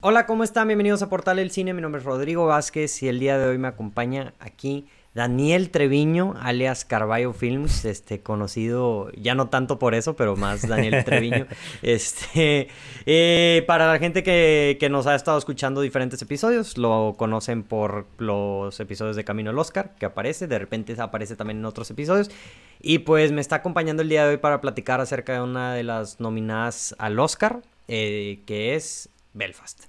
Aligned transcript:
Hola, 0.00 0.26
¿cómo 0.26 0.44
están? 0.44 0.68
Bienvenidos 0.68 1.02
a 1.02 1.08
Portal 1.08 1.38
del 1.38 1.50
Cine. 1.50 1.74
Mi 1.74 1.82
nombre 1.82 1.98
es 1.98 2.04
Rodrigo 2.04 2.46
Vázquez 2.46 3.02
y 3.02 3.08
el 3.08 3.18
día 3.18 3.36
de 3.36 3.48
hoy 3.48 3.58
me 3.58 3.66
acompaña 3.66 4.32
aquí 4.38 4.86
Daniel 5.12 5.70
Treviño, 5.70 6.36
alias 6.40 6.84
Carballo 6.84 7.32
Films, 7.32 7.84
este, 7.84 8.20
conocido 8.20 9.10
ya 9.16 9.34
no 9.34 9.48
tanto 9.48 9.80
por 9.80 9.96
eso, 9.96 10.14
pero 10.14 10.36
más 10.36 10.68
Daniel 10.68 11.02
Treviño. 11.04 11.48
Este, 11.82 12.68
eh, 13.06 13.64
para 13.66 13.90
la 13.90 13.98
gente 13.98 14.22
que, 14.22 14.76
que, 14.78 14.88
nos 14.88 15.08
ha 15.08 15.16
estado 15.16 15.36
escuchando 15.36 15.80
diferentes 15.80 16.22
episodios, 16.22 16.78
lo 16.78 17.16
conocen 17.18 17.64
por 17.64 18.06
los 18.18 18.78
episodios 18.78 19.16
de 19.16 19.24
Camino 19.24 19.50
al 19.50 19.58
Oscar, 19.58 19.96
que 19.98 20.06
aparece, 20.06 20.46
de 20.46 20.60
repente 20.60 20.94
aparece 20.96 21.34
también 21.34 21.58
en 21.58 21.64
otros 21.64 21.90
episodios. 21.90 22.30
Y 22.80 23.00
pues 23.00 23.32
me 23.32 23.40
está 23.40 23.56
acompañando 23.56 24.02
el 24.02 24.08
día 24.08 24.22
de 24.22 24.30
hoy 24.30 24.36
para 24.36 24.60
platicar 24.60 25.00
acerca 25.00 25.32
de 25.32 25.40
una 25.40 25.74
de 25.74 25.82
las 25.82 26.20
nominadas 26.20 26.94
al 26.98 27.18
Oscar, 27.18 27.62
eh, 27.88 28.42
que 28.46 28.76
es 28.76 29.10
Belfast. 29.34 29.84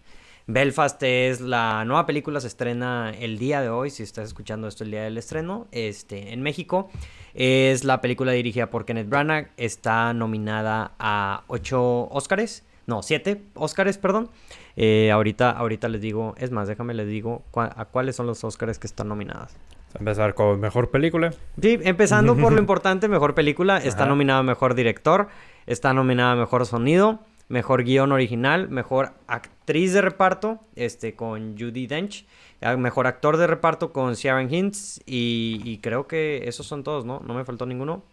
Belfast 0.47 1.01
es 1.03 1.41
la 1.41 1.85
nueva 1.85 2.07
película, 2.07 2.39
se 2.39 2.47
estrena 2.47 3.11
el 3.11 3.37
día 3.37 3.61
de 3.61 3.69
hoy, 3.69 3.91
si 3.91 4.01
estás 4.01 4.25
escuchando 4.29 4.67
esto 4.67 4.83
el 4.83 4.89
día 4.89 5.03
del 5.03 5.17
estreno, 5.17 5.67
este, 5.71 6.33
en 6.33 6.41
México. 6.41 6.89
Es 7.35 7.83
la 7.83 8.01
película 8.01 8.31
dirigida 8.31 8.71
por 8.71 8.85
Kenneth 8.85 9.09
Branagh, 9.09 9.51
está 9.57 10.11
nominada 10.13 10.93
a 10.97 11.43
8 11.47 12.09
Oscars, 12.09 12.63
no, 12.87 13.03
7 13.03 13.43
Oscars, 13.53 13.99
perdón. 13.99 14.31
Eh, 14.75 15.11
ahorita, 15.11 15.51
ahorita 15.51 15.87
les 15.87 16.01
digo, 16.01 16.33
es 16.39 16.49
más, 16.49 16.67
déjame 16.67 16.95
les 16.95 17.07
digo 17.07 17.43
a 17.53 17.85
cuáles 17.85 18.15
son 18.15 18.25
los 18.25 18.43
Oscars 18.43 18.79
que 18.79 18.87
están 18.87 19.07
nominadas. 19.07 19.55
Empezar 19.97 20.33
con 20.33 20.59
mejor 20.59 20.89
película. 20.89 21.31
Sí, 21.61 21.79
empezando 21.83 22.35
por 22.35 22.53
lo 22.53 22.59
importante, 22.59 23.07
mejor 23.07 23.35
película. 23.35 23.77
Está 23.77 24.07
nominada 24.07 24.41
mejor 24.41 24.73
director, 24.73 25.27
está 25.67 25.93
nominada 25.93 26.35
mejor 26.35 26.65
sonido, 26.65 27.19
mejor 27.49 27.83
guion 27.83 28.11
original, 28.11 28.69
mejor 28.69 29.11
actriz 29.27 29.93
de 29.93 30.01
reparto, 30.01 30.59
este, 30.75 31.15
con 31.15 31.57
Judy 31.57 31.87
Dench, 31.87 32.25
ah, 32.61 32.77
mejor 32.77 33.07
actor 33.07 33.37
de 33.37 33.47
reparto 33.47 33.91
con 33.91 34.13
Sharon 34.13 34.53
Hintz, 34.53 35.01
y, 35.05 35.79
creo 35.79 36.07
que 36.07 36.47
esos 36.47 36.65
son 36.65 36.83
todos, 36.83 37.05
¿no? 37.05 37.21
No 37.25 37.33
me 37.33 37.43
faltó 37.43 37.65
ninguno. 37.65 38.03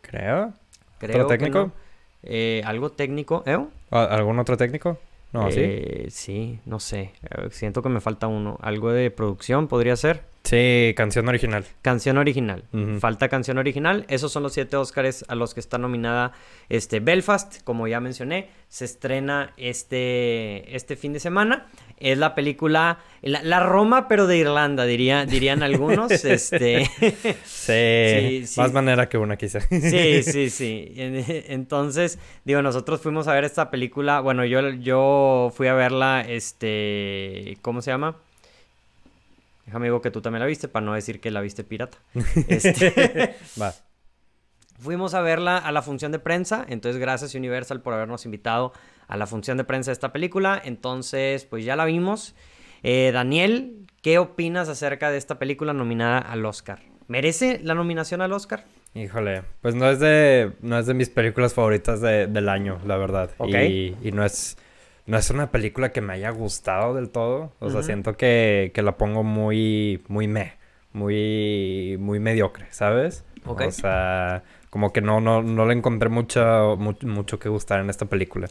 Creo. 0.00 0.52
Creo 0.98 1.26
técnico? 1.26 1.72
Eh, 2.22 2.62
¿Algo 2.64 2.90
técnico? 2.90 3.44
¿Eh? 3.46 3.58
¿Algún 3.90 4.38
otro 4.38 4.56
técnico? 4.56 4.98
No, 5.32 5.50
¿sí? 5.50 5.60
Eh, 5.62 6.06
sí, 6.10 6.58
no 6.64 6.80
sé. 6.80 7.12
Eh, 7.22 7.48
siento 7.50 7.82
que 7.82 7.88
me 7.88 8.00
falta 8.00 8.26
uno. 8.26 8.58
¿Algo 8.62 8.90
de 8.90 9.10
producción 9.10 9.68
podría 9.68 9.94
ser? 9.96 10.22
Sí, 10.46 10.94
canción 10.96 11.26
original. 11.26 11.64
Canción 11.82 12.18
original. 12.18 12.62
Falta 13.00 13.28
canción 13.28 13.58
original. 13.58 14.04
Esos 14.08 14.30
son 14.30 14.44
los 14.44 14.52
siete 14.52 14.76
Oscars 14.76 15.24
a 15.26 15.34
los 15.34 15.54
que 15.54 15.60
está 15.60 15.76
nominada 15.76 16.34
este 16.68 17.00
Belfast, 17.00 17.64
como 17.64 17.88
ya 17.88 17.98
mencioné. 17.98 18.48
Se 18.68 18.84
estrena 18.84 19.52
este, 19.56 20.76
este 20.76 20.94
fin 20.94 21.12
de 21.12 21.18
semana. 21.18 21.66
Es 21.98 22.16
la 22.18 22.36
película, 22.36 23.00
la, 23.22 23.58
Roma, 23.58 24.06
pero 24.06 24.28
de 24.28 24.36
Irlanda, 24.36 24.84
diría, 24.84 25.26
dirían 25.26 25.64
algunos. 25.64 26.12
este... 26.24 26.88
sí, 27.44 28.44
más 28.56 28.72
manera 28.72 29.08
que 29.08 29.18
una 29.18 29.36
quizá. 29.36 29.62
sí, 29.62 30.22
sí, 30.22 30.50
sí. 30.50 30.92
Entonces, 30.96 32.20
digo, 32.44 32.62
nosotros 32.62 33.00
fuimos 33.00 33.26
a 33.26 33.34
ver 33.34 33.42
esta 33.42 33.68
película. 33.68 34.20
Bueno, 34.20 34.44
yo, 34.44 34.70
yo 34.70 35.52
fui 35.56 35.66
a 35.66 35.74
verla, 35.74 36.20
este, 36.20 37.58
¿cómo 37.62 37.82
se 37.82 37.90
llama? 37.90 38.18
Déjame 39.66 39.86
digo 39.86 40.00
que 40.00 40.10
tú 40.10 40.22
también 40.22 40.40
la 40.40 40.46
viste 40.46 40.68
para 40.68 40.86
no 40.86 40.94
decir 40.94 41.20
que 41.20 41.30
la 41.30 41.40
viste 41.40 41.64
pirata. 41.64 41.98
Este, 42.48 43.34
Va. 43.60 43.74
Fuimos 44.78 45.14
a 45.14 45.22
verla 45.22 45.56
a 45.58 45.72
la 45.72 45.82
función 45.82 46.12
de 46.12 46.18
prensa, 46.18 46.64
entonces 46.68 47.00
gracias 47.00 47.34
Universal 47.34 47.80
por 47.80 47.94
habernos 47.94 48.24
invitado 48.26 48.72
a 49.08 49.16
la 49.16 49.26
función 49.26 49.56
de 49.56 49.64
prensa 49.64 49.90
de 49.90 49.94
esta 49.94 50.12
película. 50.12 50.60
Entonces, 50.64 51.44
pues 51.46 51.64
ya 51.64 51.76
la 51.76 51.84
vimos. 51.84 52.34
Eh, 52.82 53.10
Daniel, 53.12 53.86
¿qué 54.02 54.18
opinas 54.18 54.68
acerca 54.68 55.10
de 55.10 55.16
esta 55.16 55.38
película 55.38 55.72
nominada 55.72 56.18
al 56.18 56.44
Oscar? 56.44 56.82
¿Merece 57.08 57.60
la 57.62 57.74
nominación 57.74 58.20
al 58.20 58.32
Oscar? 58.32 58.64
Híjole, 58.94 59.42
pues 59.62 59.74
no 59.74 59.88
es 59.90 59.98
de, 59.98 60.52
no 60.60 60.78
es 60.78 60.86
de 60.86 60.94
mis 60.94 61.08
películas 61.08 61.54
favoritas 61.54 62.00
del 62.00 62.48
año, 62.48 62.78
la 62.86 62.96
verdad. 62.96 63.30
Y, 63.46 63.96
y 64.02 64.12
no 64.12 64.24
es 64.24 64.56
no 65.06 65.16
es 65.16 65.30
una 65.30 65.50
película 65.50 65.92
que 65.92 66.00
me 66.00 66.14
haya 66.14 66.30
gustado 66.30 66.94
del 66.94 67.10
todo. 67.10 67.52
O 67.60 67.70
sea, 67.70 67.82
siento 67.82 68.16
que, 68.16 68.72
que, 68.74 68.82
la 68.82 68.96
pongo 68.96 69.22
muy, 69.22 70.02
muy 70.08 70.28
me, 70.28 70.54
muy, 70.92 71.96
muy 71.98 72.20
mediocre, 72.20 72.66
¿sabes? 72.70 73.24
O 73.44 73.70
sea, 73.70 74.42
como 74.70 74.92
que 74.92 75.00
no, 75.00 75.20
no, 75.20 75.42
no 75.42 75.66
le 75.66 75.74
encontré 75.74 76.08
mucho, 76.08 76.76
mucho, 76.76 77.38
que 77.38 77.48
gustar 77.48 77.80
en 77.80 77.88
esta 77.88 78.06
película. 78.06 78.48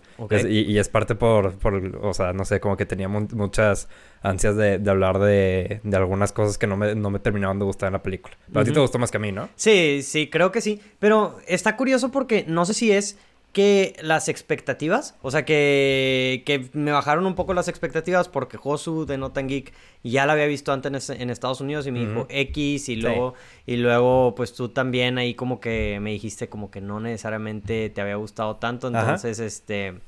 y, 0.47 0.77
es 0.77 0.89
parte 0.89 1.15
por, 1.15 1.53
por, 1.55 1.75
o 2.01 2.13
sea, 2.13 2.33
no 2.33 2.45
sé, 2.45 2.59
como 2.59 2.77
que 2.77 2.85
tenía 2.85 3.09
muchas 3.09 3.89
ansias 4.21 4.55
de, 4.55 4.79
de 4.79 4.89
hablar 4.89 5.19
de, 5.19 5.81
de, 5.83 5.97
algunas 5.97 6.31
cosas 6.31 6.57
que 6.57 6.67
no 6.67 6.77
me, 6.77 6.95
no 6.95 7.09
me 7.09 7.19
terminaban 7.19 7.59
de 7.59 7.65
gustar 7.65 7.87
en 7.87 7.93
la 7.93 8.01
película. 8.03 8.37
Pero 8.47 8.61
a 8.61 8.63
ti 8.63 8.71
te 8.71 8.79
gustó 8.79 8.97
más 8.97 9.11
que 9.11 9.17
a 9.17 9.19
mí, 9.19 9.31
¿no? 9.31 9.49
Sí, 9.55 10.01
sí, 10.03 10.29
creo 10.29 10.51
que 10.51 10.61
sí. 10.61 10.81
Pero 10.99 11.37
está 11.47 11.75
curioso 11.75 12.11
porque 12.11 12.45
no 12.47 12.65
sé 12.65 12.73
si 12.73 12.91
es 12.91 13.19
que 13.55 13.95
las 14.01 14.27
expectativas, 14.27 15.15
o 15.21 15.31
sea, 15.31 15.45
que, 15.45 16.43
que 16.45 16.69
me 16.73 16.91
bajaron 16.91 17.25
un 17.25 17.35
poco 17.35 17.53
las 17.53 17.69
expectativas 17.69 18.27
porque 18.27 18.57
Josu 18.57 19.05
de 19.05 19.17
Notan 19.17 19.47
Geek 19.47 19.71
ya 20.03 20.25
la 20.25 20.33
había 20.33 20.45
visto 20.45 20.73
antes 20.73 21.09
en, 21.09 21.29
Estados 21.29 21.61
Unidos 21.61 21.87
y 21.87 21.91
me 21.91 22.05
dijo 22.05 22.27
X 22.27 22.89
y 22.89 22.97
luego, 22.97 23.33
y 23.65 23.77
luego 23.77 24.35
pues 24.35 24.53
tú 24.53 24.67
también 24.67 25.17
ahí 25.17 25.35
como 25.35 25.61
que 25.61 25.99
me 26.01 26.11
dijiste 26.11 26.49
como 26.49 26.69
que 26.69 26.81
no 26.81 26.99
necesariamente 26.99 27.89
te 27.89 28.01
había 28.01 28.17
gustado 28.17 28.57
tanto, 28.57 28.89
entonces 28.89 29.39
este... 29.39 30.01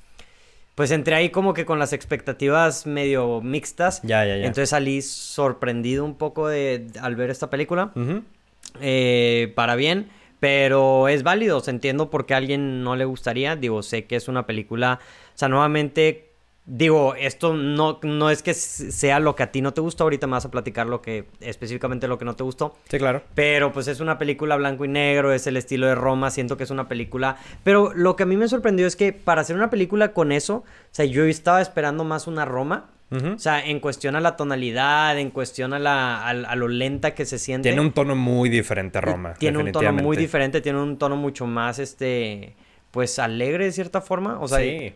Pues 0.76 0.92
entré 0.92 1.16
ahí 1.16 1.30
como 1.30 1.54
que 1.54 1.66
con 1.66 1.80
las 1.80 1.92
expectativas 1.92 2.86
medio 2.86 3.42
mixtas. 3.42 4.02
Ya, 4.04 4.26
ya, 4.26 4.38
ya. 4.38 4.46
Entonces 4.46 4.70
salí 4.70 5.02
sorprendido 5.02 6.06
un 6.06 6.16
poco 6.16 6.50
de, 6.50 6.86
al 7.02 7.16
ver 7.16 7.32
esta 7.32 7.50
película. 7.50 7.94
eh, 8.82 9.54
para 9.56 9.76
bien. 9.76 10.10
Pero 10.40 11.08
es 11.08 11.24
válido, 11.24 11.60
se 11.62 11.72
entiendo 11.72 12.10
por 12.10 12.26
qué 12.26 12.34
a 12.34 12.38
alguien 12.38 12.84
no 12.84 12.96
le 12.96 13.06
gustaría. 13.06 13.56
Digo, 13.56 13.82
sé 13.82 14.06
que 14.06 14.16
es 14.16 14.28
una 14.28 14.46
película. 14.46 15.00
O 15.02 15.38
sea, 15.38 15.48
nuevamente, 15.48 16.32
digo, 16.66 17.16
esto 17.16 17.56
no, 17.56 18.00
no 18.04 18.30
es 18.30 18.44
que 18.44 18.54
sea 18.54 19.20
lo 19.20 19.36
que 19.36 19.44
a 19.44 19.52
ti 19.52 19.62
no 19.62 19.74
te 19.74 19.82
gustó. 19.82 20.04
Ahorita 20.04 20.28
me 20.28 20.34
vas 20.34 20.46
a 20.46 20.52
platicar 20.52 20.86
lo 20.86 21.02
que, 21.02 21.26
específicamente 21.40 22.08
lo 22.08 22.20
que 22.20 22.26
no 22.26 22.36
te 22.36 22.44
gustó. 22.44 22.76
Sí, 22.90 23.00
claro. 23.00 23.24
Pero 23.34 23.72
pues 23.72 23.88
es 23.88 24.00
una 24.00 24.20
película 24.20 24.56
blanco 24.58 24.86
y 24.86 24.90
negro, 24.90 25.34
es 25.34 25.48
el 25.48 25.58
estilo 25.58 25.88
de 25.88 25.96
Roma. 25.96 26.30
Siento 26.30 26.56
que 26.56 26.64
es 26.64 26.72
una 26.72 26.88
película. 26.88 27.38
Pero 27.64 27.92
lo 27.96 28.16
que 28.16 28.24
a 28.24 28.28
mí 28.28 28.38
me 28.38 28.48
sorprendió 28.48 28.86
es 28.86 28.96
que 28.96 29.14
para 29.14 29.42
hacer 29.42 29.56
una 29.56 29.72
película 29.72 30.14
con 30.14 30.32
eso, 30.32 30.58
o 30.58 30.64
sea, 30.92 31.06
yo 31.06 31.26
estaba 31.26 31.62
esperando 31.62 32.04
más 32.04 32.28
una 32.28 32.46
Roma. 32.46 32.92
O 33.10 33.40
sea, 33.40 33.66
en 33.66 33.80
cuestión 33.80 34.16
a 34.16 34.20
la 34.20 34.36
tonalidad, 34.36 35.18
en 35.18 35.32
cuestión 35.32 35.74
a, 35.74 35.80
la, 35.80 36.28
a, 36.28 36.56
lo 36.56 36.68
lenta 36.68 37.16
que 37.16 37.26
se 37.26 37.40
siente. 37.40 37.70
Tiene 37.70 37.82
un 37.82 37.94
tono 37.94 38.16
muy 38.16 38.50
diferente 38.50 39.00
Roma. 39.00 39.34
Tiene 39.36 39.60
un 39.60 39.72
tono 39.72 39.94
muy 39.94 40.18
diferente, 40.18 40.60
tiene 40.60 40.82
un 40.82 40.98
tono 40.98 41.16
mucho 41.16 41.48
más, 41.48 41.80
este, 41.80 42.56
pues 42.92 43.18
alegre 43.18 43.66
de 43.66 43.72
cierta 43.72 44.02
forma. 44.02 44.40
O 44.42 44.48
sea, 44.50 44.60
sí, 44.60 44.94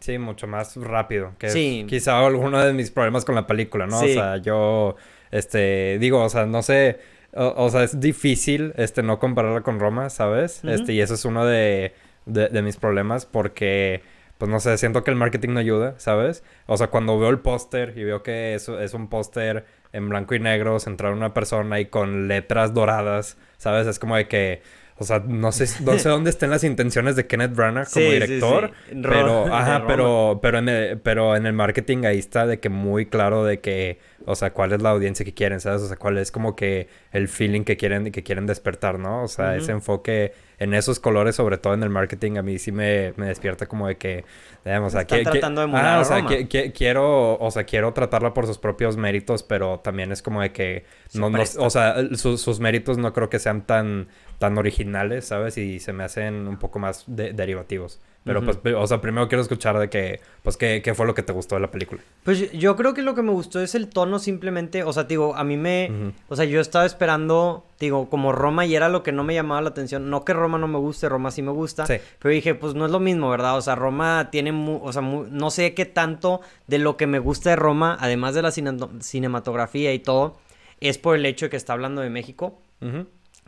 sí, 0.00 0.18
mucho 0.18 0.48
más 0.48 0.74
rápido. 0.76 1.34
Que 1.38 1.50
sí. 1.50 1.86
quizá 1.88 2.18
alguno 2.18 2.64
de 2.64 2.72
mis 2.72 2.90
problemas 2.90 3.24
con 3.24 3.36
la 3.36 3.46
película, 3.46 3.86
¿no? 3.86 4.00
O 4.00 4.06
sea, 4.06 4.38
yo, 4.38 4.96
este, 5.30 5.98
digo, 6.00 6.24
o 6.24 6.28
sea, 6.28 6.46
no 6.46 6.62
sé, 6.62 6.98
o, 7.32 7.70
sea, 7.70 7.84
es 7.84 8.00
difícil, 8.00 8.72
este, 8.76 9.04
no 9.04 9.20
compararla 9.20 9.60
con 9.60 9.78
Roma, 9.78 10.10
¿sabes? 10.10 10.64
Este, 10.64 10.94
y 10.94 11.00
eso 11.00 11.14
es 11.14 11.24
uno 11.24 11.46
de, 11.46 11.94
de 12.26 12.62
mis 12.62 12.76
problemas 12.76 13.24
porque 13.24 14.02
pues 14.40 14.50
no 14.50 14.58
sé, 14.58 14.78
siento 14.78 15.04
que 15.04 15.10
el 15.10 15.18
marketing 15.18 15.50
no 15.50 15.60
ayuda, 15.60 15.96
¿sabes? 15.98 16.42
O 16.64 16.78
sea, 16.78 16.86
cuando 16.86 17.18
veo 17.18 17.28
el 17.28 17.40
póster 17.40 17.92
y 17.94 18.04
veo 18.04 18.22
que 18.22 18.54
eso 18.54 18.80
es 18.80 18.94
un 18.94 19.10
póster 19.10 19.66
en 19.92 20.08
blanco 20.08 20.34
y 20.34 20.40
negro, 20.40 20.80
centrado 20.80 21.12
en 21.12 21.18
una 21.18 21.34
persona 21.34 21.78
y 21.78 21.86
con 21.86 22.26
letras 22.26 22.72
doradas, 22.72 23.36
¿sabes? 23.58 23.86
Es 23.86 23.98
como 23.98 24.16
de 24.16 24.28
que, 24.28 24.62
o 24.96 25.04
sea, 25.04 25.22
no 25.26 25.52
sé, 25.52 25.66
no 25.84 25.98
sé 25.98 26.08
dónde 26.08 26.30
estén 26.30 26.48
las 26.48 26.64
intenciones 26.64 27.16
de 27.16 27.26
Kenneth 27.26 27.54
Branagh 27.54 27.90
como 27.92 28.06
director, 28.06 28.70
pero, 29.02 29.54
ajá, 29.54 29.84
pero, 29.86 30.38
pero 30.40 30.58
en 30.58 30.70
el, 30.70 30.98
pero 31.00 31.36
en 31.36 31.44
el 31.44 31.52
marketing 31.52 32.06
ahí 32.06 32.18
está 32.18 32.46
de 32.46 32.60
que 32.60 32.70
muy 32.70 33.04
claro 33.04 33.44
de 33.44 33.60
que, 33.60 33.98
o 34.26 34.34
sea, 34.34 34.52
cuál 34.52 34.72
es 34.72 34.82
la 34.82 34.90
audiencia 34.90 35.24
que 35.24 35.34
quieren, 35.34 35.60
¿sabes? 35.60 35.82
O 35.82 35.88
sea, 35.88 35.96
cuál 35.96 36.18
es 36.18 36.30
como 36.30 36.54
que 36.56 36.88
el 37.12 37.28
feeling 37.28 37.62
que 37.62 37.76
quieren, 37.76 38.12
que 38.12 38.22
quieren 38.22 38.46
despertar, 38.46 38.98
¿no? 38.98 39.22
O 39.22 39.28
sea, 39.28 39.56
ese 39.56 39.72
enfoque 39.72 40.32
en 40.58 40.74
esos 40.74 41.00
colores, 41.00 41.36
sobre 41.36 41.56
todo 41.58 41.72
en 41.74 41.82
el 41.82 41.88
marketing, 41.88 42.36
a 42.36 42.42
mí 42.42 42.58
sí 42.58 42.70
me, 42.70 43.14
me 43.16 43.26
despierta 43.26 43.66
como 43.66 43.88
de 43.88 43.96
que, 43.96 44.24
digamos, 44.64 44.94
o 44.94 44.98
sea, 44.98 45.06
que, 45.06 45.22
tratando 45.22 45.66
de 45.66 45.72
ah, 45.74 45.98
o 46.00 46.04
sea, 46.04 46.26
que, 46.26 46.72
quiero, 46.72 47.38
o 47.38 47.50
sea, 47.50 47.64
quiero 47.64 47.92
tratarla 47.94 48.34
por 48.34 48.46
sus 48.46 48.58
propios 48.58 48.96
méritos, 48.96 49.42
pero 49.42 49.80
también 49.80 50.12
es 50.12 50.20
como 50.20 50.42
de 50.42 50.52
que, 50.52 50.84
no, 51.14 51.30
no 51.30 51.42
o 51.58 51.70
sea, 51.70 51.96
sus 52.14 52.60
méritos 52.60 52.98
no 52.98 53.12
creo 53.12 53.30
que 53.30 53.38
sean 53.38 53.62
tan, 53.66 54.08
tan 54.38 54.58
originales, 54.58 55.26
¿sabes? 55.26 55.56
Y 55.56 55.80
se 55.80 55.92
me 55.92 56.04
hacen 56.04 56.46
un 56.46 56.58
poco 56.58 56.78
más 56.78 57.04
derivativos. 57.06 58.00
Pero 58.22 58.44
pues, 58.44 58.58
o 58.76 58.86
sea, 58.86 59.00
primero 59.00 59.28
quiero 59.28 59.40
escuchar 59.40 59.78
de 59.78 59.88
que, 59.88 60.20
pues, 60.42 60.58
¿qué, 60.58 60.82
¿qué, 60.82 60.94
fue 60.94 61.06
lo 61.06 61.14
que 61.14 61.22
te 61.22 61.32
gustó 61.32 61.54
de 61.54 61.62
la 61.62 61.70
película? 61.70 62.02
Pues 62.22 62.52
yo 62.52 62.76
creo 62.76 62.92
que 62.92 63.00
lo 63.00 63.14
que 63.14 63.22
me 63.22 63.32
gustó 63.32 63.60
es 63.60 63.74
el 63.74 63.88
tono 63.88 64.18
simplemente, 64.18 64.84
o 64.84 64.92
sea, 64.92 65.04
digo, 65.04 65.34
a 65.34 65.42
mí 65.42 65.56
me, 65.56 66.12
o 66.28 66.36
sea, 66.36 66.44
yo 66.44 66.60
estaba 66.60 66.84
esperando, 66.84 67.64
digo, 67.78 68.10
como 68.10 68.32
Roma 68.32 68.66
y 68.66 68.74
era 68.74 68.90
lo 68.90 69.02
que 69.02 69.10
no 69.10 69.24
me 69.24 69.32
llamaba 69.32 69.62
la 69.62 69.70
atención, 69.70 70.10
no 70.10 70.24
que 70.26 70.34
Roma 70.34 70.58
no 70.58 70.68
me 70.68 70.78
guste, 70.78 71.08
Roma 71.08 71.30
sí 71.30 71.40
me 71.40 71.50
gusta, 71.50 71.86
pero 71.86 72.34
dije, 72.34 72.54
pues 72.54 72.74
no 72.74 72.84
es 72.84 72.92
lo 72.92 73.00
mismo, 73.00 73.30
¿verdad? 73.30 73.56
O 73.56 73.62
sea, 73.62 73.74
Roma 73.74 74.28
tiene, 74.30 74.52
o 74.52 74.92
sea, 74.92 75.00
no 75.00 75.50
sé 75.50 75.72
qué 75.72 75.86
tanto 75.86 76.42
de 76.66 76.78
lo 76.78 76.98
que 76.98 77.06
me 77.06 77.20
gusta 77.20 77.50
de 77.50 77.56
Roma, 77.56 77.96
además 78.00 78.34
de 78.34 78.42
la 78.42 78.50
cinematografía 78.52 79.94
y 79.94 79.98
todo, 79.98 80.36
es 80.80 80.98
por 80.98 81.16
el 81.16 81.24
hecho 81.24 81.46
de 81.46 81.50
que 81.50 81.56
está 81.56 81.72
hablando 81.72 82.02
de 82.02 82.10
México. 82.10 82.60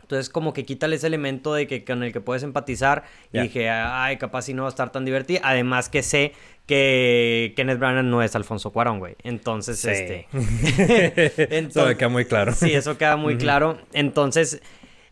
Entonces, 0.03 0.29
como 0.29 0.53
que 0.53 0.65
quítale 0.65 0.97
ese 0.97 1.07
elemento 1.07 1.53
de 1.53 1.65
que 1.65 1.83
con 1.83 2.03
el 2.03 2.13
que 2.13 2.21
puedes 2.21 2.43
empatizar. 2.43 3.03
Y 3.31 3.39
dije, 3.39 3.69
ay, 3.69 4.17
capaz 4.17 4.43
si 4.43 4.53
no 4.53 4.63
va 4.63 4.67
a 4.67 4.69
estar 4.69 4.91
tan 4.91 5.05
divertido. 5.05 5.41
Además 5.43 5.89
que 5.89 6.03
sé 6.03 6.33
que 6.67 7.53
Kenneth 7.55 7.79
Branagh 7.79 8.05
no 8.05 8.21
es 8.21 8.35
Alfonso 8.35 8.71
Cuarón, 8.71 8.99
güey. 8.99 9.15
Entonces, 9.23 9.83
este. 9.83 10.27
eso 11.49 11.97
queda 11.97 12.09
muy 12.09 12.25
claro. 12.25 12.53
Sí, 12.53 12.73
eso 12.73 12.97
queda 12.97 13.15
muy 13.15 13.37
claro. 13.37 13.79
Entonces, 13.93 14.61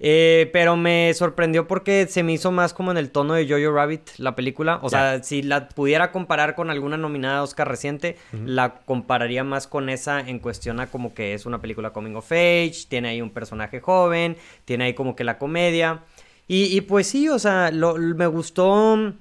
eh, 0.03 0.49
pero 0.51 0.75
me 0.77 1.13
sorprendió 1.13 1.67
porque 1.67 2.07
se 2.07 2.23
me 2.23 2.33
hizo 2.33 2.51
más 2.51 2.73
como 2.73 2.89
en 2.89 2.97
el 2.97 3.11
tono 3.11 3.35
de 3.35 3.47
Jojo 3.47 3.71
Rabbit, 3.71 4.09
la 4.17 4.35
película. 4.35 4.79
O 4.81 4.89
sea, 4.89 5.21
si 5.21 5.43
la 5.43 5.69
pudiera 5.69 6.11
comparar 6.11 6.55
con 6.55 6.71
alguna 6.71 6.97
nominada 6.97 7.37
a 7.37 7.43
Oscar 7.43 7.67
reciente, 7.67 8.17
la 8.43 8.79
compararía 8.85 9.43
más 9.43 9.67
con 9.67 9.89
esa 9.89 10.19
en 10.19 10.39
cuestión 10.39 10.79
a 10.79 10.87
como 10.87 11.13
que 11.13 11.35
es 11.35 11.45
una 11.45 11.61
película 11.61 11.91
coming 11.91 12.15
of 12.15 12.31
age, 12.31 12.85
tiene 12.89 13.09
ahí 13.09 13.21
un 13.21 13.29
personaje 13.29 13.79
joven, 13.79 14.37
tiene 14.65 14.85
ahí 14.85 14.95
como 14.95 15.15
que 15.15 15.23
la 15.23 15.37
comedia. 15.37 15.99
Y, 16.47 16.81
pues 16.81 17.07
sí, 17.07 17.29
o 17.29 17.37
sea, 17.37 17.71
me 17.71 18.27
gustó. 18.27 19.13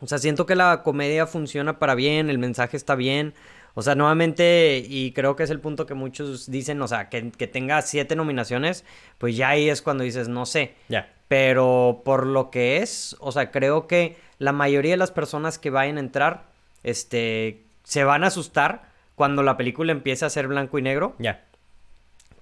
O 0.00 0.06
sea, 0.06 0.18
siento 0.18 0.44
que 0.44 0.54
la 0.54 0.82
comedia 0.82 1.26
funciona 1.26 1.78
para 1.78 1.94
bien, 1.94 2.28
el 2.28 2.38
mensaje 2.38 2.76
está 2.76 2.94
bien. 2.94 3.32
O 3.78 3.82
sea, 3.82 3.94
nuevamente, 3.94 4.84
y 4.84 5.12
creo 5.12 5.36
que 5.36 5.44
es 5.44 5.50
el 5.50 5.60
punto 5.60 5.86
que 5.86 5.94
muchos 5.94 6.50
dicen, 6.50 6.82
o 6.82 6.88
sea, 6.88 7.08
que, 7.08 7.22
tenga 7.46 7.80
siete 7.82 8.16
nominaciones, 8.16 8.84
pues 9.18 9.36
ya 9.36 9.50
ahí 9.50 9.70
es 9.70 9.82
cuando 9.82 10.02
dices, 10.02 10.26
no 10.26 10.46
sé. 10.46 10.74
Ya. 10.88 11.14
Pero 11.28 12.02
por 12.04 12.26
lo 12.26 12.50
que 12.50 12.78
es, 12.78 13.14
o 13.20 13.30
sea, 13.30 13.52
creo 13.52 13.86
que 13.86 14.16
la 14.38 14.50
mayoría 14.50 14.94
de 14.94 14.96
las 14.96 15.12
personas 15.12 15.60
que 15.60 15.70
vayan 15.70 15.96
a 15.96 16.00
entrar, 16.00 16.46
este, 16.82 17.62
se 17.84 18.02
van 18.02 18.24
a 18.24 18.26
asustar 18.26 18.88
cuando 19.14 19.44
la 19.44 19.56
película 19.56 19.92
empiece 19.92 20.24
a 20.24 20.30
ser 20.30 20.48
blanco 20.48 20.80
y 20.80 20.82
negro. 20.82 21.14
Ya. 21.20 21.44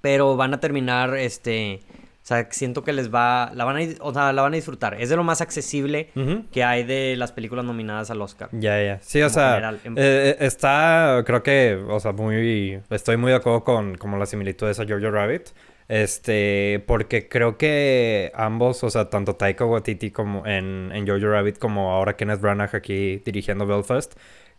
Pero 0.00 0.36
van 0.36 0.54
a 0.54 0.60
terminar, 0.60 1.18
este, 1.18 1.82
o 2.26 2.28
sea, 2.28 2.49
siento 2.50 2.82
que 2.82 2.93
les 2.93 3.14
va, 3.14 3.52
la 3.55 3.64
van 3.64 3.76
a, 3.76 3.81
o 4.00 4.12
sea, 4.12 4.32
la 4.32 4.43
van 4.43 4.52
a 4.52 4.56
disfrutar. 4.56 5.00
Es 5.00 5.11
de 5.11 5.14
lo 5.14 5.23
más 5.23 5.40
accesible 5.40 6.11
que 6.50 6.64
hay 6.64 6.82
de 6.82 7.14
las 7.17 7.31
películas 7.31 7.64
nominadas 7.64 8.11
al 8.11 8.20
Oscar. 8.20 8.49
Ya, 8.50 8.82
ya. 8.82 8.99
Sí, 9.00 9.23
o 9.23 9.31
sea, 9.31 9.70
eh, 9.84 9.90
eh, 9.94 10.37
está, 10.40 11.23
creo 11.25 11.44
que, 11.44 11.81
o 11.88 12.00
sea, 12.00 12.11
muy, 12.11 12.81
estoy 12.90 13.17
muy 13.17 13.31
de 13.31 13.37
acuerdo 13.37 13.62
con 13.62 13.94
como 13.94 14.17
las 14.17 14.31
similitudes 14.31 14.81
a 14.81 14.84
Jojo 14.88 15.08
Rabbit. 15.08 15.50
Este, 15.87 16.82
porque 16.88 17.28
creo 17.28 17.58
que 17.58 18.32
ambos, 18.34 18.82
o 18.82 18.90
sea, 18.90 19.08
tanto 19.08 19.37
Taika 19.37 19.64
Waititi 19.64 20.11
como 20.11 20.44
en, 20.46 20.90
en 20.93 21.06
Jojo 21.06 21.31
Rabbit 21.31 21.58
como 21.58 21.93
ahora 21.93 22.17
Kenneth 22.17 22.40
Branagh 22.40 22.75
aquí 22.75 23.23
dirigiendo 23.25 23.67
Belfast, 23.69 24.14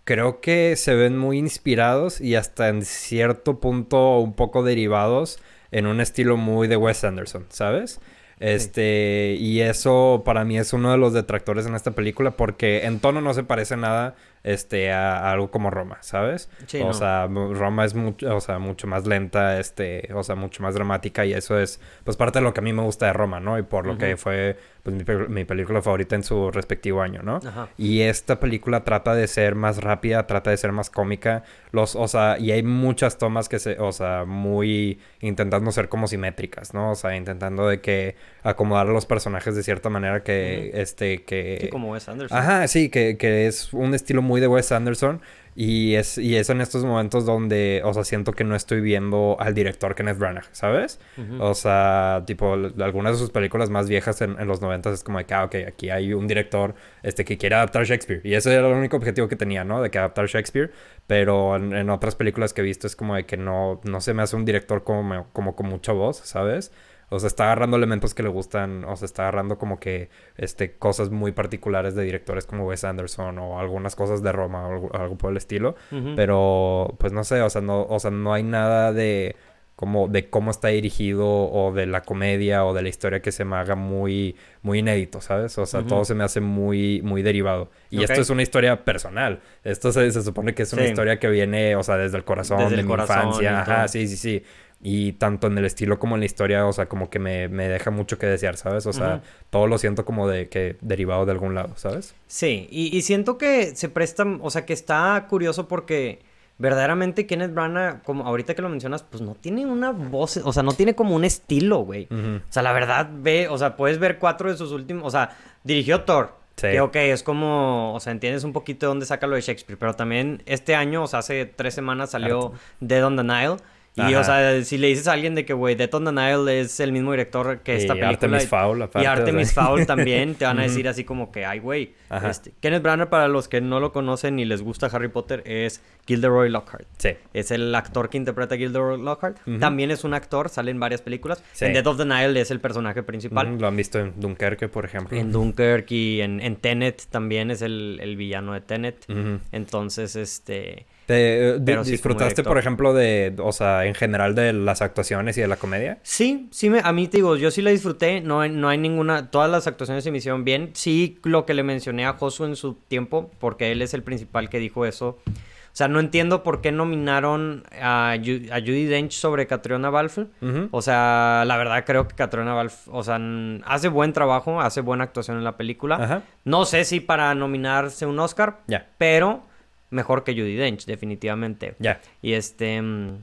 creo 0.06 0.40
que 0.40 0.78
se 0.78 0.96
ven 0.96 1.18
muy 1.18 1.38
inspirados 1.38 2.22
y 2.22 2.36
hasta 2.36 2.69
en 2.69 2.86
cierto 2.86 3.60
punto 3.60 4.19
un 4.19 4.36
poco 4.38 4.64
derivados 4.64 5.42
en 5.72 5.88
un 5.88 6.02
estilo 6.02 6.38
muy 6.38 6.68
de 6.68 6.78
Wes 6.78 7.04
Anderson, 7.04 7.46
¿sabes? 7.50 8.00
Este, 8.40 9.36
y 9.40 9.62
eso 9.62 10.22
para 10.24 10.46
mí 10.46 10.60
es 10.60 10.72
uno 10.74 10.92
de 10.92 10.98
los 10.98 11.14
detractores 11.14 11.66
en 11.66 11.74
esta 11.74 11.92
película 11.92 12.31
porque 12.31 12.86
en 12.86 13.00
tono 13.00 13.19
no 13.19 13.34
se 13.34 13.44
parece 13.44 13.78
nada 13.78 14.16
este, 14.47 14.91
a, 14.94 15.29
algo 15.31 15.51
como 15.51 15.69
Roma, 15.69 15.97
¿sabes? 16.01 16.49
o 16.81 16.94
sea, 16.94 17.27
Roma 17.27 17.83
es 17.83 17.95
mucho, 17.95 18.35
o 18.35 18.39
sea, 18.39 18.59
mucho 18.59 18.88
más 18.88 19.05
lenta, 19.05 19.59
este, 19.59 20.09
o 20.13 20.23
sea, 20.23 20.35
mucho 20.35 20.63
más 20.63 20.73
dramática 20.73 21.25
y 21.25 21.33
eso 21.33 21.59
es, 21.59 21.81
pues, 22.05 22.15
parte 22.15 22.39
de 22.39 22.44
lo 22.44 22.53
que 22.53 22.61
a 22.61 22.63
mí 22.63 22.71
me 22.71 22.81
gusta 22.81 23.07
de 23.07 23.13
Roma, 23.13 23.41
¿no? 23.41 23.59
Y 23.59 23.63
por 23.63 23.85
lo 23.85 23.97
que 23.97 24.15
fue, 24.15 24.57
pues, 24.83 24.95
mi, 25.29 25.44
película 25.44 25.81
favorita 25.81 26.15
en 26.15 26.23
su 26.23 26.49
respectivo 26.49 27.01
año, 27.01 27.21
¿no? 27.23 27.41
Y 27.77 28.01
esta 28.01 28.39
película 28.39 28.85
trata 28.85 29.13
de 29.15 29.27
ser 29.27 29.55
más 29.55 29.83
rápida, 29.83 30.25
trata 30.27 30.51
de 30.51 30.57
ser 30.57 30.71
más 30.71 30.89
cómica, 30.89 31.44
los, 31.71 31.97
o 31.97 32.07
sea, 32.07 32.38
y 32.39 32.51
hay 32.51 32.63
muchas 32.63 33.17
tomas 33.17 33.49
que 33.49 33.59
se, 33.59 33.77
o 33.79 33.91
sea, 33.91 34.23
muy 34.25 34.99
intentando 35.19 35.71
ser 35.71 35.89
como 35.89 36.07
simétricas, 36.07 36.73
¿no? 36.73 36.91
O 36.91 36.95
sea, 36.95 37.17
intentando 37.17 37.67
de 37.67 37.81
que 37.81 38.15
acomodar 38.44 38.88
a 38.88 38.91
los 38.91 39.05
personajes 39.05 39.55
de 39.55 39.63
cierta 39.63 39.89
manera 39.89 40.23
que, 40.23 40.71
este, 40.73 41.23
que... 41.23 41.57
Sí, 41.61 41.67
como 41.67 41.91
Wes 41.91 42.07
Anderson. 42.07 42.38
Ajá, 42.38 42.67
sí, 42.69 42.89
que, 42.89 43.17
que 43.17 43.47
es 43.47 43.73
un 43.73 43.94
estilo 43.94 44.21
muy 44.21 44.37
de 44.39 44.48
Wes 44.48 44.72
Anderson. 44.72 45.22
Y 45.60 45.95
es, 45.95 46.19
y 46.19 46.36
es 46.36 46.51
en 46.51 46.62
estos 46.62 46.86
momentos 46.86 47.25
donde, 47.25 47.81
o 47.84 47.92
sea, 47.92 48.04
siento 48.04 48.31
que 48.31 48.44
no 48.44 48.56
estoy 48.56 48.80
viendo 48.80 49.38
al 49.39 49.56
director 49.56 49.95
Kenneth 49.95 50.19
Branagh, 50.19 50.45
¿sabes? 50.51 51.00
O 51.39 51.56
sea, 51.56 52.22
tipo, 52.28 52.54
algunas 52.54 53.13
de 53.13 53.18
sus 53.18 53.31
películas 53.31 53.72
más 53.72 53.89
viejas 53.89 54.22
en, 54.22 54.36
los 54.45 54.62
noventas 54.62 54.94
es 54.94 55.04
como 55.04 55.18
de 55.18 55.25
que, 55.25 55.34
ah, 55.34 55.45
ok, 55.45 55.56
aquí 55.68 55.89
hay 55.89 56.13
un 56.13 56.28
director 56.28 56.75
este, 57.01 57.25
que 57.25 57.39
quiere 57.39 57.56
adaptar 57.56 57.86
Shakespeare. 57.86 58.22
Y 58.24 58.36
ese 58.36 58.54
era 58.54 58.68
el 58.68 58.74
único 58.75 58.98
objetivo 58.98 59.28
que 59.28 59.36
tenía, 59.36 59.63
¿no? 59.63 59.81
De 59.81 59.89
que 59.89 59.98
adaptar 59.98 60.28
Shakespeare. 60.28 60.72
Pero 61.07 61.56
en, 61.56 61.90
otras 61.90 62.13
películas 62.13 62.54
que 62.54 62.62
he 62.62 62.63
visto 62.63 62.86
es 62.86 62.95
como 62.95 63.16
de 63.16 63.25
que 63.25 63.38
no, 63.38 63.81
no 63.83 64.00
se 64.00 64.13
me 64.13 64.22
hace 64.22 64.36
un 64.36 64.45
director 64.45 64.83
como, 64.83 65.28
como 65.33 65.56
con 65.56 65.69
mucha 65.69 65.92
voz, 65.92 66.18
¿sabes? 66.18 66.72
O 67.09 67.19
sea, 67.19 67.27
está 67.27 67.45
agarrando 67.45 67.77
elementos 67.77 68.13
que 68.13 68.21
le 68.21 68.30
gustan, 68.30 68.83
o 68.83 68.95
sea, 68.98 69.06
está 69.06 69.24
agarrando 69.24 69.57
como 69.57 69.80
que 69.80 70.09
este, 70.36 70.74
cosas 70.74 71.09
muy 71.09 71.31
particulares 71.31 71.95
de 71.95 72.04
directores 72.04 72.45
como 72.45 72.65
Wes 72.65 72.83
Anderson 72.83 73.39
o 73.39 73.59
algunas 73.59 73.95
cosas 73.95 74.21
de 74.21 74.31
Roma 74.33 74.68
o 74.68 74.95
algo, 74.95 75.18
por 75.18 75.31
el 75.31 75.38
estilo. 75.38 75.75
Pero, 76.15 76.95
pues 77.00 77.13
no 77.13 77.24
sé, 77.24 77.42
o 77.42 77.50
sea, 77.50 77.62
no, 77.62 77.83
o 77.83 78.00
sea, 78.00 78.12
no 78.12 78.33
hay 78.33 78.44
nada 78.44 78.92
de 78.92 79.36
como 79.77 80.07
de 80.07 80.27
cómo 80.27 80.50
está 80.50 80.69
dirigido 80.69 81.27
o 81.27 81.71
de 81.71 81.86
la 81.86 82.01
comedia 82.01 82.65
o 82.65 82.74
de 82.74 82.81
la 82.81 82.89
historia 82.89 83.21
que 83.21 83.31
se 83.31 83.45
me 83.45 83.57
haga 83.57 83.75
muy 83.75 84.36
muy 84.63 84.80
inédito, 84.80 85.21
¿sabes? 85.21 85.56
O 85.59 85.68
sea, 85.68 85.83
todo 85.83 86.04
se 86.04 86.15
me 86.15 86.24
hace 86.24 86.42
muy 86.42 87.04
muy 87.04 87.21
derivado. 87.21 87.69
Y 87.92 88.01
esto 88.01 88.19
es 88.19 88.31
una 88.31 88.42
historia 88.42 88.83
personal. 88.83 89.39
Esto 89.63 89.92
se, 89.92 90.12
supone 90.12 90.56
que 90.56 90.63
es 90.63 90.74
una 90.74 90.83
historia 90.83 91.19
que 91.19 91.30
viene, 91.30 91.75
o 91.75 91.83
sea, 91.83 91.95
desde 91.95 92.18
el 92.18 92.24
corazón, 92.24 92.75
de 92.75 92.81
mi 92.81 92.92
infancia. 92.92 93.62
Ajá, 93.62 93.88
sí, 93.88 94.07
sí, 94.07 94.18
sí. 94.18 94.44
Y 94.81 95.13
tanto 95.13 95.47
en 95.47 95.57
el 95.57 95.65
estilo 95.65 95.97
como 95.97 96.15
en 96.15 96.19
la 96.19 96.25
historia, 96.27 96.65
o 96.68 96.71
sea, 96.71 96.88
como 96.88 97.09
que 97.09 97.18
me, 97.18 97.47
deja 97.47 97.89
mucho 97.89 98.19
que 98.19 98.27
desear, 98.27 98.57
¿sabes? 98.57 98.85
O 98.85 98.94
sea, 98.94 99.21
todo 99.50 99.65
lo 99.65 99.77
siento 99.79 100.06
como 100.06 100.27
de 100.27 100.50
que 100.50 100.77
derivado 100.81 101.25
de 101.25 101.31
algún 101.31 101.56
lado, 101.56 101.74
¿sabes? 101.77 102.13
Sí, 102.27 102.68
y, 102.69 103.01
siento 103.01 103.38
que 103.38 103.75
se 103.75 103.89
prestan, 103.89 104.39
o 104.44 104.51
sea, 104.51 104.65
que 104.65 104.74
está 104.74 105.25
curioso 105.27 105.68
porque 105.68 106.19
verdaderamente 106.59 107.25
Kenneth 107.25 107.53
Branagh, 107.53 108.03
como 108.03 108.25
ahorita 108.25 108.53
que 108.53 108.62
lo 108.62 108.69
mencionas, 108.69 109.01
pues 109.01 109.21
no 109.21 109.33
tiene 109.33 109.65
una 109.65 109.91
voz, 109.91 110.38
o 110.38 110.53
sea, 110.53 110.62
no 110.62 110.74
tiene 110.74 110.94
como 110.94 111.15
un 111.15 111.25
estilo, 111.25 111.80
güey. 111.80 112.07
O 112.12 112.51
sea, 112.51 112.62
la 112.62 112.71
verdad, 112.71 113.09
ve, 113.12 113.47
o 113.47 113.57
sea, 113.57 113.75
puedes 113.75 113.97
ver 113.97 114.19
cuatro 114.19 114.51
de 114.51 114.57
sus 114.57 114.71
últimos, 114.71 115.07
o 115.07 115.09
sea, 115.09 115.35
dirigió 115.63 116.02
Thor. 116.04 116.35
Sí. 116.56 116.69
Que 116.69 116.81
ok, 116.81 116.95
es 116.95 117.21
como, 117.21 117.94
o 117.94 117.99
sea, 117.99 118.11
entiendes 118.11 118.44
un 118.44 118.52
poquito 118.52 118.85
de 118.85 118.87
dónde 118.87 119.06
saca 119.06 119.28
lo 119.28 119.35
de 119.35 119.42
Shakespeare, 119.42 119.78
pero 119.78 119.94
también 119.94 120.42
este 120.47 120.73
año, 120.73 121.04
o 121.04 121.07
sea, 121.07 121.19
hace 121.19 121.45
tres 121.45 121.75
semanas 121.75 122.11
salió 122.11 122.52
Dead 122.80 123.06
on 123.06 123.16
the 123.16 123.23
Nile. 123.23 123.57
Y, 123.97 124.13
o 124.13 124.23
sea, 124.23 124.63
si 124.63 124.77
le 124.77 124.87
dices 124.87 125.07
a 125.07 125.13
alguien 125.13 125.33
de 125.33 125.44
que, 125.44 125.54
güey, 125.54 125.75
Death 125.75 125.95
on 125.95 126.06
the 126.06 126.11
Nile 126.11 126.59
es 126.59 126.80
el 126.80 126.92
mismo 126.92 127.11
director 127.11 127.59
que 127.59 127.75
esta 127.75 127.94
película. 127.94 128.09
Artemis 128.09 128.47
Fowl, 128.47 128.81
aparte. 128.83 129.04
Y 129.04 129.06
Artemis 129.07 129.54
Fowl 129.54 129.85
también, 129.87 130.35
te 130.35 130.45
van 130.45 130.59
a 130.59 130.63
decir 130.68 130.87
así 130.87 131.04
como 131.04 131.31
que, 131.31 131.45
ay, 131.45 131.59
güey. 131.59 131.94
Este, 132.23 132.54
Kenneth 132.61 132.83
Branagh, 132.83 133.09
para 133.09 133.27
los 133.27 133.47
que 133.47 133.59
no 133.59 133.80
lo 133.80 133.92
conocen 133.92 134.37
y 134.39 134.45
les 134.45 134.61
gusta 134.61 134.87
Harry 134.87 135.07
Potter, 135.07 135.42
es 135.45 135.81
Gilderoy 136.06 136.49
Lockhart. 136.49 136.85
Sí. 136.97 137.09
Es 137.33 137.51
el 137.51 137.73
actor 137.73 138.09
que 138.09 138.18
interpreta 138.18 138.56
a 138.56 138.57
Gilderoy 138.57 139.01
Lockhart. 139.01 139.37
También 139.59 139.92
es 139.92 140.04
un 140.04 140.13
actor, 140.13 140.49
sale 140.49 140.71
en 140.71 140.80
varias 140.80 141.01
películas. 141.01 141.44
En 141.59 141.73
Death 141.73 141.87
of 141.87 141.97
the 141.97 142.06
Nile 142.06 142.39
es 142.39 142.51
el 142.51 142.59
personaje 142.59 143.04
principal. 143.04 143.57
Lo 143.57 143.68
han 143.68 143.75
visto 143.75 143.99
en 143.99 144.13
Dunkerque, 144.19 144.68
por 144.68 144.85
ejemplo. 144.85 145.18
En 145.18 145.31
Dunkerque 145.31 145.95
y 145.95 146.21
en, 146.21 146.39
en 146.39 146.56
Tenet 146.56 147.07
también 147.09 147.51
es 147.51 147.61
el, 147.61 147.99
el 148.01 148.16
villano 148.16 148.54
de 148.54 148.61
Tenet. 148.61 149.06
Entonces, 149.51 150.16
este... 150.16 150.85
¿Te, 151.07 151.57
¿Disfrutaste, 151.59 152.44
por 152.44 152.57
ejemplo, 152.57 152.94
de, 152.94 153.33
o 153.40 153.54
sea, 153.54 153.85
en 153.85 153.95
general 153.95 154.35
de 154.35 154.52
las 154.52 154.81
actuaciones 154.81 155.37
y 155.37 155.42
de 155.42 155.47
la 155.47 155.56
comedia? 155.56 155.99
Sí, 156.04 156.49
sí, 156.52 156.69
me, 156.69 156.81
a 156.83 156.92
mí 156.92 157.07
te 157.07 157.18
digo, 157.18 157.37
yo 157.37 157.49
sí 157.49 157.61
la 157.61 157.71
disfruté, 157.71 158.19
no, 158.19 158.45
no 158.49 158.68
hay 158.68 158.78
ninguna, 158.78 159.31
todas 159.31 159.49
las 159.49 159.68
actuaciones 159.68 160.04
se 160.04 160.11
me 160.11 160.18
hicieron 160.18 160.44
bien. 160.44 160.71
Sí, 160.73 161.18
lo 161.23 161.45
que 161.45 161.54
le 161.54 161.64
mencioné 161.64 162.06
a 162.06 162.14
Josu 162.14 162.44
en 162.44 162.57
su 162.57 162.73
tiempo, 162.73 163.31
porque 163.40 163.71
él 163.71 163.81
es 163.81 163.94
el 163.94 164.04
principal 164.04 164.49
que 164.49 164.59
dijo 164.59 164.85
eso. 164.85 165.18
O 165.28 165.78
sea, 165.78 165.87
no 165.87 165.99
entiendo 165.99 166.42
por 166.44 166.59
qué 166.59 166.71
nominaron 166.73 167.64
a, 167.80 168.11
a 168.14 168.18
Judy 168.18 168.85
Dench 168.85 169.11
sobre 169.11 169.45
Catriona 169.47 169.90
Balfe. 169.92 170.26
O 170.71 170.81
sea, 170.81 171.44
la 171.45 171.56
verdad 171.56 171.85
creo 171.85 172.07
que 172.07 172.16
Catriona 172.16 172.54
Balfe, 172.56 172.90
o 172.92 173.04
sea, 173.04 173.18
hace 173.64 173.87
buen 173.87 174.11
trabajo, 174.11 174.59
hace 174.59 174.81
buena 174.81 175.04
actuación 175.06 175.37
en 175.37 175.44
la 175.44 175.56
película. 175.56 176.23
No 176.44 176.66
sé 176.66 176.83
si 176.83 176.99
para 176.99 177.33
nominarse 177.35 178.06
un 178.07 178.19
Oscar, 178.19 178.57
Ya. 178.68 178.87
pero 178.97 179.44
mejor 179.89 180.23
que 180.23 180.33
Judy 180.33 180.56
Dench, 180.56 180.85
definitivamente. 180.85 181.75
Ya. 181.79 182.01
Y 182.21 182.33
este. 182.33 182.81
Mm, 182.81 183.17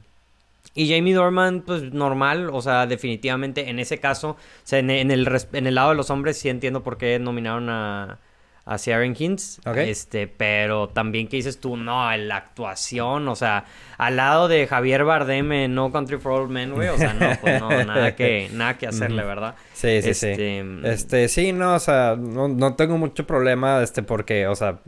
y 0.75 0.93
Jamie 0.93 1.15
Dorman, 1.15 1.63
pues 1.65 1.93
normal, 1.93 2.51
o 2.53 2.61
sea, 2.61 2.87
definitivamente 2.87 3.69
en 3.71 3.79
ese 3.79 3.99
caso, 3.99 4.31
o 4.31 4.37
sea, 4.65 4.81
en, 4.81 4.91
el, 4.91 5.29
en 5.53 5.67
el 5.69 5.75
lado 5.75 5.91
de 5.91 5.95
los 5.95 6.11
hombres 6.11 6.37
sí 6.39 6.49
entiendo 6.49 6.83
por 6.83 6.99
qué 6.99 7.19
nominaron 7.21 7.69
a, 7.71 8.19
a 8.67 8.77
Sharon 8.77 9.15
Hinds. 9.19 9.61
Este, 9.77 10.27
pero 10.27 10.89
también 10.89 11.29
que 11.29 11.37
dices 11.37 11.61
tú, 11.61 11.77
no, 11.77 12.17
la 12.17 12.37
actuación, 12.37 13.29
o 13.29 13.37
sea, 13.37 13.67
al 13.99 14.17
lado 14.17 14.49
de 14.49 14.67
Javier 14.67 15.05
Bardem 15.05 15.53
en 15.53 15.75
No 15.75 15.93
Country 15.93 16.19
for 16.19 16.33
Old 16.33 16.51
Men, 16.51 16.73
güey, 16.73 16.89
o 16.89 16.97
sea, 16.97 17.13
no, 17.13 17.29
pues 17.41 17.61
no, 17.61 17.69
nada 17.85 18.17
que, 18.17 18.49
nada 18.53 18.79
que 18.79 18.87
hacerle, 18.87 19.23
¿verdad? 19.23 19.55
Sí, 19.75 20.01
sí, 20.03 20.15
sí. 20.15 20.29
Este, 20.29 20.65
este, 20.85 21.29
sí, 21.29 21.53
no, 21.53 21.75
o 21.75 21.79
sea, 21.79 22.17
no, 22.19 22.49
no, 22.49 22.75
tengo 22.75 22.97
mucho 22.97 23.27
problema, 23.27 23.83
este, 23.83 24.03
porque, 24.03 24.47
o 24.47 24.55
sea, 24.55 24.79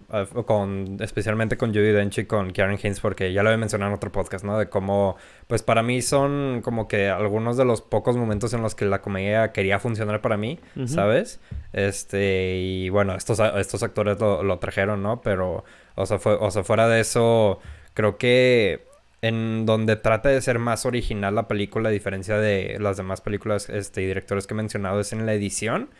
con, 0.46 0.96
especialmente 1.00 1.56
con 1.56 1.70
Judy 1.70 1.92
Dench 1.92 2.18
y 2.18 2.24
con 2.24 2.52
Karen 2.52 2.78
Hinds, 2.82 3.00
porque 3.00 3.32
ya 3.32 3.42
lo 3.42 3.50
había 3.50 3.58
mencionado 3.58 3.90
en 3.90 3.96
otro 3.96 4.10
podcast, 4.10 4.44
¿no? 4.44 4.58
De 4.58 4.68
cómo, 4.70 5.16
pues 5.46 5.62
para 5.62 5.82
mí 5.82 6.02
son 6.02 6.60
como 6.62 6.88
que 6.88 7.08
algunos 7.08 7.56
de 7.56 7.64
los 7.64 7.80
pocos 7.80 8.16
momentos 8.16 8.52
en 8.52 8.62
los 8.62 8.74
que 8.74 8.84
la 8.84 9.00
comedia 9.00 9.52
quería 9.52 9.78
funcionar 9.78 10.20
para 10.20 10.36
mí, 10.36 10.58
¿sabes? 10.86 11.40
Este, 11.72 12.56
y 12.56 12.88
bueno, 12.88 13.14
estos, 13.14 13.38
estos 13.38 13.82
actores 13.82 14.18
lo, 14.18 14.42
lo 14.42 14.58
trajeron, 14.58 15.02
¿no? 15.02 15.20
Pero, 15.20 15.64
o 15.94 16.06
sea, 16.06 16.18
fue, 16.18 16.34
o 16.34 16.50
sea, 16.50 16.64
fuera 16.64 16.88
de 16.88 17.00
eso, 17.00 17.60
creo 17.94 18.18
que 18.18 18.84
en 19.22 19.66
donde 19.66 19.96
trata 19.96 20.28
de 20.28 20.40
ser 20.40 20.58
más 20.58 20.84
original 20.84 21.34
la 21.34 21.48
película, 21.48 21.88
a 21.88 21.92
diferencia 21.92 22.38
de 22.38 22.78
las 22.80 22.96
demás 22.96 23.20
películas 23.20 23.68
este, 23.68 24.02
y 24.02 24.06
directores 24.06 24.46
que 24.46 24.54
he 24.54 24.56
mencionado, 24.56 25.00
es 25.00 25.12
en 25.12 25.26
la 25.26 25.34
edición. 25.34 25.90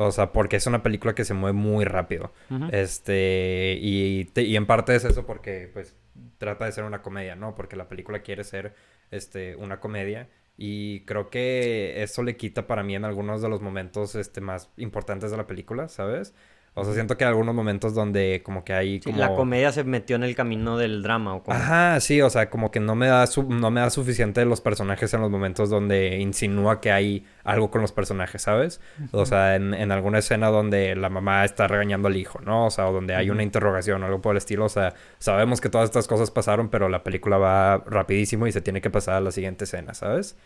O 0.00 0.12
sea, 0.12 0.32
porque 0.32 0.56
es 0.56 0.66
una 0.68 0.84
película 0.84 1.14
que 1.14 1.24
se 1.24 1.34
mueve 1.34 1.58
muy 1.58 1.84
rápido. 1.84 2.32
Este, 2.70 3.76
y, 3.80 4.30
y, 4.36 4.54
en 4.54 4.64
parte 4.64 4.94
es 4.94 5.04
eso 5.04 5.26
porque, 5.26 5.70
pues, 5.72 5.96
trata 6.38 6.64
de 6.64 6.72
ser 6.72 6.84
una 6.84 7.02
comedia, 7.02 7.36
¿no? 7.36 7.54
Porque 7.54 7.76
la 7.76 7.88
película 7.88 8.20
quiere 8.20 8.44
ser, 8.44 8.74
este, 9.10 9.56
una 9.56 9.80
comedia. 9.80 10.28
Y 10.56 11.00
creo 11.04 11.30
que 11.30 12.02
eso 12.02 12.22
le 12.22 12.36
quita 12.36 12.66
para 12.66 12.82
mí 12.82 12.96
en 12.96 13.04
algunos 13.04 13.42
de 13.42 13.48
los 13.48 13.60
momentos, 13.60 14.14
este, 14.14 14.40
más 14.40 14.70
importantes 14.76 15.30
de 15.30 15.36
la 15.36 15.46
película, 15.46 15.88
¿sabes? 15.88 16.34
O 16.74 16.84
sea, 16.84 16.94
siento 16.94 17.16
que 17.16 17.24
hay 17.24 17.28
algunos 17.28 17.54
momentos 17.56 17.92
donde 17.92 18.40
como 18.44 18.64
que 18.64 18.72
hay 18.72 19.00
como... 19.00 19.18
la 19.18 19.34
comedia 19.34 19.72
se 19.72 19.82
metió 19.82 20.14
en 20.14 20.22
el 20.22 20.36
camino 20.36 20.76
del 20.76 21.02
drama 21.02 21.34
o 21.34 21.42
como... 21.42 21.56
Ajá, 21.56 21.98
sí, 21.98 22.20
o 22.22 22.30
sea, 22.30 22.50
como 22.50 22.70
que 22.70 22.78
no 22.78 22.94
me 22.94 23.08
da 23.08 23.24
no 23.48 23.70
me 23.72 23.80
da 23.80 23.90
suficiente 23.90 24.44
los 24.44 24.60
personajes 24.60 25.12
en 25.12 25.20
los 25.20 25.30
momentos 25.30 25.70
donde 25.70 26.18
insinúa 26.18 26.80
que 26.80 26.92
hay 26.92 27.26
algo 27.48 27.70
con 27.70 27.80
los 27.80 27.92
personajes, 27.92 28.42
¿sabes? 28.42 28.80
O 29.12 29.24
sea, 29.24 29.56
en, 29.56 29.72
en, 29.72 29.90
alguna 29.90 30.18
escena 30.18 30.48
donde 30.48 30.94
la 30.94 31.08
mamá 31.08 31.44
está 31.44 31.66
regañando 31.66 32.08
al 32.08 32.16
hijo, 32.16 32.40
¿no? 32.40 32.66
O 32.66 32.70
sea, 32.70 32.88
o 32.88 32.92
donde 32.92 33.14
hay 33.14 33.30
una 33.30 33.42
interrogación 33.42 34.02
o 34.02 34.06
algo 34.06 34.20
por 34.20 34.32
el 34.32 34.38
estilo. 34.38 34.66
O 34.66 34.68
sea, 34.68 34.92
sabemos 35.18 35.60
que 35.60 35.70
todas 35.70 35.86
estas 35.86 36.06
cosas 36.06 36.30
pasaron, 36.30 36.68
pero 36.68 36.90
la 36.90 37.02
película 37.02 37.38
va 37.38 37.78
rapidísimo 37.86 38.46
y 38.46 38.52
se 38.52 38.60
tiene 38.60 38.82
que 38.82 38.90
pasar 38.90 39.14
a 39.14 39.20
la 39.20 39.30
siguiente 39.32 39.64
escena, 39.64 39.94
¿sabes? 39.94 40.36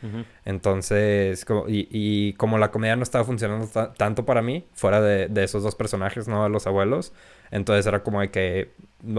Entonces, 0.44 1.44
como, 1.44 1.68
y, 1.68 1.88
y, 1.90 2.34
como 2.34 2.58
la 2.58 2.70
comedia 2.70 2.94
no 2.94 3.02
estaba 3.02 3.24
funcionando 3.24 3.68
tanto 3.96 4.24
para 4.24 4.40
mí, 4.40 4.64
fuera 4.72 5.00
de, 5.00 5.26
de 5.26 5.44
esos 5.44 5.64
dos 5.64 5.74
personajes, 5.74 6.28
¿no? 6.28 6.48
Los 6.48 6.68
abuelos. 6.68 7.12
Entonces 7.52 7.86
era 7.86 8.02
como 8.02 8.20
de 8.20 8.30
que, 8.30 8.72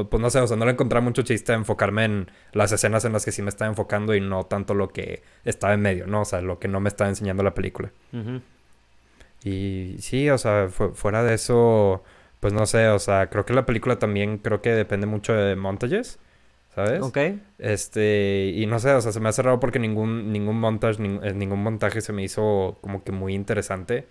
pues 0.10 0.22
no 0.22 0.30
sé, 0.30 0.40
o 0.40 0.48
sea, 0.48 0.58
no 0.58 0.66
le 0.66 0.72
encontraba 0.72 1.04
mucho 1.04 1.22
chiste 1.22 1.54
enfocarme 1.54 2.04
en 2.04 2.32
las 2.52 2.72
escenas 2.74 3.06
en 3.06 3.14
las 3.14 3.24
que 3.24 3.32
sí 3.32 3.42
me 3.42 3.50
estaba 3.50 3.70
enfocando 3.70 4.14
y 4.16 4.20
no 4.20 4.44
tanto 4.46 4.74
lo 4.74 4.90
que 4.90 5.24
estaba 5.46 5.74
en 5.74 5.82
medio, 5.82 6.08
¿no? 6.08 6.22
O 6.22 6.26
sea, 6.26 6.42
lo 6.42 6.60
que 6.60 6.68
no 6.68 6.82
me 6.82 6.90
estaba 6.90 7.10
enseñando 7.10 7.44
la 7.44 7.54
película. 7.54 7.92
Y 9.44 9.96
sí, 10.00 10.30
o 10.30 10.38
sea, 10.38 10.70
fuera 10.70 11.24
de 11.24 11.36
eso, 11.36 12.04
pues 12.40 12.54
no 12.54 12.66
sé, 12.66 12.88
o 12.88 13.00
sea, 13.00 13.30
creo 13.30 13.46
que 13.46 13.54
la 13.54 13.66
película 13.66 14.00
también 14.00 14.40
creo 14.40 14.62
que 14.62 14.72
depende 14.72 15.06
mucho 15.06 15.34
de 15.34 15.56
montajes. 15.56 16.20
¿Sabes? 16.76 17.02
Ok. 17.02 17.18
Este, 17.60 18.52
y 18.56 18.66
no 18.66 18.80
sé, 18.80 18.92
o 18.92 19.02
sea, 19.02 19.12
se 19.12 19.20
me 19.20 19.30
ha 19.30 19.32
cerrado 19.32 19.60
porque 19.60 19.80
ningún, 19.80 20.32
ningún 20.32 20.60
montaje, 20.60 21.02
eh, 21.02 21.34
ningún 21.34 21.64
montaje 21.64 22.02
se 22.02 22.14
me 22.14 22.24
hizo 22.24 22.78
como 22.82 23.04
que 23.04 23.12
muy 23.12 23.34
interesante. 23.34 24.08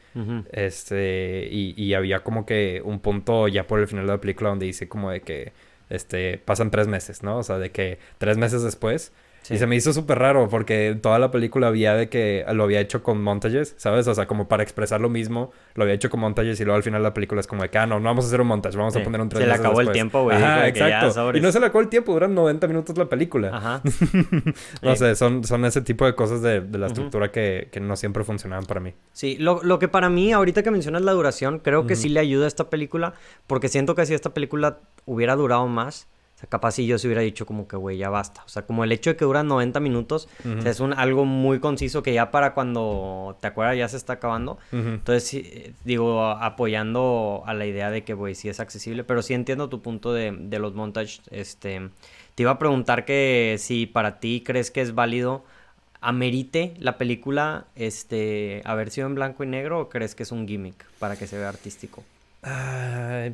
Este, 0.53 1.49
y, 1.51 1.75
y 1.81 1.95
había 1.95 2.21
como 2.21 2.47
que 2.47 2.83
un 2.85 3.01
punto 3.01 3.49
ya 3.49 3.67
por 3.67 3.81
el 3.81 3.89
final 3.89 4.07
de 4.07 4.13
la 4.13 4.21
película 4.21 4.51
donde 4.51 4.67
dice 4.67 4.89
como 4.89 5.11
de 5.11 5.21
que, 5.21 5.53
este, 5.91 6.39
pasan 6.39 6.71
tres 6.71 6.89
meses, 6.89 7.23
¿no? 7.23 7.39
O 7.39 7.43
sea, 7.43 7.59
de 7.59 7.71
que 7.71 7.99
tres 8.19 8.39
meses 8.39 8.63
después 8.63 9.13
y 9.51 9.59
se 9.59 9.67
me 9.67 9.77
hizo 9.77 9.93
súper 9.93 10.19
raro 10.19 10.49
porque 10.49 10.99
toda 11.01 11.19
la 11.19 11.31
película 11.31 11.69
había 11.69 11.95
de 11.95 12.09
que 12.09 12.45
lo 12.53 12.65
había 12.65 12.81
hecho 12.81 13.03
con 13.03 13.23
montajes, 13.23 13.75
¿sabes? 13.77 14.07
O 14.07 14.15
sea, 14.15 14.27
como 14.27 14.49
para 14.49 14.63
expresar 14.63 15.01
lo 15.01 15.09
mismo, 15.09 15.53
lo 15.75 15.83
había 15.83 15.95
hecho 15.95 16.11
con 16.11 16.21
montajes 16.21 16.61
y 16.61 16.65
luego 16.65 16.77
al 16.77 16.83
final 16.83 17.03
la 17.03 17.13
película 17.15 17.41
es 17.41 17.47
como 17.47 17.63
de 17.63 17.71
que, 17.71 17.79
ah, 17.79 17.87
no, 17.87 17.99
no 17.99 18.05
vamos 18.05 18.25
a 18.25 18.29
hacer 18.29 18.41
un 18.41 18.47
montaje, 18.47 18.77
vamos 18.77 18.95
a 18.97 19.03
poner 19.03 19.21
un 19.21 19.29
tres 19.29 19.43
Se 19.43 19.47
le 19.47 19.55
acabó 19.55 19.81
el 19.81 19.91
tiempo, 19.91 20.23
güey. 20.23 20.37
exacto. 20.37 21.37
y 21.37 21.41
no 21.41 21.51
se 21.51 21.61
le 21.61 21.67
acabó 21.67 21.81
el 21.81 21.89
tiempo, 21.89 22.13
duran 22.13 22.35
90 22.35 22.69
minutos 22.69 22.97
la 22.97 23.07
película. 23.07 23.51
Ajá. 23.53 23.83
no 24.83 24.97
sé, 24.97 25.15
son, 25.17 25.45
son 25.45 25.65
ese 25.65 25.81
tipo 25.81 26.07
de 26.07 26.15
cosas 26.15 26.43
de, 26.43 26.61
de 26.61 26.79
la 26.79 26.87
estructura 26.87 27.31
que, 27.31 27.69
que, 27.71 27.81
no 27.81 27.97
siempre 27.97 28.25
funcionaban 28.25 28.65
para 28.67 28.81
mí. 28.81 28.95
Sí, 29.13 29.37
lo, 29.39 29.63
lo, 29.63 29.79
que 29.79 29.89
para 29.89 30.09
mí, 30.09 30.33
ahorita 30.33 30.63
que 30.63 30.71
mencionas 30.71 31.03
la 31.03 31.13
duración, 31.13 31.59
creo 31.59 31.87
que 31.87 31.97
sí 31.97 32.09
le 32.09 32.21
ayuda 32.21 32.45
a 32.45 32.49
esta 32.49 32.71
película 32.71 33.15
porque 33.47 33.69
siento 33.69 33.95
que 33.95 34.07
si 34.07 34.15
esta 34.15 34.33
película 34.35 34.79
hubiera 35.05 35.35
durado 35.35 35.67
más 35.67 36.07
capaz 36.49 36.73
si 36.73 36.87
yo 36.87 36.99
se 36.99 37.07
hubiera 37.07 37.23
dicho 37.23 37.47
como 37.47 37.69
que, 37.69 37.77
güey, 37.77 37.99
ya 37.99 38.11
basta. 38.11 38.43
O 38.45 38.49
sea, 38.49 38.63
como 38.63 38.85
el 38.85 38.93
hecho 38.93 39.11
de 39.11 39.17
que 39.17 39.25
dura 39.25 39.43
90 39.43 39.81
minutos, 39.81 40.29
es 40.65 40.81
un, 40.81 40.93
algo 40.93 41.25
muy 41.25 41.61
conciso 41.61 42.03
que 42.03 42.13
ya 42.13 42.31
para 42.31 42.55
cuando 42.55 43.37
te 43.41 43.49
acuerdas 43.49 43.77
ya 43.77 43.89
se 43.89 43.97
está 43.97 44.15
acabando. 44.15 44.59
Entonces, 44.73 45.73
digo, 45.85 46.25
apoyando 46.25 47.43
a 47.47 47.55
la 47.55 47.67
idea 47.67 47.91
de 47.91 48.05
que, 48.05 48.15
güey, 48.15 48.35
sí 48.35 48.49
es 48.49 48.61
accesible, 48.61 49.05
pero 49.05 49.23
sí 49.23 49.35
entiendo 49.35 49.69
tu 49.69 49.83
punto 49.83 50.13
de, 50.13 50.33
de 50.33 50.59
los 50.59 50.75
montages. 50.75 51.23
Este, 51.31 51.91
te 52.35 52.43
iba 52.43 52.53
a 52.53 52.59
preguntar 52.59 53.05
que 53.05 53.57
si 53.59 53.87
para 53.87 54.21
ti 54.21 54.43
crees 54.45 54.71
que 54.71 54.81
es 54.81 54.95
válido 54.95 55.45
amerite 56.03 56.75
la 56.79 56.99
película 56.99 57.67
este 57.77 58.61
haber 58.65 58.91
sido 58.91 59.07
en 59.07 59.15
blanco 59.15 59.45
y 59.45 59.47
negro 59.47 59.81
o 59.81 59.89
crees 59.89 60.15
que 60.15 60.25
es 60.25 60.33
un 60.33 60.47
gimmick 60.49 60.85
para 60.99 61.17
que 61.17 61.27
se 61.27 61.39
vea 61.39 61.49
artístico? 61.49 62.05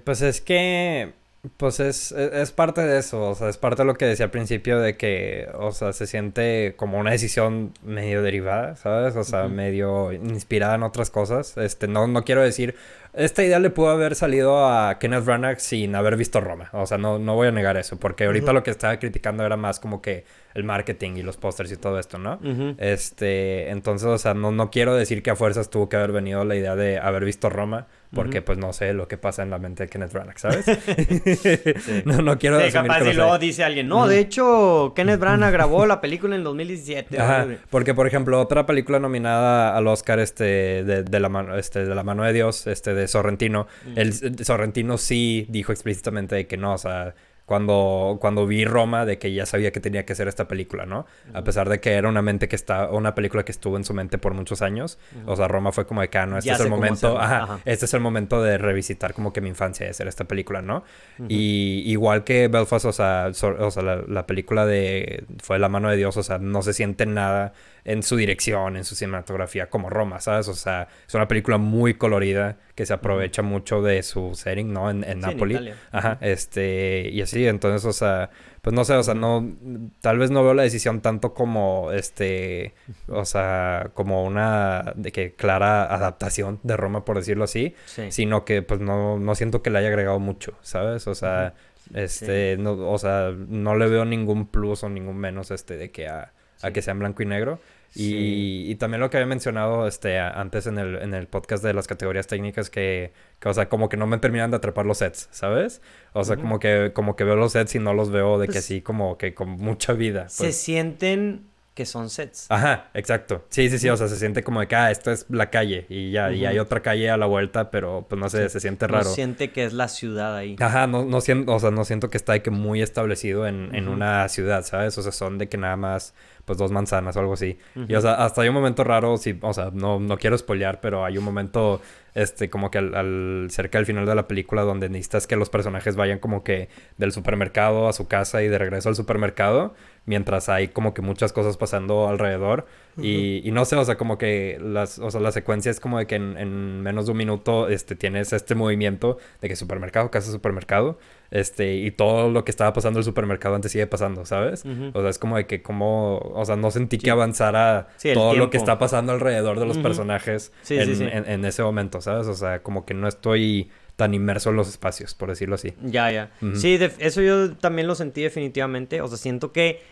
pues 0.04 0.20
es 0.20 0.42
que 0.42 1.14
pues 1.56 1.78
es, 1.78 2.12
e, 2.12 2.42
es, 2.42 2.50
parte 2.50 2.80
de 2.80 2.98
eso, 2.98 3.30
o 3.30 3.34
sea, 3.34 3.48
es 3.48 3.58
parte 3.58 3.82
de 3.82 3.86
lo 3.86 3.94
que 3.94 4.06
decía 4.06 4.24
al 4.24 4.30
principio 4.30 4.80
de 4.80 4.96
que, 4.96 5.48
o 5.54 5.70
sea, 5.70 5.92
se 5.92 6.06
siente 6.06 6.74
como 6.76 6.98
una 6.98 7.12
decisión 7.12 7.72
medio 7.82 8.22
derivada, 8.22 8.74
¿sabes? 8.74 9.14
O 9.14 9.22
sea, 9.22 9.46
medio 9.46 10.12
inspirada 10.12 10.74
en 10.74 10.82
otras 10.82 11.10
cosas. 11.10 11.56
Este, 11.56 11.86
no, 11.86 12.08
no 12.08 12.24
quiero 12.24 12.42
decir, 12.42 12.74
esta 13.12 13.44
idea 13.44 13.60
le 13.60 13.70
pudo 13.70 13.90
haber 13.90 14.16
salido 14.16 14.66
a 14.66 14.98
Kenneth 14.98 15.24
Branagh 15.24 15.60
sin 15.60 15.94
haber 15.94 16.16
visto 16.16 16.40
Roma, 16.40 16.70
o 16.72 16.86
sea, 16.86 16.98
no, 16.98 17.18
no 17.18 17.36
voy 17.36 17.48
a 17.48 17.52
negar 17.52 17.76
eso, 17.76 17.98
porque 17.98 18.24
ahorita 18.24 18.52
lo 18.52 18.64
que 18.64 18.70
estaba 18.70 18.98
criticando 18.98 19.44
era 19.46 19.56
más 19.56 19.78
como 19.78 20.02
que 20.02 20.24
el 20.54 20.64
marketing 20.64 21.12
y 21.16 21.22
los 21.22 21.36
pósters 21.36 21.70
y 21.70 21.76
todo 21.76 22.00
esto, 22.00 22.18
¿no? 22.18 22.40
Este, 22.78 23.70
entonces, 23.70 24.08
o 24.08 24.18
sea, 24.18 24.34
no, 24.34 24.50
no 24.50 24.70
quiero 24.70 24.94
decir 24.96 25.22
que 25.22 25.30
a 25.30 25.36
fuerzas 25.36 25.70
tuvo 25.70 25.88
que 25.88 25.96
haber 25.96 26.10
venido 26.10 26.44
la 26.44 26.56
idea 26.56 26.74
de 26.74 26.98
haber 26.98 27.24
visto 27.24 27.48
Roma, 27.48 27.86
porque 28.12 28.42
pues 28.42 28.58
no 28.58 28.72
sé 28.72 28.92
lo 28.92 29.08
que 29.08 29.18
pasa 29.18 29.42
en 29.42 29.50
la 29.50 29.58
mente 29.58 29.84
de 29.84 29.88
Kenneth 29.88 30.12
Branagh, 30.12 30.38
¿sabes? 30.38 30.66
no, 32.04 32.22
no 32.22 32.38
quiero 32.38 32.60
sí, 32.60 32.72
capaz 32.72 33.02
y 33.06 33.12
luego 33.12 33.38
dice 33.38 33.64
alguien, 33.64 33.88
no, 33.88 34.06
de 34.06 34.18
hecho, 34.18 34.92
Kenneth 34.94 35.20
Branagh 35.20 35.52
grabó 35.52 35.86
la 35.86 36.00
película 36.00 36.36
en 36.36 36.44
2017. 36.44 37.18
Ajá, 37.20 37.46
porque 37.70 37.94
por 37.94 38.06
ejemplo, 38.06 38.40
otra 38.40 38.66
película 38.66 38.98
nominada 38.98 39.76
al 39.76 39.86
Oscar 39.86 40.18
este 40.18 40.44
de, 40.84 41.02
de, 41.02 41.20
la 41.20 41.28
mano 41.28 41.56
este 41.56 41.84
de 41.84 41.94
la 41.94 42.02
mano 42.02 42.24
de 42.24 42.32
Dios, 42.32 42.66
este 42.66 42.94
de 42.94 43.08
Sorrentino, 43.08 43.66
el 43.96 44.12
Sorrentino 44.44 44.98
sí 44.98 45.46
dijo 45.48 45.72
explícitamente 45.72 46.46
que 46.46 46.56
no, 46.56 46.74
o 46.74 46.78
sea, 46.78 47.14
cuando, 47.48 48.18
cuando 48.20 48.46
vi 48.46 48.66
Roma 48.66 49.06
de 49.06 49.16
que 49.16 49.32
ya 49.32 49.46
sabía 49.46 49.72
que 49.72 49.80
tenía 49.80 50.04
que 50.04 50.12
hacer 50.12 50.28
esta 50.28 50.46
película, 50.46 50.84
¿no? 50.84 51.06
A 51.32 51.44
pesar 51.44 51.70
de 51.70 51.80
que 51.80 51.94
era 51.94 52.06
una 52.06 52.20
mente 52.20 52.46
que 52.46 52.54
está, 52.54 52.90
una 52.90 53.14
película 53.14 53.42
que 53.42 53.52
estuvo 53.52 53.78
en 53.78 53.84
su 53.84 53.94
mente 53.94 54.18
por 54.18 54.34
muchos 54.34 54.60
años. 54.60 54.98
O 55.24 55.34
sea, 55.34 55.48
Roma 55.48 55.72
fue 55.72 55.86
como 55.86 56.02
de 56.02 56.10
que, 56.10 56.18
ah, 56.18 56.26
no, 56.26 56.36
este 56.36 56.52
es 56.52 56.60
el 56.60 56.68
momento, 56.68 57.18
ajá, 57.18 57.60
este 57.64 57.86
es 57.86 57.94
el 57.94 58.00
momento 58.00 58.42
de 58.42 58.58
revisitar 58.58 59.14
como 59.14 59.32
que 59.32 59.40
mi 59.40 59.48
infancia 59.48 59.86
de 59.86 59.92
hacer 59.92 60.08
esta 60.08 60.24
película, 60.24 60.60
¿no? 60.60 60.84
Y 61.26 61.84
igual 61.86 62.22
que 62.22 62.48
Belfast, 62.48 62.84
o 62.84 62.92
sea, 62.92 63.30
o 63.30 63.70
sea 63.70 63.82
la, 63.82 64.02
la, 64.06 64.26
película 64.26 64.66
de 64.66 65.24
fue 65.42 65.58
La 65.58 65.70
mano 65.70 65.88
de 65.88 65.96
Dios, 65.96 66.18
o 66.18 66.22
sea, 66.22 66.36
no 66.36 66.60
se 66.60 66.74
siente 66.74 67.06
nada 67.06 67.54
en 67.88 68.02
su 68.02 68.16
dirección, 68.16 68.76
en 68.76 68.84
su 68.84 68.94
cinematografía, 68.94 69.70
como 69.70 69.88
Roma, 69.88 70.20
¿sabes? 70.20 70.46
O 70.48 70.54
sea, 70.54 70.88
es 71.06 71.14
una 71.14 71.26
película 71.26 71.56
muy 71.56 71.94
colorida 71.94 72.58
que 72.74 72.84
se 72.84 72.92
aprovecha 72.92 73.40
mucho 73.40 73.80
de 73.80 74.02
su 74.02 74.34
setting, 74.34 74.74
¿no? 74.74 74.90
En, 74.90 75.04
en 75.04 75.20
Napoli. 75.20 75.72
Ajá, 75.90 76.18
este, 76.20 77.08
y 77.10 77.22
así, 77.22 77.46
entonces, 77.46 77.86
o 77.86 77.94
sea, 77.94 78.28
pues 78.60 78.74
no 78.74 78.84
sé, 78.84 78.92
o 78.92 79.02
sea, 79.02 79.14
no, 79.14 79.56
tal 80.02 80.18
vez 80.18 80.30
no 80.30 80.44
veo 80.44 80.52
la 80.52 80.64
decisión 80.64 81.00
tanto 81.00 81.32
como, 81.32 81.90
este, 81.90 82.74
o 83.06 83.24
sea, 83.24 83.90
como 83.94 84.22
una, 84.22 84.92
de 84.94 85.10
que 85.10 85.32
clara 85.32 85.84
adaptación 85.84 86.60
de 86.64 86.76
Roma, 86.76 87.06
por 87.06 87.16
decirlo 87.16 87.44
así, 87.44 87.74
sino 88.10 88.44
que, 88.44 88.60
pues, 88.60 88.80
no, 88.80 89.18
no 89.18 89.34
siento 89.34 89.62
que 89.62 89.70
le 89.70 89.78
haya 89.78 89.88
agregado 89.88 90.18
mucho, 90.18 90.58
¿sabes? 90.60 91.06
O 91.06 91.14
sea, 91.14 91.54
este, 91.94 92.58
no, 92.58 92.72
o 92.72 92.98
sea, 92.98 93.32
no 93.34 93.76
le 93.76 93.88
veo 93.88 94.04
ningún 94.04 94.46
plus 94.46 94.84
o 94.84 94.90
ningún 94.90 95.16
menos, 95.16 95.50
este, 95.50 95.78
de 95.78 95.90
que 95.90 96.06
a, 96.06 96.34
a 96.60 96.70
que 96.70 96.82
sea 96.82 96.92
en 96.92 96.98
blanco 96.98 97.22
y 97.22 97.26
negro. 97.26 97.58
Y, 97.94 98.70
y, 98.70 98.74
también 98.76 99.00
lo 99.00 99.10
que 99.10 99.16
había 99.16 99.26
mencionado 99.26 99.86
este, 99.86 100.18
antes 100.18 100.66
en 100.66 100.78
el, 100.78 100.96
en 100.96 101.14
el 101.14 101.26
podcast 101.26 101.64
de 101.64 101.72
las 101.72 101.86
categorías 101.86 102.26
técnicas 102.26 102.70
que, 102.70 103.12
que, 103.40 103.48
o 103.48 103.54
sea, 103.54 103.68
como 103.68 103.88
que 103.88 103.96
no 103.96 104.06
me 104.06 104.18
terminan 104.18 104.50
de 104.50 104.58
atrapar 104.58 104.86
los 104.86 104.98
sets, 104.98 105.28
¿sabes? 105.30 105.80
O 106.12 106.22
sea, 106.22 106.36
como, 106.36 106.60
que, 106.60 106.92
como 106.94 107.16
que 107.16 107.24
veo 107.24 107.36
los 107.36 107.52
sets 107.52 107.74
y 107.74 107.78
no 107.78 107.94
los 107.94 108.10
veo 108.10 108.38
de 108.38 108.46
que 108.46 108.54
pues 108.54 108.64
sí, 108.64 108.82
como 108.82 109.18
que 109.18 109.34
con 109.34 109.50
mucha 109.50 109.94
vida. 109.94 110.28
Se 110.28 110.44
pues. 110.44 110.56
sienten 110.56 111.48
que 111.78 111.86
son 111.86 112.10
sets. 112.10 112.46
Ajá, 112.48 112.90
exacto. 112.92 113.44
Sí, 113.50 113.70
sí, 113.70 113.78
sí, 113.78 113.88
o 113.88 113.96
sea, 113.96 114.08
se 114.08 114.16
siente 114.16 114.42
como 114.42 114.58
de 114.58 114.66
que, 114.66 114.74
ah, 114.74 114.90
esto 114.90 115.12
es 115.12 115.26
la 115.28 115.48
calle 115.48 115.86
y 115.88 116.10
ya, 116.10 116.32
y 116.32 116.44
hay 116.44 116.58
otra 116.58 116.80
calle 116.80 117.08
a 117.08 117.16
la 117.16 117.26
vuelta, 117.26 117.70
pero 117.70 118.04
pues 118.08 118.20
no 118.20 118.28
sé, 118.28 118.48
se 118.48 118.58
siente 118.58 118.88
raro. 118.88 119.04
No 119.04 119.10
siente 119.10 119.52
que 119.52 119.64
es 119.64 119.72
la 119.72 119.86
ciudad 119.86 120.34
ahí. 120.34 120.56
Ajá, 120.58 120.88
no, 120.88 121.04
no 121.04 121.20
siento, 121.20 121.54
o 121.54 121.60
sea, 121.60 121.70
no 121.70 121.84
siento 121.84 122.10
que 122.10 122.16
está 122.16 122.32
de 122.32 122.42
que 122.42 122.50
muy 122.50 122.82
establecido 122.82 123.46
en, 123.46 123.72
en 123.76 123.86
una 123.86 124.28
ciudad, 124.28 124.64
¿sabes? 124.64 124.98
O 124.98 125.02
sea, 125.02 125.12
son 125.12 125.38
de 125.38 125.48
que 125.48 125.56
nada 125.56 125.76
más 125.76 126.14
pues 126.48 126.58
dos 126.58 126.72
manzanas 126.72 127.14
o 127.14 127.20
algo 127.20 127.34
así. 127.34 127.58
Y 127.88 127.94
o 127.94 128.00
sea, 128.00 128.14
hasta 128.24 128.40
hay 128.40 128.48
un 128.48 128.54
momento 128.54 128.82
raro, 128.84 129.18
sí, 129.18 129.38
o 129.42 129.52
sea, 129.52 129.70
no, 129.72 130.00
no 130.00 130.16
quiero 130.16 130.36
spoilear, 130.38 130.80
pero 130.80 131.04
hay 131.04 131.18
un 131.18 131.24
momento, 131.24 131.82
este, 132.14 132.48
como 132.48 132.70
que 132.70 132.78
al, 132.78 133.48
cerca 133.50 133.76
del 133.76 133.84
final 133.84 134.06
de 134.06 134.14
la 134.14 134.26
película 134.26 134.62
donde 134.62 134.88
necesitas 134.88 135.26
que 135.26 135.36
los 135.36 135.50
personajes 135.50 135.94
vayan 135.94 136.18
como 136.18 136.42
que 136.42 136.70
del 136.96 137.12
supermercado 137.12 137.86
a 137.86 137.92
su 137.92 138.08
casa 138.08 138.42
y 138.42 138.48
de 138.48 138.56
regreso 138.56 138.88
al 138.88 138.96
supermercado, 138.96 139.74
mientras 140.08 140.48
hay 140.48 140.68
como 140.68 140.94
que 140.94 141.02
muchas 141.02 141.32
cosas 141.32 141.56
pasando 141.56 142.08
alrededor. 142.08 142.66
y, 142.96 143.46
y, 143.46 143.52
no 143.52 143.64
sé, 143.64 143.76
o 143.76 143.84
sea, 143.84 143.96
como 143.96 144.18
que 144.18 144.58
las, 144.60 144.98
o 144.98 145.10
sea, 145.10 145.20
la 145.20 145.30
secuencia 145.30 145.70
es 145.70 145.78
como 145.78 145.98
de 145.98 146.06
que 146.06 146.16
en, 146.16 146.36
en 146.36 146.80
menos 146.80 147.06
de 147.06 147.12
un 147.12 147.18
minuto, 147.18 147.68
este, 147.68 147.94
tienes 147.94 148.32
este 148.32 148.56
movimiento 148.56 149.18
de 149.40 149.48
que 149.48 149.54
supermercado, 149.54 150.10
casa, 150.10 150.32
supermercado. 150.32 150.98
Este, 151.30 151.74
y 151.74 151.90
todo 151.90 152.30
lo 152.30 152.44
que 152.44 152.50
estaba 152.50 152.72
pasando 152.72 152.98
en 152.98 153.00
el 153.00 153.04
supermercado 153.04 153.54
antes 153.54 153.70
sigue 153.70 153.86
pasando, 153.86 154.24
¿sabes? 154.24 154.64
O 154.94 155.00
sea, 155.00 155.10
es 155.10 155.18
como 155.18 155.36
de 155.36 155.46
que 155.46 155.60
como, 155.60 156.18
o 156.18 156.44
sea, 156.46 156.56
no 156.56 156.70
sentí 156.70 156.96
que 156.96 157.10
avanzara 157.10 157.88
todo 158.14 158.34
lo 158.34 158.48
que 158.48 158.56
está 158.56 158.78
pasando 158.78 159.12
alrededor 159.12 159.60
de 159.60 159.66
los 159.66 159.76
personajes 159.78 160.52
en, 160.70 161.44
ese 161.44 161.62
momento, 161.62 162.00
¿sabes? 162.00 162.26
O 162.28 162.34
sea, 162.34 162.62
como 162.62 162.86
que 162.86 162.94
no 162.94 163.08
estoy 163.08 163.70
tan 163.98 164.14
inmerso 164.14 164.50
en 164.50 164.56
los 164.56 164.68
espacios, 164.68 165.14
por 165.14 165.28
decirlo 165.28 165.56
así. 165.56 165.74
Ya, 165.82 166.10
ya. 166.10 166.30
Sí, 166.54 166.78
eso 166.98 167.20
yo 167.20 167.56
también 167.56 167.86
lo 167.86 167.94
sentí 167.94 168.22
definitivamente. 168.22 169.00
O 169.00 169.08
sea, 169.08 169.18
siento 169.18 169.52
que 169.52 169.82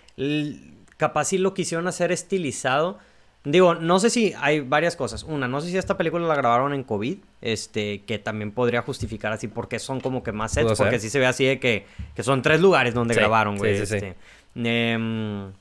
capaz 0.96 1.24
si 1.26 1.38
lo 1.38 1.52
quisieron 1.52 1.88
hacer 1.88 2.12
estilizado 2.12 2.98
Digo, 3.46 3.76
no 3.76 4.00
sé 4.00 4.10
si 4.10 4.34
hay 4.40 4.58
varias 4.58 4.96
cosas. 4.96 5.22
Una, 5.22 5.46
no 5.46 5.60
sé 5.60 5.70
si 5.70 5.78
esta 5.78 5.96
película 5.96 6.26
la 6.26 6.34
grabaron 6.34 6.74
en 6.74 6.82
COVID, 6.82 7.18
este, 7.42 8.02
que 8.02 8.18
también 8.18 8.50
podría 8.50 8.82
justificar 8.82 9.32
así 9.32 9.46
porque 9.46 9.78
son 9.78 10.00
como 10.00 10.24
que 10.24 10.32
más 10.32 10.50
sets, 10.50 10.76
porque 10.76 10.98
sí 10.98 11.08
se 11.08 11.20
ve 11.20 11.26
así 11.26 11.44
de 11.44 11.60
que, 11.60 11.86
que 12.16 12.24
son 12.24 12.42
tres 12.42 12.60
lugares 12.60 12.92
donde 12.92 13.14
grabaron, 13.14 13.56
güey. 13.56 13.78
Sí, 13.78 13.86
sí, 13.86 13.94
este. 13.94 14.16
em, 14.64 15.52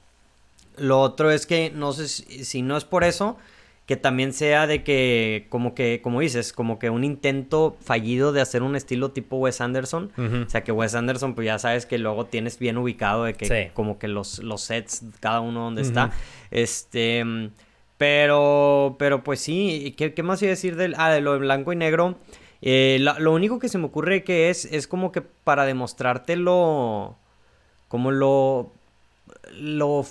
lo 0.78 1.00
otro 1.00 1.30
es 1.30 1.46
que 1.46 1.70
no 1.70 1.94
sé 1.94 2.08
si, 2.08 2.64
no 2.64 2.76
es 2.76 2.86
por 2.86 3.04
eso, 3.04 3.38
que 3.86 3.98
también 3.98 4.34
sea 4.34 4.66
de 4.66 4.84
que, 4.84 5.46
como 5.50 5.76
que, 5.76 6.02
como 6.02 6.22
dices, 6.22 6.54
como 6.54 6.80
que 6.80 6.90
un 6.90 7.04
intento 7.04 7.78
fallido 7.82 8.32
de 8.32 8.42
hacer 8.42 8.64
un 8.64 8.76
estilo 8.76 9.12
tipo 9.12 9.38
Wes 9.38 9.62
Anderson. 9.62 10.12
O 10.18 10.50
sea, 10.50 10.64
que 10.64 10.72
Wes 10.72 10.96
Anderson, 10.96 11.36
pues 11.36 11.46
ya 11.46 11.60
sabes 11.60 11.86
que 11.86 11.98
luego 12.00 12.26
tienes 12.26 12.58
bien 12.58 12.78
ubicado 12.78 13.26
de 13.26 13.36
que 13.36 13.72
como 13.74 14.00
que 14.00 14.08
los, 14.08 14.40
los 14.40 14.62
sets, 14.62 15.04
cada 15.20 15.42
uno 15.42 15.62
donde 15.64 15.82
está. 15.82 16.12
Este... 16.52 17.24
Pero, 17.98 18.98
pero 19.00 19.24
pues 19.24 19.40
sí, 19.40 19.96
¿qué, 19.98 20.14
qué 20.14 20.22
más 20.22 20.42
iba 20.42 20.50
a 20.50 20.52
decir 20.52 20.76
del, 20.76 20.96
ah, 20.98 21.12
de 21.12 21.22
lo 21.22 21.32
de 21.32 21.40
blanco 21.40 21.72
y 21.72 21.78
negro? 21.78 22.18
Eh, 22.62 22.98
lo 23.00 23.32
único 23.32 23.60
que 23.60 23.70
se 23.70 23.78
me 23.78 23.86
ocurre 23.86 24.24
que 24.24 24.50
es, 24.50 24.66
es 24.66 24.88
como 24.88 25.12
que 25.12 25.22
para 25.22 25.66
demostrarte 25.66 26.36
lo, 26.36 27.16
como 27.88 28.12
lo, 28.12 28.74
lo 29.54 30.06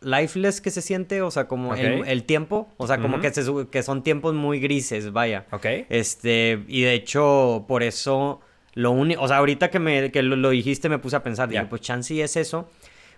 lifeless 0.00 0.60
que 0.60 0.70
se 0.70 0.82
siente, 0.82 1.22
o 1.22 1.30
sea, 1.30 1.46
como 1.46 1.74
el, 1.74 2.24
tiempo, 2.24 2.68
o 2.76 2.86
sea, 2.86 2.98
como 2.98 3.20
que, 3.20 3.32
que 3.70 3.82
son 3.82 4.02
tiempos 4.02 4.34
muy 4.34 4.60
grises, 4.60 5.12
vaya. 5.12 5.46
Ok. 5.50 5.66
Este, 5.88 6.64
y 6.68 6.82
de 6.82 6.94
hecho, 6.94 7.64
por 7.68 7.82
eso, 7.82 8.40
lo 8.74 8.90
único, 8.92 9.22
o 9.22 9.28
sea, 9.28 9.38
ahorita 9.38 9.70
que, 9.70 9.78
me, 9.78 10.10
que 10.10 10.22
lo, 10.22 10.50
dijiste 10.50 10.88
me 10.88 10.98
puse 10.98 11.16
a 11.16 11.22
pensar, 11.22 11.48
dije, 11.48 11.64
pues 11.66 11.82
chance 11.82 12.20
es 12.20 12.36
eso, 12.36 12.68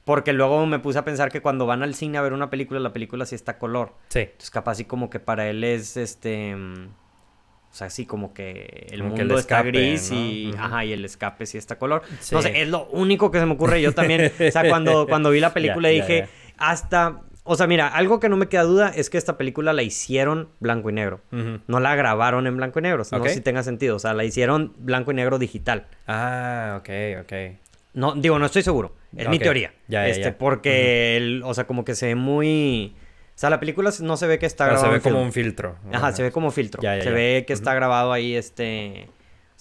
porque 0.05 0.33
luego 0.33 0.67
me 0.67 0.81
puse 0.81 0.99
a 0.99 1.05
pensar 1.05 1.31
que 1.31 1.41
cuando 1.41 1.67
van 1.67 1.83
al 1.83 1.95
cine 1.95 2.19
a 2.19 2.23
ver 2.23 2.33
una 2.33 2.51
película, 2.51 2.81
la 2.81 2.93
película 2.93 3.27
sí 3.27 3.35
está 3.35 3.59
color. 3.59 3.95
Sí. 4.09 4.21
Entonces, 4.21 4.51
capaz 4.51 4.73
así 4.73 4.85
como 4.85 5.11
que 5.11 5.21
para 5.21 5.49
él 5.49 5.63
es 5.63 5.97
este. 5.97 6.55
O 6.55 7.75
sea, 7.75 7.87
así 7.87 8.05
como 8.05 8.35
que 8.35 8.87
el 8.91 9.03
mundo 9.03 9.39
está 9.39 9.63
gris 9.63 10.11
y, 10.13 10.51
ajá, 10.59 10.85
y 10.85 10.93
el 10.93 11.07
escape 11.07 11.47
sí 11.47 11.57
está 11.57 11.79
color. 11.79 12.03
No 12.31 12.43
sé, 12.43 12.61
es 12.61 12.69
lo 12.69 12.87
único 12.89 13.31
que 13.31 13.39
se 13.39 13.47
me 13.47 13.55
ocurre. 13.55 13.81
Yo 13.81 13.95
también, 13.95 14.31
o 14.47 14.51
sea, 14.51 14.69
cuando, 14.69 15.07
cuando 15.09 15.31
vi 15.31 15.41
la 15.41 15.55
película 15.55 15.89
dije, 15.89 16.29
hasta, 16.63 17.23
o 17.43 17.57
sea, 17.57 17.67
mira, 17.67 17.89
algo 17.89 18.21
que 18.21 18.29
no 18.29 18.37
me 18.37 18.47
queda 18.47 18.63
duda 18.63 18.93
es 18.95 19.11
que 19.11 19.19
esta 19.19 19.37
película 19.37 19.73
la 19.73 19.83
hicieron 19.83 20.49
blanco 20.61 20.91
y 20.91 20.93
negro. 20.93 21.21
No 21.67 21.81
la 21.81 21.97
grabaron 21.97 22.47
en 22.47 22.57
blanco 22.57 22.79
y 22.79 22.83
negro. 22.83 23.03
No 23.11 23.25
sé 23.25 23.35
si 23.35 23.41
tenga 23.41 23.65
sentido. 23.65 23.97
O 23.97 23.99
sea, 23.99 24.15
la 24.15 24.25
hicieron 24.25 24.73
blanco 24.79 25.11
y 25.11 25.15
negro 25.15 25.39
digital. 25.39 25.87
Ah, 26.07 26.79
ok, 26.81 26.89
ok. 27.23 27.33
No, 27.95 28.15
digo, 28.15 28.39
no 28.39 28.47
estoy 28.47 28.63
seguro. 28.63 28.95
Es 29.17 29.29
mi 29.29 29.39
teoría. 29.39 29.75
Ya, 29.89 30.07
este, 30.07 30.33
Porque, 30.33 31.41
o 31.45 31.53
sea, 31.53 31.67
como 31.67 31.85
que 31.85 31.95
se 31.95 32.07
ve 32.07 32.15
muy... 32.15 32.95
O 33.35 33.39
sea, 33.43 33.51
la 33.51 33.59
película 33.59 33.91
no 34.01 34.17
se 34.17 34.27
ve 34.27 34.39
que 34.39 34.47
está 34.47 34.67
grabado. 34.67 34.87
Se 34.87 34.93
ve 34.93 35.01
como 35.01 35.21
un 35.21 35.33
filtro. 35.33 35.77
Ajá, 35.93 36.13
se 36.13 36.23
ve 36.23 36.31
como 36.31 36.53
filtro. 36.53 36.81
se 36.81 37.11
ve 37.11 37.45
que 37.47 37.53
está 37.53 37.75
grabado 37.75 38.13
ahí, 38.13 38.37
este 38.37 39.09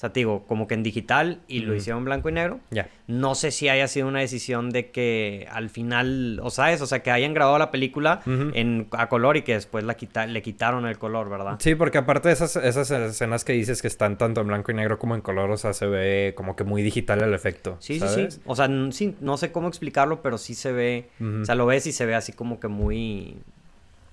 sea, 0.02 0.12
te 0.12 0.22
digo, 0.22 0.46
como 0.48 0.68
que 0.68 0.74
en 0.74 0.82
digital 0.82 1.42
y 1.48 1.60
lo 1.60 1.76
hicieron 1.76 2.04
blanco 2.04 2.28
y 2.28 2.32
negro. 2.32 2.60
Ya. 2.72 2.90
No 3.06 3.36
sé 3.36 3.52
si 3.52 3.70
haya 3.70 3.88
sido 3.88 4.08
una 4.08 4.20
decisión 4.20 4.72
de 4.72 4.90
que 4.90 5.48
al 5.52 5.70
final, 5.70 6.40
o 6.42 6.50
sabes, 6.50 6.82
o 6.82 6.88
sea, 6.88 7.04
que 7.04 7.12
hayan 7.12 7.36
grabado 7.36 7.60
la 7.60 7.70
película 7.70 8.22
en, 8.26 8.88
a 8.92 9.10
color 9.10 9.38
y 9.38 9.44
que 9.44 9.54
después 9.54 9.84
la 9.84 9.94
quita, 9.94 10.26
le 10.26 10.42
quitaron 10.42 10.88
el 10.88 10.98
color, 10.98 11.30
¿verdad? 11.30 11.58
Sí, 11.60 11.76
porque 11.76 12.00
aparte 12.00 12.30
de 12.30 12.34
esas, 12.34 12.56
esas 12.56 12.90
escenas 12.90 13.46
que 13.46 13.54
dices 13.54 13.82
que 13.82 13.88
están 13.88 14.18
tanto 14.18 14.42
en 14.42 14.48
blanco 14.48 14.72
y 14.72 14.76
negro 14.76 14.98
como 14.98 15.14
en 15.14 15.22
color, 15.22 15.52
o 15.52 15.58
sea, 15.58 15.74
se 15.74 15.86
ve 15.86 16.34
como 16.36 16.56
que 16.56 16.64
muy 16.64 16.82
digital 16.82 17.22
el 17.22 17.36
efecto. 17.36 17.78
Sí, 17.80 18.00
sí, 18.00 18.08
sí. 18.08 18.40
O 18.46 18.56
sea, 18.56 18.68
sí, 18.92 19.16
no 19.22 19.38
sé 19.38 19.52
cómo 19.52 19.68
explicarlo, 19.68 20.24
pero 20.24 20.40
sí 20.40 20.56
se 20.56 20.72
ve, 20.72 21.10
o 21.42 21.46
sea, 21.46 21.54
lo 21.54 21.68
ves 21.68 21.86
y 21.86 21.92
se 21.92 22.08
ve 22.08 22.16
así 22.16 22.34
como 22.34 22.60
que 22.60 22.68
muy 22.68 23.38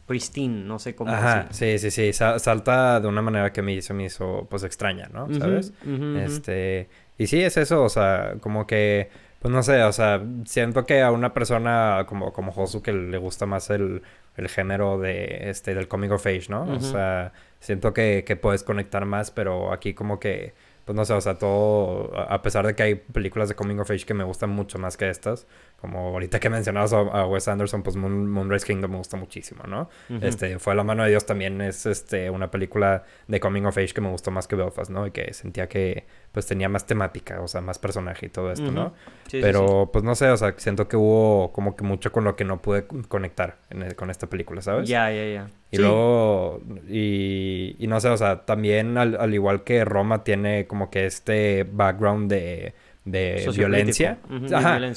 pristine, 0.08 0.64
no 0.64 0.80
sé 0.80 0.96
cómo 0.96 1.12
Ajá, 1.12 1.46
sí, 1.50 1.78
sí, 1.78 1.92
sí, 1.92 2.12
salta 2.12 2.98
de 2.98 3.06
una 3.06 3.22
manera 3.22 3.52
que 3.52 3.62
me 3.62 3.74
hizo, 3.74 3.94
me 3.94 4.06
hizo, 4.06 4.48
pues, 4.50 4.64
extraña, 4.64 5.08
¿no? 5.12 5.32
¿Sabes? 5.32 5.72
este, 6.16 6.88
y 7.16 7.28
sí, 7.28 7.40
es 7.40 7.56
eso, 7.56 7.84
o 7.84 7.88
sea, 7.88 8.34
como 8.40 8.66
que, 8.66 9.10
pues, 9.38 9.52
no 9.52 9.62
sé, 9.62 9.82
o 9.84 9.92
sea, 9.92 10.20
siento 10.46 10.86
que 10.86 11.02
a 11.02 11.12
una 11.12 11.32
persona 11.32 12.06
como, 12.08 12.32
como 12.32 12.50
Josu 12.50 12.82
que 12.82 12.92
le 12.92 13.18
gusta 13.18 13.46
más 13.46 13.70
el, 13.70 14.02
el 14.36 14.48
género 14.48 14.98
de, 14.98 15.50
este, 15.50 15.74
del 15.74 15.86
comic 15.86 16.10
of 16.10 16.26
age, 16.26 16.46
¿no? 16.48 16.62
O 16.62 16.80
sea, 16.80 17.32
siento 17.60 17.92
que, 17.92 18.24
que 18.26 18.34
puedes 18.34 18.64
conectar 18.64 19.04
más, 19.04 19.30
pero 19.30 19.72
aquí 19.72 19.94
como 19.94 20.18
que 20.18 20.54
pues 20.88 20.96
no 20.96 21.04
sé, 21.04 21.12
o 21.12 21.20
sea, 21.20 21.34
todo, 21.34 22.18
a 22.18 22.40
pesar 22.40 22.66
de 22.66 22.74
que 22.74 22.82
hay 22.82 22.94
películas 22.94 23.50
de 23.50 23.54
Coming 23.54 23.78
of 23.78 23.90
Age 23.90 24.06
que 24.06 24.14
me 24.14 24.24
gustan 24.24 24.48
mucho 24.48 24.78
más 24.78 24.96
que 24.96 25.10
estas, 25.10 25.46
como 25.80 26.08
ahorita 26.08 26.40
que 26.40 26.50
mencionabas 26.50 26.92
a, 26.92 27.26
Wes 27.26 27.46
Anderson, 27.46 27.84
pues 27.84 27.94
Moonrise 27.94 28.66
Kingdom 28.66 28.90
me 28.90 28.96
gusta 28.96 29.16
muchísimo, 29.16 29.62
¿no? 29.68 29.88
Este, 30.20 30.58
fue 30.58 30.74
La 30.74 30.82
mano 30.82 31.04
de 31.04 31.10
Dios 31.10 31.24
también 31.24 31.60
es 31.60 31.86
este, 31.86 32.30
una 32.30 32.50
película 32.50 33.04
de 33.28 33.38
Coming 33.38 33.64
of 33.64 33.78
Age 33.78 33.94
que 33.94 34.00
me 34.00 34.10
gustó 34.10 34.32
más 34.32 34.48
que 34.48 34.56
Belfast, 34.56 34.90
¿no? 34.90 35.06
Y 35.06 35.12
que 35.12 35.32
sentía 35.32 35.68
que, 35.68 36.04
pues 36.32 36.46
tenía 36.46 36.68
más 36.68 36.84
temática, 36.86 37.40
o 37.40 37.46
sea, 37.46 37.60
más 37.60 37.78
personaje 37.78 38.26
y 38.26 38.28
todo 38.28 38.50
esto, 38.50 38.72
¿no? 38.72 38.92
Pero, 39.30 39.90
pues 39.92 40.04
no 40.04 40.16
sé, 40.16 40.28
o 40.30 40.36
sea, 40.36 40.54
siento 40.56 40.88
que 40.88 40.96
hubo 40.96 41.52
como 41.52 41.76
que 41.76 41.84
mucho 41.84 42.10
con 42.10 42.24
lo 42.24 42.34
que 42.34 42.44
no 42.44 42.60
pude 42.60 42.86
conectar 42.86 43.58
con 43.94 44.10
esta 44.10 44.26
película, 44.26 44.60
¿sabes? 44.62 44.88
Ya, 44.88 45.12
ya, 45.12 45.26
ya. 45.32 45.46
Y 45.70 45.76
luego, 45.76 46.62
y, 46.88 47.76
y, 47.78 47.86
no 47.88 48.00
sé, 48.00 48.08
o 48.08 48.16
sea, 48.16 48.46
también 48.46 48.96
al, 48.96 49.34
igual 49.34 49.64
que 49.64 49.84
Roma 49.84 50.24
tiene 50.24 50.66
como 50.66 50.90
que 50.90 51.04
este 51.04 51.64
background 51.70 52.30
de, 52.30 52.74
de 53.10 53.50
violencia. 53.56 54.18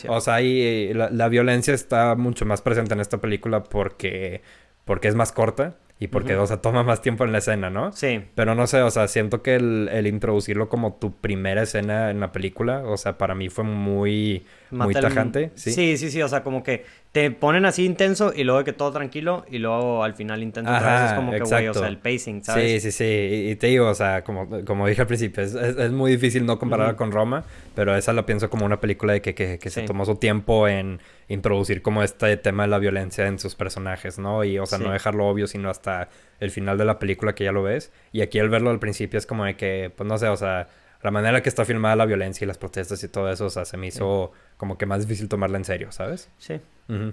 O 0.07 0.21
sea, 0.21 0.35
ahí 0.35 0.93
la, 0.93 1.09
la, 1.09 1.29
violencia 1.29 1.73
está 1.73 2.15
mucho 2.15 2.45
más 2.45 2.61
presente 2.61 2.93
en 2.93 2.99
esta 2.99 3.19
película 3.19 3.63
porque, 3.63 4.41
porque 4.85 5.07
es 5.07 5.15
más 5.15 5.31
corta. 5.31 5.77
Y 6.01 6.07
porque, 6.07 6.35
o 6.35 6.47
sea, 6.47 6.57
toma 6.57 6.81
más 6.81 7.03
tiempo 7.03 7.25
en 7.25 7.31
la 7.31 7.37
escena, 7.37 7.69
¿no? 7.69 7.91
Sí. 7.91 8.23
Pero 8.33 8.55
no 8.55 8.65
sé, 8.65 8.81
o 8.81 8.89
sea, 8.89 9.07
siento 9.07 9.43
que 9.43 9.53
el, 9.53 9.87
el 9.91 10.07
introducirlo 10.07 10.67
como 10.67 10.95
tu 10.95 11.15
primera 11.15 11.61
escena 11.61 12.09
en 12.09 12.19
la 12.19 12.31
película, 12.31 12.81
o 12.87 12.97
sea, 12.97 13.19
para 13.19 13.35
mí 13.35 13.49
fue 13.49 13.65
muy, 13.65 14.43
muy 14.71 14.95
tajante. 14.95 15.51
¿sí? 15.53 15.71
¿sí? 15.71 15.97
sí, 15.97 16.09
sí, 16.09 16.23
o 16.23 16.27
sea, 16.27 16.41
como 16.41 16.63
que 16.63 16.85
te 17.11 17.29
ponen 17.29 17.65
así 17.65 17.83
intenso 17.83 18.31
y 18.33 18.45
luego 18.45 18.63
que 18.63 18.71
todo 18.71 18.93
tranquilo 18.93 19.45
y 19.49 19.57
luego 19.57 20.01
al 20.03 20.13
final 20.13 20.41
intenso 20.41 20.71
otra 20.71 21.01
vez. 21.01 21.11
Es 21.11 21.17
como 21.17 21.31
que, 21.31 21.39
güey, 21.39 21.67
o 21.67 21.73
sea, 21.73 21.87
el 21.89 21.97
pacing, 21.97 22.41
¿sabes? 22.41 22.81
Sí, 22.81 22.91
sí, 22.91 22.97
sí. 22.97 23.49
Y, 23.49 23.55
te 23.57 23.67
digo, 23.67 23.89
o 23.89 23.93
sea, 23.93 24.23
como, 24.23 24.63
como 24.63 24.87
dije 24.87 25.01
al 25.01 25.07
principio, 25.07 25.43
es, 25.43 25.53
es, 25.53 25.91
muy 25.91 26.11
difícil 26.11 26.45
no 26.45 26.57
compararla 26.57 26.95
con 26.95 27.11
Roma, 27.11 27.43
pero 27.75 27.95
esa 27.97 28.13
la 28.13 28.25
pienso 28.25 28.49
como 28.49 28.65
una 28.65 28.79
película 28.79 29.11
de 29.11 29.21
que, 29.21 29.35
que, 29.35 29.59
que 29.59 29.69
se 29.69 29.81
tomó 29.81 30.05
su 30.05 30.15
tiempo 30.15 30.69
en 30.69 31.01
introducir 31.27 31.81
como 31.81 32.01
este 32.01 32.37
tema 32.37 32.63
de 32.63 32.69
la 32.69 32.79
violencia 32.79 33.27
en 33.27 33.39
sus 33.39 33.55
personajes, 33.55 34.17
¿no? 34.17 34.45
Y, 34.45 34.57
o 34.57 34.65
sea, 34.65 34.77
no 34.77 34.91
dejarlo 34.91 35.27
obvio, 35.27 35.47
sino 35.47 35.69
hasta 35.69 36.07
el 36.39 36.49
final 36.49 36.77
de 36.77 36.85
la 36.85 36.97
película 36.97 37.35
que 37.35 37.43
ya 37.43 37.51
lo 37.51 37.61
ves. 37.61 37.91
Y 38.13 38.21
aquí 38.21 38.39
al 38.39 38.47
verlo 38.47 38.69
al 38.69 38.79
principio 38.79 39.17
es 39.17 39.25
como 39.25 39.43
de 39.43 39.57
que, 39.57 39.91
pues 39.93 40.07
no 40.07 40.17
sé, 40.17 40.29
o 40.29 40.37
sea, 40.37 40.69
la 41.03 41.11
manera 41.11 41.41
que 41.41 41.49
está 41.49 41.65
filmada 41.65 41.95
la 41.95 42.05
violencia 42.05 42.45
y 42.45 42.47
las 42.47 42.57
protestas 42.57 43.03
y 43.03 43.07
todo 43.07 43.29
eso, 43.31 43.45
o 43.47 43.49
sea, 43.49 43.65
se 43.65 43.75
me 43.75 43.87
hizo 43.87 44.31
como 44.57 44.77
que 44.77 44.85
más 44.85 45.01
difícil 45.01 45.27
tomarla 45.27 45.57
en 45.57 45.65
serio, 45.65 45.91
¿sabes? 45.91 46.29
Sí. 46.37 46.61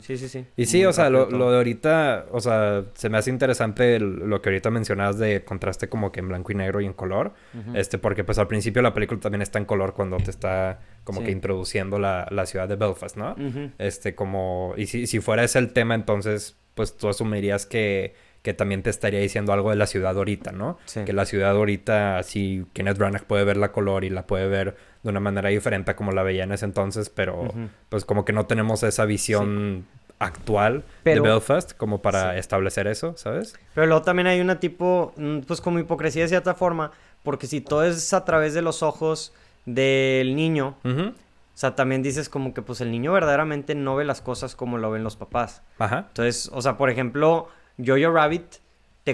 Sí, 0.01 0.17
sí, 0.17 0.29
sí. 0.29 0.45
Y 0.57 0.67
sí, 0.67 0.85
o 0.85 0.93
sea, 0.93 1.11
lo, 1.11 1.27
de 1.27 1.57
ahorita, 1.57 2.27
o 2.33 2.41
sea, 2.41 2.85
se 2.95 3.09
me 3.09 3.19
hace 3.19 3.31
interesante 3.31 4.01
lo 4.01 4.41
que 4.43 4.49
ahorita 4.49 4.71
mencionabas 4.71 5.19
de 5.19 5.45
contraste 5.45 5.89
como 5.89 6.11
que 6.11 6.21
en 6.21 6.29
blanco 6.29 6.53
y 6.53 6.55
negro 6.55 6.81
y 6.81 6.87
en 6.87 6.93
color. 6.93 7.35
Este, 7.75 7.99
porque 7.99 8.25
pues 8.25 8.39
al 8.39 8.49
principio 8.49 8.83
la 8.83 8.95
película 8.95 9.21
también 9.21 9.43
está 9.43 9.59
en 9.59 9.65
color 9.65 9.95
cuando 9.95 10.17
te 10.17 10.31
está 10.31 10.81
como 11.05 11.23
que 11.23 11.31
introduciendo 11.31 11.99
la, 11.99 12.27
la, 12.31 12.45
ciudad 12.47 12.69
de 12.69 12.77
Belfast, 12.77 13.17
¿no? 13.17 13.35
Este, 13.79 14.15
como, 14.15 14.75
y 14.77 14.87
si, 14.87 15.07
si 15.07 15.21
fuera 15.21 15.45
ese 15.45 15.59
el 15.59 15.73
tema, 15.73 15.95
entonces, 15.95 16.57
pues 16.75 16.97
tú 16.97 17.09
asumirías 17.09 17.67
que 17.67 18.15
que 18.43 18.55
también 18.55 18.83
te 18.83 18.91
estaría 18.91 19.21
diciendo 19.21 19.53
algo 19.53 19.71
de 19.71 19.77
la 19.77 19.87
ciudad 19.87 20.17
ahorita, 20.17 20.53
¿no? 20.53 20.79
Que 21.05 21.13
la 21.13 21.25
ciudad 21.25 21.51
ahorita, 21.51 22.23
sí, 22.23 22.65
Kenneth 22.73 22.99
Branagh 22.99 23.25
puede 23.25 23.45
ver 23.45 23.57
la 23.57 23.73
color 23.73 24.05
y 24.05 24.11
la 24.11 24.27
puede 24.27 24.49
ver 24.49 24.77
de 25.03 25.11
una 25.11 25.21
manera 25.21 25.49
diferente 25.49 25.95
como 25.95 26.13
la 26.13 26.23
veía 26.23 26.45
en 26.45 26.53
ese 26.53 26.65
entonces, 26.65 27.11
pero 27.11 27.53
pues 27.89 28.05
como 28.05 28.25
que 28.25 28.33
no 28.33 28.47
tenemos 28.47 28.83
esa 28.83 29.05
visión 29.05 29.87
actual 30.19 30.85
de 31.05 31.21
Belfast 31.21 31.77
como 31.77 32.03
para 32.03 32.37
establecer 32.39 32.87
eso, 32.87 33.17
¿sabes? 33.17 33.57
Pero 33.75 33.87
luego 33.87 34.03
también 34.03 34.27
hay 34.27 34.41
una 34.41 34.61
tipo, 34.61 35.13
mm, 35.17 35.41
pues 35.41 35.61
como 35.61 35.79
hipocresía 35.79 36.23
de 36.23 36.29
cierta 36.29 36.55
forma, 36.55 36.93
porque 37.23 37.47
si 37.47 37.61
todo 37.61 37.85
es 37.85 38.13
a 38.13 38.25
través 38.25 38.55
de 38.55 38.63
los 38.63 38.83
ojos 38.83 39.33
del 39.65 40.35
niño, 40.35 40.77
o 40.85 41.13
sea, 41.61 41.75
también 41.75 42.03
dices 42.03 42.29
como 42.29 42.55
que 42.55 42.63
pues 42.63 42.81
el 42.81 42.91
niño 42.91 43.13
verdaderamente 43.13 43.75
no 43.75 43.97
ve 43.97 44.05
las 44.05 44.21
cosas 44.21 44.55
como 44.55 44.79
lo 44.79 44.91
ven 44.91 45.05
los 45.05 45.17
papás. 45.17 45.63
Ajá. 45.79 46.07
Entonces, 46.09 46.51
o 46.53 46.63
sea, 46.63 46.77
por 46.77 46.89
ejemplo, 46.89 47.49
Jojo 47.85 48.11
Rabbit 48.11 48.57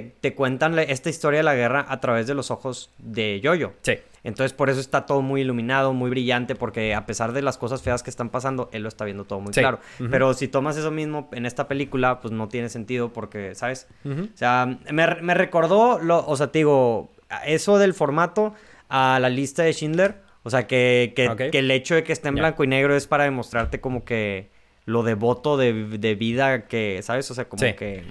te, 0.03 0.35
cuentan 0.35 0.79
esta 0.79 1.09
historia 1.09 1.38
de 1.38 1.44
la 1.44 1.55
guerra 1.55 1.87
a 1.88 2.00
través 2.00 2.27
de 2.27 2.35
los 2.35 2.50
ojos 2.50 2.90
de 2.98 3.40
Jojo. 3.42 3.74
Sí. 3.83 3.94
Entonces 4.24 4.53
por 4.55 4.70
eso 4.70 4.81
está 4.81 5.07
todo 5.07 5.20
muy 5.22 5.42
iluminado, 5.42 5.92
muy 5.92 6.11
brillante, 6.11 6.55
porque 6.55 6.94
a 6.94 7.05
pesar 7.07 7.33
de 7.33 7.42
las 7.42 7.59
cosas 7.59 7.83
feas 7.83 8.03
que 8.03 8.11
están 8.11 8.31
pasando, 8.31 8.70
él 8.72 8.83
lo 8.83 8.88
está 8.88 9.05
viendo 9.05 9.24
todo 9.24 9.40
muy 9.40 9.53
claro. 9.53 9.79
Pero 10.11 10.33
si 10.35 10.48
tomas 10.48 10.77
eso 10.77 10.90
mismo 10.90 11.29
en 11.33 11.46
esta 11.46 11.68
película, 11.68 12.20
pues 12.20 12.33
no 12.33 12.48
tiene 12.48 12.70
sentido 12.70 13.12
porque, 13.12 13.55
¿sabes? 13.55 13.87
O 14.05 14.37
sea, 14.37 14.79
me, 14.90 15.35
recordó, 15.35 15.98
lo, 15.98 16.27
o 16.27 16.37
sea, 16.37 16.50
te 16.50 16.61
digo, 16.61 17.12
eso 17.46 17.79
del 17.79 17.92
formato 17.92 18.55
a 18.88 19.18
la 19.20 19.29
lista 19.29 19.62
de 19.62 19.72
Schindler. 19.72 20.24
O 20.42 20.50
sea, 20.50 20.66
que, 20.66 21.12
que, 21.14 21.59
el 21.59 21.70
hecho 21.70 21.94
de 21.94 22.05
que 22.05 22.12
esté 22.12 22.29
en 22.29 22.35
blanco 22.35 22.64
y 22.64 22.66
negro 22.66 22.94
es 22.94 23.07
para 23.07 23.24
demostrarte 23.24 23.81
como 23.81 24.05
que 24.05 24.50
lo 24.86 25.02
devoto 25.02 25.56
de, 25.56 25.98
de 25.98 26.14
vida 26.14 26.66
que, 26.66 27.00
¿sabes? 27.02 27.30
O 27.30 27.34
sea, 27.34 27.48
como 27.48 27.60
que... 27.76 28.04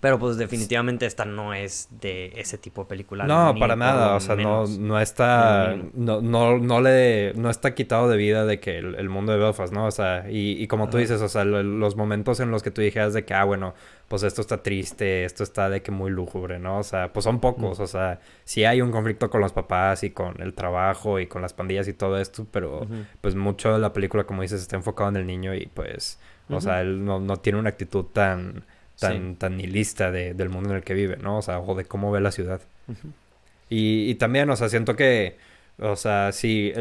Pero 0.00 0.18
pues 0.18 0.36
definitivamente 0.36 1.06
esta 1.06 1.24
no 1.24 1.54
es 1.54 1.88
de 1.90 2.32
ese 2.36 2.56
tipo 2.56 2.82
de 2.82 2.88
película. 2.88 3.26
No, 3.26 3.54
para 3.58 3.74
nada. 3.74 4.14
O 4.14 4.20
sea, 4.20 4.36
no, 4.36 4.66
no 4.66 5.00
está. 5.00 5.76
No, 5.94 6.20
no, 6.20 6.58
no, 6.58 6.80
le. 6.80 7.32
No 7.34 7.50
está 7.50 7.74
quitado 7.74 8.08
de 8.08 8.16
vida 8.16 8.44
de 8.44 8.60
que 8.60 8.78
el, 8.78 9.08
mundo 9.08 9.32
de 9.32 9.38
Belfast, 9.38 9.72
¿no? 9.72 9.86
O 9.86 9.90
sea, 9.90 10.30
y, 10.30 10.62
y 10.62 10.66
como 10.68 10.88
tú 10.88 10.98
dices, 10.98 11.20
o 11.20 11.28
sea, 11.28 11.44
los 11.44 11.96
momentos 11.96 12.38
en 12.40 12.50
los 12.50 12.62
que 12.62 12.70
tú 12.70 12.80
dijeras 12.80 13.12
de 13.12 13.24
que, 13.24 13.34
ah, 13.34 13.44
bueno, 13.44 13.74
pues 14.08 14.22
esto 14.22 14.40
está 14.40 14.62
triste, 14.62 15.24
esto 15.24 15.42
está 15.42 15.68
de 15.68 15.82
que 15.82 15.90
muy 15.90 16.10
lúgubre, 16.10 16.58
¿no? 16.58 16.78
O 16.78 16.82
sea, 16.82 17.12
pues 17.12 17.24
son 17.24 17.40
pocos. 17.40 17.80
O 17.80 17.86
sea, 17.86 18.20
sí 18.44 18.64
hay 18.64 18.80
un 18.80 18.92
conflicto 18.92 19.30
con 19.30 19.40
los 19.40 19.52
papás 19.52 20.04
y 20.04 20.10
con 20.10 20.40
el 20.40 20.54
trabajo 20.54 21.18
y 21.18 21.26
con 21.26 21.42
las 21.42 21.52
pandillas 21.52 21.88
y 21.88 21.92
todo 21.92 22.18
esto, 22.18 22.46
pero 22.50 22.86
pues 23.20 23.34
mucho 23.34 23.72
de 23.72 23.78
la 23.78 23.92
película, 23.92 24.24
como 24.24 24.42
dices, 24.42 24.62
está 24.62 24.76
enfocado 24.76 25.10
en 25.10 25.16
el 25.16 25.26
niño 25.26 25.54
y 25.54 25.66
pues. 25.66 26.18
O 26.50 26.62
sea, 26.62 26.80
él 26.80 27.04
no, 27.04 27.20
no 27.20 27.36
tiene 27.36 27.58
una 27.58 27.68
actitud 27.68 28.06
tan 28.06 28.64
tan, 28.98 29.36
tan 29.36 29.56
nihilista 29.56 30.10
de, 30.10 30.34
del 30.34 30.48
mundo 30.48 30.70
en 30.70 30.76
el 30.76 30.82
que 30.82 30.94
vive, 30.94 31.16
¿no? 31.16 31.38
O 31.38 31.42
sea, 31.42 31.60
o 31.60 31.74
de 31.74 31.84
cómo 31.84 32.10
ve 32.10 32.20
la 32.20 32.32
ciudad. 32.32 32.60
y, 33.68 34.10
y, 34.10 34.14
también, 34.16 34.50
o 34.50 34.56
sea, 34.56 34.68
siento 34.68 34.96
que, 34.96 35.36
o 35.78 35.96
sea, 35.96 36.32
sí, 36.32 36.72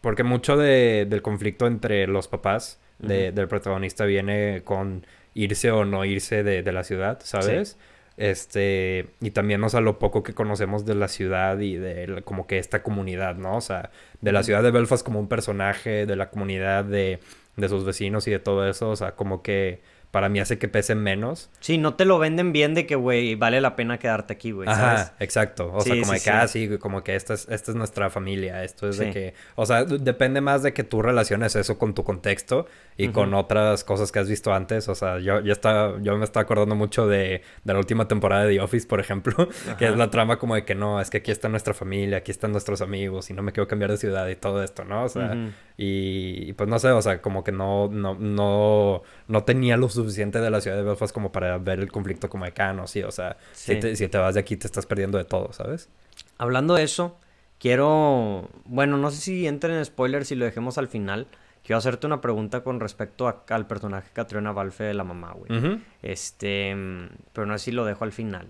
porque 0.00 0.22
mucho 0.22 0.56
de, 0.56 1.06
del 1.08 1.22
conflicto 1.22 1.66
entre 1.66 2.06
los 2.06 2.28
papás 2.28 2.78
de, 2.98 3.32
del 3.32 3.48
protagonista 3.48 4.04
viene 4.04 4.62
con 4.64 5.06
irse 5.34 5.70
o 5.70 5.84
no 5.84 6.04
irse 6.04 6.42
de, 6.42 6.62
de 6.62 6.72
la 6.72 6.84
ciudad, 6.84 7.20
¿sabes? 7.22 7.76
Este, 8.16 9.06
y 9.20 9.30
también, 9.30 9.62
o 9.62 9.68
sea, 9.68 9.80
lo 9.80 10.00
poco 10.00 10.24
que 10.24 10.34
conocemos 10.34 10.84
de 10.84 10.96
la 10.96 11.06
ciudad 11.06 11.60
y 11.60 11.76
de 11.76 12.22
como 12.24 12.48
que 12.48 12.58
esta 12.58 12.82
comunidad, 12.82 13.36
¿no? 13.36 13.56
O 13.56 13.60
sea, 13.60 13.90
de 14.20 14.32
la 14.32 14.42
ciudad 14.42 14.64
de 14.64 14.72
Belfast 14.72 15.04
como 15.04 15.20
un 15.20 15.28
personaje, 15.28 16.04
de 16.04 16.16
la 16.16 16.28
comunidad 16.30 16.84
de, 16.84 17.20
de 17.56 17.68
sus 17.68 17.84
vecinos 17.84 18.26
y 18.26 18.32
de 18.32 18.40
todo 18.40 18.68
eso, 18.68 18.90
o 18.90 18.96
sea, 18.96 19.12
como 19.12 19.42
que 19.42 19.80
para 20.10 20.28
mí 20.28 20.40
hace 20.40 20.58
que 20.58 20.68
pese 20.68 20.94
menos. 20.94 21.50
Sí, 21.60 21.76
no 21.76 21.94
te 21.94 22.06
lo 22.06 22.18
venden 22.18 22.52
bien 22.52 22.74
de 22.74 22.86
que, 22.86 22.94
güey, 22.94 23.34
vale 23.34 23.60
la 23.60 23.76
pena 23.76 23.98
quedarte 23.98 24.32
aquí, 24.32 24.52
güey. 24.52 24.68
Ajá, 24.68 25.14
exacto. 25.20 25.70
O 25.72 25.80
sea, 25.82 25.98
como 26.00 26.12
de 26.12 26.20
que, 26.20 26.30
ah, 26.30 26.48
sí, 26.48 26.78
como 26.78 27.04
que 27.04 27.14
esta 27.14 27.34
es, 27.34 27.46
esta 27.50 27.72
es 27.72 27.76
nuestra 27.76 28.08
familia. 28.08 28.64
Esto 28.64 28.88
es 28.88 28.96
de 28.96 29.10
que, 29.10 29.34
o 29.54 29.66
sea, 29.66 29.84
depende 29.84 30.40
más 30.40 30.62
de 30.62 30.72
que 30.72 30.82
tú 30.82 31.02
relaciones 31.02 31.56
eso 31.56 31.78
con 31.78 31.94
tu 31.94 32.04
contexto 32.04 32.66
y 32.96 33.08
con 33.08 33.34
otras 33.34 33.84
cosas 33.84 34.10
que 34.10 34.18
has 34.18 34.28
visto 34.28 34.54
antes. 34.54 34.88
O 34.88 34.94
sea, 34.94 35.18
yo, 35.18 35.40
yo, 35.40 35.52
estaba, 35.52 36.00
yo 36.00 36.16
me 36.16 36.24
estaba 36.24 36.42
acordando 36.42 36.74
mucho 36.74 37.06
de, 37.06 37.42
de 37.64 37.72
la 37.72 37.78
última 37.78 38.08
temporada 38.08 38.44
de 38.44 38.54
The 38.54 38.60
Office, 38.62 38.86
por 38.86 39.00
ejemplo, 39.00 39.48
que 39.78 39.88
es 39.88 39.96
la 39.96 40.10
trama 40.10 40.38
como 40.38 40.54
de 40.54 40.64
que 40.64 40.74
no, 40.74 41.00
es 41.00 41.10
que 41.10 41.18
aquí 41.18 41.30
está 41.30 41.50
nuestra 41.50 41.74
familia, 41.74 42.18
aquí 42.18 42.30
están 42.30 42.52
nuestros 42.52 42.80
amigos 42.80 43.28
y 43.28 43.34
no 43.34 43.42
me 43.42 43.52
quiero 43.52 43.68
cambiar 43.68 43.90
de 43.90 43.98
ciudad 43.98 44.26
y 44.28 44.36
todo 44.36 44.62
esto, 44.62 44.84
¿no? 44.84 45.04
O 45.04 45.08
sea, 45.08 45.36
y, 45.76 46.52
pues 46.54 46.68
no 46.68 46.78
sé, 46.78 46.88
o 46.88 47.02
sea, 47.02 47.22
como 47.22 47.44
que 47.44 47.52
no, 47.52 47.88
no, 47.88 48.14
no, 48.14 49.02
no 49.28 49.44
tenía 49.44 49.76
lo 49.76 49.88
suficiente 49.98 50.40
de 50.40 50.50
la 50.50 50.60
ciudad 50.60 50.76
de 50.76 50.82
Belfast 50.82 51.12
como 51.14 51.30
para 51.32 51.58
ver 51.58 51.80
el 51.80 51.90
conflicto 51.92 52.28
como 52.28 52.44
de 52.44 52.52
Cano, 52.52 52.86
sí, 52.86 53.02
o 53.02 53.10
sea, 53.10 53.36
Si, 53.52 53.76
te, 53.76 53.96
si 53.96 54.08
te 54.08 54.18
vas 54.18 54.34
de 54.34 54.40
aquí 54.40 54.56
te 54.56 54.66
estás 54.66 54.86
perdiendo 54.86 55.18
de 55.18 55.24
todo, 55.24 55.52
¿sabes? 55.52 55.88
Hablando 56.38 56.74
de 56.74 56.82
eso, 56.82 57.18
quiero, 57.58 58.48
bueno, 58.64 58.96
no 58.96 59.10
sé 59.10 59.18
si 59.18 59.46
entren 59.46 59.76
en 59.76 59.84
spoilers 59.84 60.28
si 60.28 60.34
lo 60.34 60.44
dejemos 60.44 60.78
al 60.78 60.88
final. 60.88 61.26
Quiero 61.64 61.78
hacerte 61.78 62.06
una 62.06 62.20
pregunta 62.20 62.62
con 62.62 62.80
respecto 62.80 63.28
al 63.48 63.66
personaje 63.66 64.08
Catriona 64.12 64.52
Balfe 64.52 64.84
de 64.84 64.94
la 64.94 65.04
mamá, 65.04 65.32
güey. 65.32 65.80
Este, 66.02 66.74
pero 67.34 67.46
no 67.46 67.58
sé 67.58 67.66
si 67.66 67.72
lo 67.72 67.84
dejo 67.84 68.04
al 68.04 68.12
final 68.12 68.46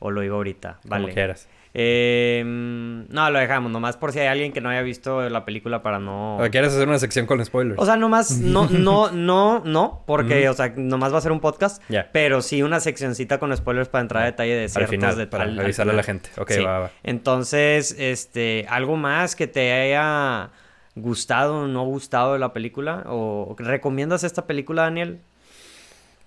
o 0.00 0.10
lo 0.10 0.20
digo 0.22 0.36
ahorita, 0.36 0.80
vale. 0.84 1.04
Como 1.04 1.14
quieras. 1.14 1.48
Eh, 1.72 2.42
no, 2.44 3.30
lo 3.30 3.38
dejamos, 3.38 3.70
nomás 3.70 3.96
por 3.96 4.12
si 4.12 4.18
hay 4.18 4.26
alguien 4.26 4.52
que 4.52 4.60
no 4.60 4.70
haya 4.70 4.82
visto 4.82 5.28
la 5.28 5.44
película 5.44 5.82
para 5.82 6.00
no... 6.00 6.38
¿O 6.38 6.50
quieres 6.50 6.72
hacer 6.72 6.88
una 6.88 6.98
sección 6.98 7.26
con 7.26 7.44
spoilers? 7.44 7.78
O 7.78 7.86
sea, 7.86 7.96
nomás, 7.96 8.38
no, 8.40 8.68
no, 8.68 9.10
no, 9.12 9.62
no, 9.64 10.02
porque, 10.06 10.48
o 10.48 10.54
sea, 10.54 10.72
nomás 10.76 11.12
va 11.12 11.18
a 11.18 11.20
ser 11.20 11.32
un 11.32 11.40
podcast, 11.40 11.82
pero 12.12 12.42
sí 12.42 12.62
una 12.62 12.80
seccioncita 12.80 13.38
con 13.38 13.56
spoilers 13.56 13.88
para 13.88 14.02
entrar 14.02 14.22
a 14.24 14.26
detalle 14.26 14.54
de 14.54 14.68
ciertos 14.68 15.16
detalles. 15.16 15.28
Para 15.28 15.62
avisarle 15.62 15.92
a 15.92 15.96
la 15.96 16.02
gente, 16.02 16.30
ok, 16.36 16.50
va, 16.64 16.78
va. 16.80 16.90
Entonces, 17.02 17.94
este, 17.98 18.66
algo 18.68 18.96
más 18.96 19.36
que 19.36 19.46
te 19.46 19.72
haya 19.72 20.50
gustado 20.96 21.60
o 21.60 21.66
no 21.68 21.84
gustado 21.84 22.32
de 22.32 22.40
la 22.40 22.52
película, 22.52 23.04
o 23.06 23.54
recomiendas 23.58 24.24
esta 24.24 24.46
película, 24.46 24.82
Daniel? 24.82 25.20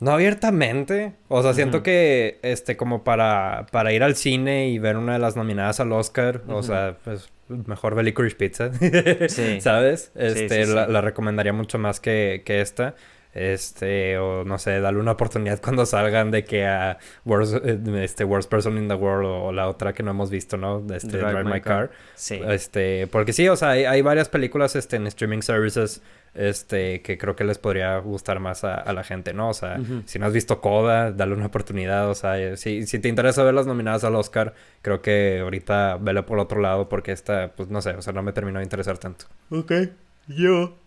No 0.04 0.12
abiertamente. 0.12 1.14
O 1.30 1.42
sea, 1.42 1.54
siento 1.54 1.82
que, 1.82 2.40
este, 2.42 2.76
como 2.76 3.06
para, 3.06 3.68
para 3.72 3.94
ir 3.94 4.04
al 4.04 4.16
cine 4.16 4.68
y 4.68 4.78
ver 4.78 4.98
una 4.98 5.14
de 5.14 5.20
las 5.20 5.38
nominadas 5.38 5.80
al 5.80 5.94
Oscar, 5.94 6.42
o 6.48 6.62
sea, 6.62 6.98
pues 7.06 7.30
mejor 7.48 7.96
ve 7.96 8.14
Pizza. 8.38 8.72
sí. 9.30 9.62
¿Sabes? 9.62 10.12
Este, 10.16 10.66
La, 10.66 11.00
recomendaría 11.00 11.54
mucho 11.54 11.80
más 11.80 12.02
que, 12.02 12.44
que 12.46 12.60
esta. 12.60 12.96
Este, 13.34 14.18
o 14.18 14.44
no 14.44 14.60
sé, 14.60 14.80
darle 14.80 15.00
una 15.00 15.14
oportunidad 15.14 15.60
cuando 15.64 15.86
salgan 15.86 16.32
de 16.32 16.44
que 16.44 16.66
a 16.66 16.98
worst, 17.26 17.56
este, 17.66 18.24
worst 18.24 18.50
Person 18.50 18.78
in 18.78 18.88
the 18.88 18.94
World 18.94 19.26
o, 19.26 19.52
la 19.52 19.68
otra 19.68 19.94
que 19.94 20.04
no 20.04 20.12
hemos 20.12 20.30
visto, 20.30 20.58
¿no? 20.58 20.86
Este, 20.94 21.18
Drive, 21.18 21.44
My, 21.44 21.62
car. 21.62 21.92
Sí. 22.16 22.40
Este, 22.48 23.08
porque 23.08 23.34
sí, 23.34 23.48
o 23.50 23.56
sea, 23.56 23.72
hay, 23.72 23.86
hay 23.86 24.02
varias 24.02 24.30
películas 24.30 24.76
este, 24.76 24.98
en 24.98 25.08
streaming 25.08 25.42
services 25.42 26.02
este, 26.34 27.02
que 27.02 27.18
creo 27.18 27.36
que 27.36 27.44
les 27.44 27.58
podría 27.58 27.98
gustar 28.00 28.40
más 28.40 28.64
a, 28.64 28.92
la 28.92 29.04
gente, 29.04 29.34
¿no? 29.34 29.50
O 29.50 29.54
sea, 29.54 29.80
si 30.06 30.20
no 30.20 30.26
has 30.26 30.34
visto 30.34 30.62
Coda, 30.62 31.12
dale 31.12 31.34
una 31.34 31.46
oportunidad, 31.46 32.10
o 32.10 32.16
sea, 32.16 32.40
eh, 32.40 32.58
si, 32.58 32.88
si 32.88 33.00
te 33.00 33.08
interesa 33.08 33.44
ver 33.44 33.54
las 33.54 33.68
nominadas 33.68 34.04
al 34.04 34.16
Oscar, 34.16 34.54
creo 34.82 35.02
que 35.02 35.40
ahorita 35.42 35.98
vele 36.02 36.24
por 36.24 36.40
otro 36.40 36.60
lado 36.60 36.90
porque 36.90 37.12
esta, 37.12 37.52
pues 37.56 37.70
no 37.70 37.82
sé, 37.82 37.92
o 37.92 38.02
sea, 38.02 38.14
no 38.14 38.24
me 38.24 38.34
terminó 38.34 38.60
de 38.60 38.64
interesar 38.64 38.98
tanto. 38.98 39.26
Ok, 39.50 39.72
yo. 40.28 40.78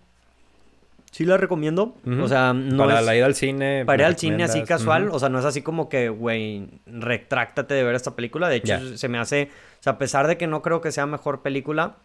Sí 1.16 1.24
la 1.24 1.38
recomiendo. 1.38 1.94
O 2.20 2.28
sea, 2.28 2.52
no 2.52 2.86
Para 2.86 3.00
la 3.00 3.16
ida 3.16 3.24
al 3.24 3.34
cine. 3.34 3.86
Para 3.86 4.02
ir 4.02 4.06
al 4.06 4.18
cine 4.18 4.44
así 4.44 4.60
casual. 4.64 5.08
O 5.10 5.18
sea, 5.18 5.30
no 5.30 5.38
es 5.38 5.46
así 5.46 5.62
como 5.62 5.88
que, 5.88 6.10
güey, 6.10 6.68
retráctate 6.84 7.72
de 7.72 7.82
ver 7.84 7.94
esta 7.94 8.14
película. 8.14 8.50
De 8.50 8.56
hecho, 8.56 8.98
se 8.98 9.08
me 9.08 9.16
hace... 9.16 9.48
O 9.80 9.82
sea, 9.82 9.94
a 9.94 9.98
pesar 9.98 10.26
de 10.26 10.36
que 10.36 10.46
no 10.46 10.60
creo 10.60 10.82
que 10.82 10.92
sea 10.92 11.06
mejor 11.06 11.40
película, 11.40 11.96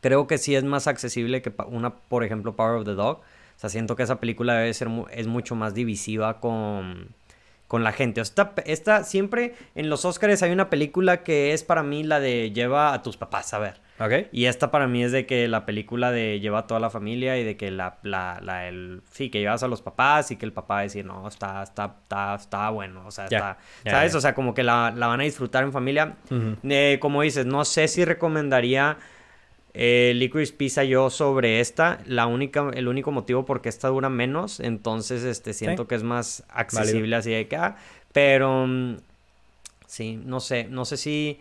creo 0.00 0.26
que 0.26 0.38
sí 0.38 0.54
es 0.54 0.64
más 0.64 0.86
accesible 0.86 1.42
que 1.42 1.52
una, 1.66 1.90
por 1.90 2.24
ejemplo, 2.24 2.56
Power 2.56 2.76
of 2.76 2.86
the 2.86 2.94
Dog. 2.94 3.18
O 3.18 3.58
sea, 3.58 3.68
siento 3.68 3.96
que 3.96 4.04
esa 4.04 4.18
película 4.18 4.54
debe 4.54 4.72
ser 4.72 4.88
es 5.10 5.26
mucho 5.26 5.54
más 5.54 5.74
divisiva 5.74 6.40
con, 6.40 7.08
con 7.68 7.84
la 7.84 7.92
gente. 7.92 8.22
O 8.22 8.24
sea, 8.24 8.54
esta, 8.64 9.04
siempre 9.04 9.56
en 9.74 9.90
los 9.90 10.06
Oscars 10.06 10.42
hay 10.42 10.52
una 10.52 10.70
película 10.70 11.22
que 11.22 11.52
es 11.52 11.64
para 11.64 11.82
mí 11.82 12.02
la 12.02 12.18
de 12.18 12.50
lleva 12.50 12.94
a 12.94 13.02
tus 13.02 13.18
papás 13.18 13.52
a 13.52 13.58
ver. 13.58 13.82
Okay. 14.04 14.28
Y 14.32 14.46
esta 14.46 14.72
para 14.72 14.88
mí 14.88 15.04
es 15.04 15.12
de 15.12 15.26
que 15.26 15.46
la 15.46 15.64
película 15.64 16.10
de 16.10 16.40
lleva 16.40 16.60
a 16.60 16.66
toda 16.66 16.80
la 16.80 16.90
familia 16.90 17.38
y 17.38 17.44
de 17.44 17.56
que 17.56 17.70
la, 17.70 17.98
la, 18.02 18.40
la 18.42 18.66
el, 18.66 19.02
sí, 19.12 19.30
que 19.30 19.38
llevas 19.38 19.62
a 19.62 19.68
los 19.68 19.80
papás 19.80 20.32
y 20.32 20.36
que 20.36 20.44
el 20.44 20.52
papá 20.52 20.80
decir, 20.80 21.04
no, 21.04 21.28
está, 21.28 21.62
está, 21.62 21.98
está, 22.02 22.34
está 22.34 22.70
bueno, 22.70 23.06
o 23.06 23.12
sea, 23.12 23.26
está, 23.26 23.58
¿sabes? 23.84 24.14
O 24.16 24.20
sea, 24.20 24.34
como 24.34 24.54
que 24.54 24.64
la, 24.64 24.92
la, 24.96 25.06
van 25.06 25.20
a 25.20 25.22
disfrutar 25.22 25.62
en 25.62 25.70
familia. 25.70 26.16
Eh, 26.64 26.98
como 27.00 27.22
dices, 27.22 27.46
no 27.46 27.64
sé 27.64 27.86
si 27.86 28.04
recomendaría 28.04 28.98
eh, 29.74 30.12
Licorice 30.16 30.52
Pizza 30.52 30.82
yo 30.82 31.08
sobre 31.08 31.60
esta, 31.60 32.00
la 32.04 32.26
única, 32.26 32.70
el 32.74 32.88
único 32.88 33.12
motivo 33.12 33.44
porque 33.44 33.68
esta 33.68 33.86
dura 33.86 34.08
menos, 34.08 34.58
entonces 34.58 35.22
este 35.22 35.52
siento 35.52 35.86
que 35.86 35.94
es 35.94 36.02
más 36.02 36.44
accesible 36.48 37.14
así 37.14 37.30
de 37.30 37.46
que, 37.46 37.56
ah, 37.56 37.76
pero 38.12 38.66
mm, 38.66 38.96
sí, 39.86 40.20
no 40.24 40.40
sé, 40.40 40.64
no 40.64 40.84
sé 40.84 40.96
si... 40.96 41.40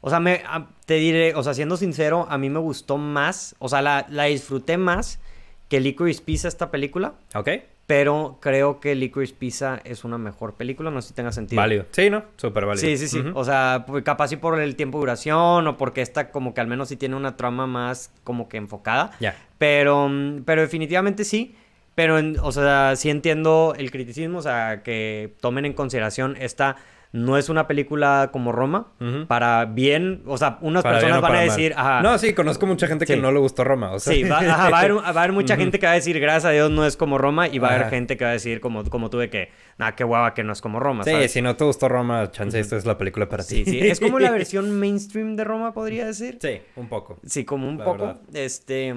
O 0.00 0.10
sea, 0.10 0.20
me, 0.20 0.42
te 0.86 0.94
diré, 0.94 1.34
o 1.34 1.42
sea, 1.42 1.54
siendo 1.54 1.76
sincero, 1.76 2.26
a 2.30 2.38
mí 2.38 2.48
me 2.48 2.58
gustó 2.58 2.96
más, 2.96 3.54
o 3.58 3.68
sea, 3.68 3.82
la, 3.82 4.06
la 4.08 4.24
disfruté 4.24 4.78
más 4.78 5.20
que 5.68 5.80
Licorice 5.80 6.22
Pizza 6.22 6.48
esta 6.48 6.70
película. 6.70 7.14
Ok. 7.34 7.48
Pero 7.86 8.38
creo 8.40 8.78
que 8.78 8.94
Licorice 8.94 9.34
Pizza 9.34 9.80
es 9.84 10.04
una 10.04 10.16
mejor 10.16 10.54
película, 10.54 10.90
no 10.90 11.02
sé 11.02 11.08
si 11.08 11.14
tenga 11.14 11.32
sentido. 11.32 11.60
Válido. 11.60 11.86
Sí, 11.90 12.08
¿no? 12.08 12.22
Súper 12.36 12.64
válido. 12.64 12.86
Sí, 12.86 12.96
sí, 12.96 13.08
sí. 13.08 13.20
O 13.34 13.44
sea, 13.44 13.84
pues, 13.86 14.04
capaz 14.04 14.28
sí 14.28 14.36
por 14.36 14.60
el 14.60 14.76
tiempo 14.76 14.98
de 14.98 15.02
duración 15.02 15.66
o 15.66 15.76
porque 15.76 16.00
esta 16.00 16.30
como 16.30 16.54
que 16.54 16.60
al 16.60 16.68
menos 16.68 16.88
sí 16.88 16.96
tiene 16.96 17.16
una 17.16 17.36
trama 17.36 17.66
más 17.66 18.12
como 18.22 18.48
que 18.48 18.58
enfocada. 18.58 19.10
Ya. 19.18 19.36
Pero, 19.58 20.08
mm, 20.08 20.42
pero 20.44 20.62
definitivamente 20.62 21.24
sí. 21.24 21.56
Pero, 21.96 22.20
o 22.42 22.52
sea, 22.52 22.94
sí 22.96 23.10
entiendo 23.10 23.74
el 23.76 23.90
criticismo, 23.90 24.38
o 24.38 24.42
sea, 24.42 24.82
que 24.82 25.34
tomen 25.40 25.64
en 25.64 25.72
consideración 25.72 26.36
esta 26.38 26.76
no 27.12 27.36
es 27.36 27.48
una 27.48 27.66
película 27.66 28.30
como 28.32 28.52
Roma. 28.52 28.92
Para 29.26 29.64
bien, 29.64 30.22
o 30.26 30.38
sea, 30.38 30.58
unas 30.60 30.82
personas 30.82 31.20
van 31.20 31.34
a 31.34 31.40
decir, 31.40 31.74
ajá. 31.76 32.02
No, 32.02 32.16
sí, 32.18 32.34
conozco 32.34 32.66
mucha 32.66 32.86
gente 32.86 33.04
que 33.04 33.16
no 33.16 33.32
le 33.32 33.40
gustó 33.40 33.64
Roma. 33.64 33.92
O 33.92 33.98
sea. 33.98 34.12
Sí, 34.12 34.22
va, 34.22 34.38
a, 34.38 34.66
haber, 35.08 35.32
mucha 35.32 35.56
gente 35.56 35.78
que 35.78 35.86
va 35.86 35.92
a 35.92 35.96
decir, 35.96 36.20
gracias 36.20 36.44
a 36.44 36.50
Dios 36.50 36.70
no 36.70 36.86
es 36.86 36.96
como 36.96 37.18
Roma. 37.18 37.48
Y 37.48 37.58
va 37.58 37.70
a 37.70 37.74
haber 37.74 37.90
gente 37.90 38.16
que 38.16 38.24
va 38.24 38.30
a 38.30 38.34
decir, 38.34 38.60
como, 38.60 38.84
como 38.84 39.10
tú, 39.10 39.18
de 39.18 39.28
que, 39.28 39.50
nada, 39.78 39.96
qué 39.96 40.04
guava 40.04 40.34
que 40.34 40.44
no 40.44 40.52
es 40.52 40.60
como 40.60 40.78
Roma. 40.78 41.02
Sí, 41.02 41.28
si 41.28 41.42
no 41.42 41.56
te 41.56 41.64
gustó 41.64 41.88
Roma, 41.88 42.30
chance, 42.30 42.58
esta 42.58 42.76
es 42.76 42.86
la 42.86 42.96
película 42.96 43.28
para 43.28 43.42
ti. 43.42 43.64
Sí, 43.64 43.70
sí. 43.72 43.80
Es 43.80 43.98
como 43.98 44.20
la 44.20 44.30
versión 44.32 44.70
mainstream 44.78 45.34
de 45.34 45.44
Roma, 45.44 45.72
podría 45.72 46.06
decir. 46.06 46.38
Sí, 46.40 46.60
un 46.76 46.88
poco. 46.88 47.18
Sí, 47.26 47.44
como 47.44 47.68
un 47.68 47.78
poco. 47.78 48.20
Este. 48.32 48.94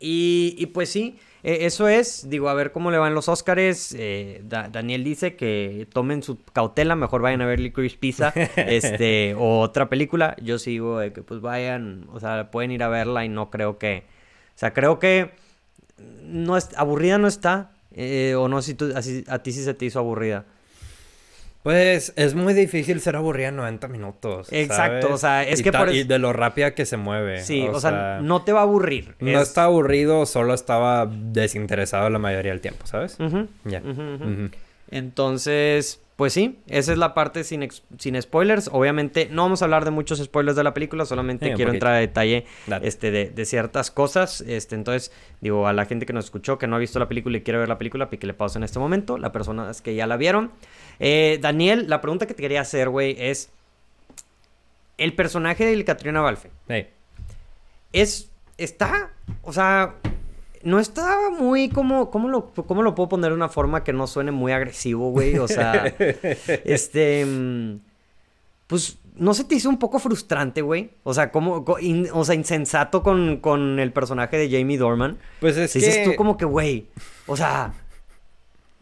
Y, 0.00 0.56
y 0.58 0.66
pues 0.66 0.90
sí. 0.90 1.18
Eh, 1.44 1.66
eso 1.66 1.88
es, 1.88 2.30
digo, 2.30 2.48
a 2.48 2.54
ver 2.54 2.72
cómo 2.72 2.90
le 2.90 2.96
van 2.96 3.14
los 3.14 3.28
Óscares. 3.28 3.94
Eh, 3.98 4.40
Daniel 4.44 5.04
dice 5.04 5.36
que 5.36 5.86
tomen 5.92 6.22
su 6.22 6.42
cautela, 6.42 6.96
mejor 6.96 7.20
vayan 7.20 7.42
a 7.42 7.46
ver 7.46 7.60
Licorice 7.60 7.98
Pizza 7.98 8.32
este, 8.56 9.34
o 9.34 9.60
otra 9.60 9.90
película. 9.90 10.36
Yo 10.42 10.58
sigo 10.58 10.98
de 10.98 11.12
que 11.12 11.22
pues 11.22 11.42
vayan, 11.42 12.06
o 12.10 12.18
sea, 12.18 12.50
pueden 12.50 12.70
ir 12.70 12.82
a 12.82 12.88
verla 12.88 13.26
y 13.26 13.28
no 13.28 13.50
creo 13.50 13.78
que... 13.78 14.04
O 14.56 14.58
sea, 14.58 14.72
creo 14.72 14.98
que 14.98 15.32
no 16.22 16.56
es, 16.56 16.70
aburrida 16.78 17.18
no 17.18 17.28
está. 17.28 17.72
Eh, 17.92 18.34
o 18.36 18.48
no 18.48 18.62
si 18.62 18.74
tú, 18.74 18.92
a 18.94 19.38
ti 19.40 19.52
sí 19.52 19.62
se 19.62 19.74
te 19.74 19.84
hizo 19.84 19.98
aburrida. 19.98 20.46
Pues 21.64 22.12
es 22.16 22.34
muy 22.34 22.52
difícil 22.52 23.00
ser 23.00 23.16
aburrida 23.16 23.48
en 23.48 23.56
90 23.56 23.88
minutos. 23.88 24.48
Exacto, 24.52 25.14
o 25.14 25.16
sea, 25.16 25.44
es 25.44 25.62
que 25.62 25.72
por 25.72 25.94
Y 25.94 26.04
de 26.04 26.18
lo 26.18 26.34
rápida 26.34 26.74
que 26.74 26.84
se 26.84 26.98
mueve. 26.98 27.42
Sí, 27.42 27.66
o, 27.66 27.80
sea, 27.80 28.20
no 28.22 28.42
te 28.42 28.52
va 28.52 28.60
a 28.60 28.62
aburrir. 28.64 29.16
No 29.18 29.40
está 29.40 29.64
aburrido, 29.64 30.26
solo 30.26 30.52
estaba 30.52 31.06
desinteresado 31.06 32.10
la 32.10 32.18
mayoría 32.18 32.52
del 32.52 32.60
tiempo, 32.60 32.86
¿sabes? 32.86 33.16
Ya. 33.64 33.80
Entonces, 34.90 36.03
pues 36.16 36.32
sí, 36.32 36.60
esa 36.68 36.92
es 36.92 36.98
la 36.98 37.12
parte 37.12 37.44
sin, 37.44 37.68
sin 37.98 38.20
spoilers. 38.20 38.70
Obviamente, 38.72 39.28
no 39.30 39.42
vamos 39.42 39.62
a 39.62 39.64
hablar 39.64 39.84
de 39.84 39.90
muchos 39.90 40.20
spoilers 40.20 40.56
de 40.56 40.62
la 40.62 40.72
película, 40.72 41.04
solamente 41.06 41.52
quiero 41.54 41.72
entrar 41.72 41.94
a 41.94 41.98
detalle 41.98 42.46
este, 42.82 43.10
de, 43.10 43.30
de, 43.30 43.44
ciertas 43.44 43.90
cosas. 43.90 44.40
Este, 44.42 44.76
entonces, 44.76 45.12
digo, 45.40 45.66
a 45.66 45.72
la 45.72 45.86
gente 45.86 46.06
que 46.06 46.12
nos 46.12 46.26
escuchó, 46.26 46.56
que 46.56 46.66
no 46.66 46.76
ha 46.76 46.78
visto 46.78 46.98
la 46.98 47.08
película 47.08 47.36
y 47.38 47.42
quiere 47.42 47.58
ver 47.58 47.68
la 47.68 47.78
película, 47.78 48.08
le 48.26 48.34
pausa 48.34 48.58
en 48.58 48.64
este 48.64 48.78
momento. 48.78 49.18
Las 49.18 49.30
personas 49.30 49.82
que 49.82 49.94
ya 49.94 50.06
la 50.06 50.16
vieron. 50.16 50.52
Eh, 50.98 51.38
Daniel, 51.40 51.86
la 51.88 52.00
pregunta 52.00 52.26
que 52.26 52.34
te 52.34 52.42
quería 52.42 52.60
hacer, 52.60 52.88
güey, 52.88 53.16
es... 53.18 53.50
El 54.96 55.14
personaje 55.14 55.64
de 55.66 55.84
Catriona 55.84 56.20
Balfe. 56.20 56.50
Es... 57.92 58.30
Está... 58.56 59.10
O 59.42 59.52
sea... 59.52 59.94
No 60.64 60.80
estaba 60.80 61.30
muy 61.30 61.68
como... 61.68 62.10
¿cómo 62.10 62.28
lo, 62.28 62.52
¿Cómo 62.52 62.82
lo 62.82 62.94
puedo 62.94 63.08
poner 63.08 63.30
de 63.30 63.36
una 63.36 63.48
forma 63.48 63.84
que 63.84 63.92
no 63.92 64.06
suene 64.06 64.32
muy 64.32 64.52
agresivo, 64.52 65.10
güey? 65.10 65.38
O 65.38 65.48
sea... 65.48 65.94
este... 66.64 67.24
Mm, 67.24 67.80
pues 68.66 68.98
¿No 69.16 69.32
se 69.32 69.44
te 69.44 69.54
hizo 69.54 69.68
un 69.68 69.78
poco 69.78 70.00
frustrante, 70.00 70.60
güey? 70.60 70.90
O 71.04 71.14
sea, 71.14 71.30
como, 71.30 71.64
o 71.64 72.24
sea, 72.24 72.34
insensato 72.34 73.04
con, 73.04 73.36
con, 73.36 73.78
el 73.78 73.92
personaje 73.92 74.36
de 74.36 74.50
Jamie 74.50 74.76
Dorman. 74.76 75.18
Pues 75.38 75.56
es 75.56 75.72
que... 75.72 75.78
Dices 75.78 76.04
tú 76.04 76.16
como 76.16 76.36
que, 76.36 76.44
güey, 76.44 76.88
o 77.26 77.36
sea, 77.36 77.72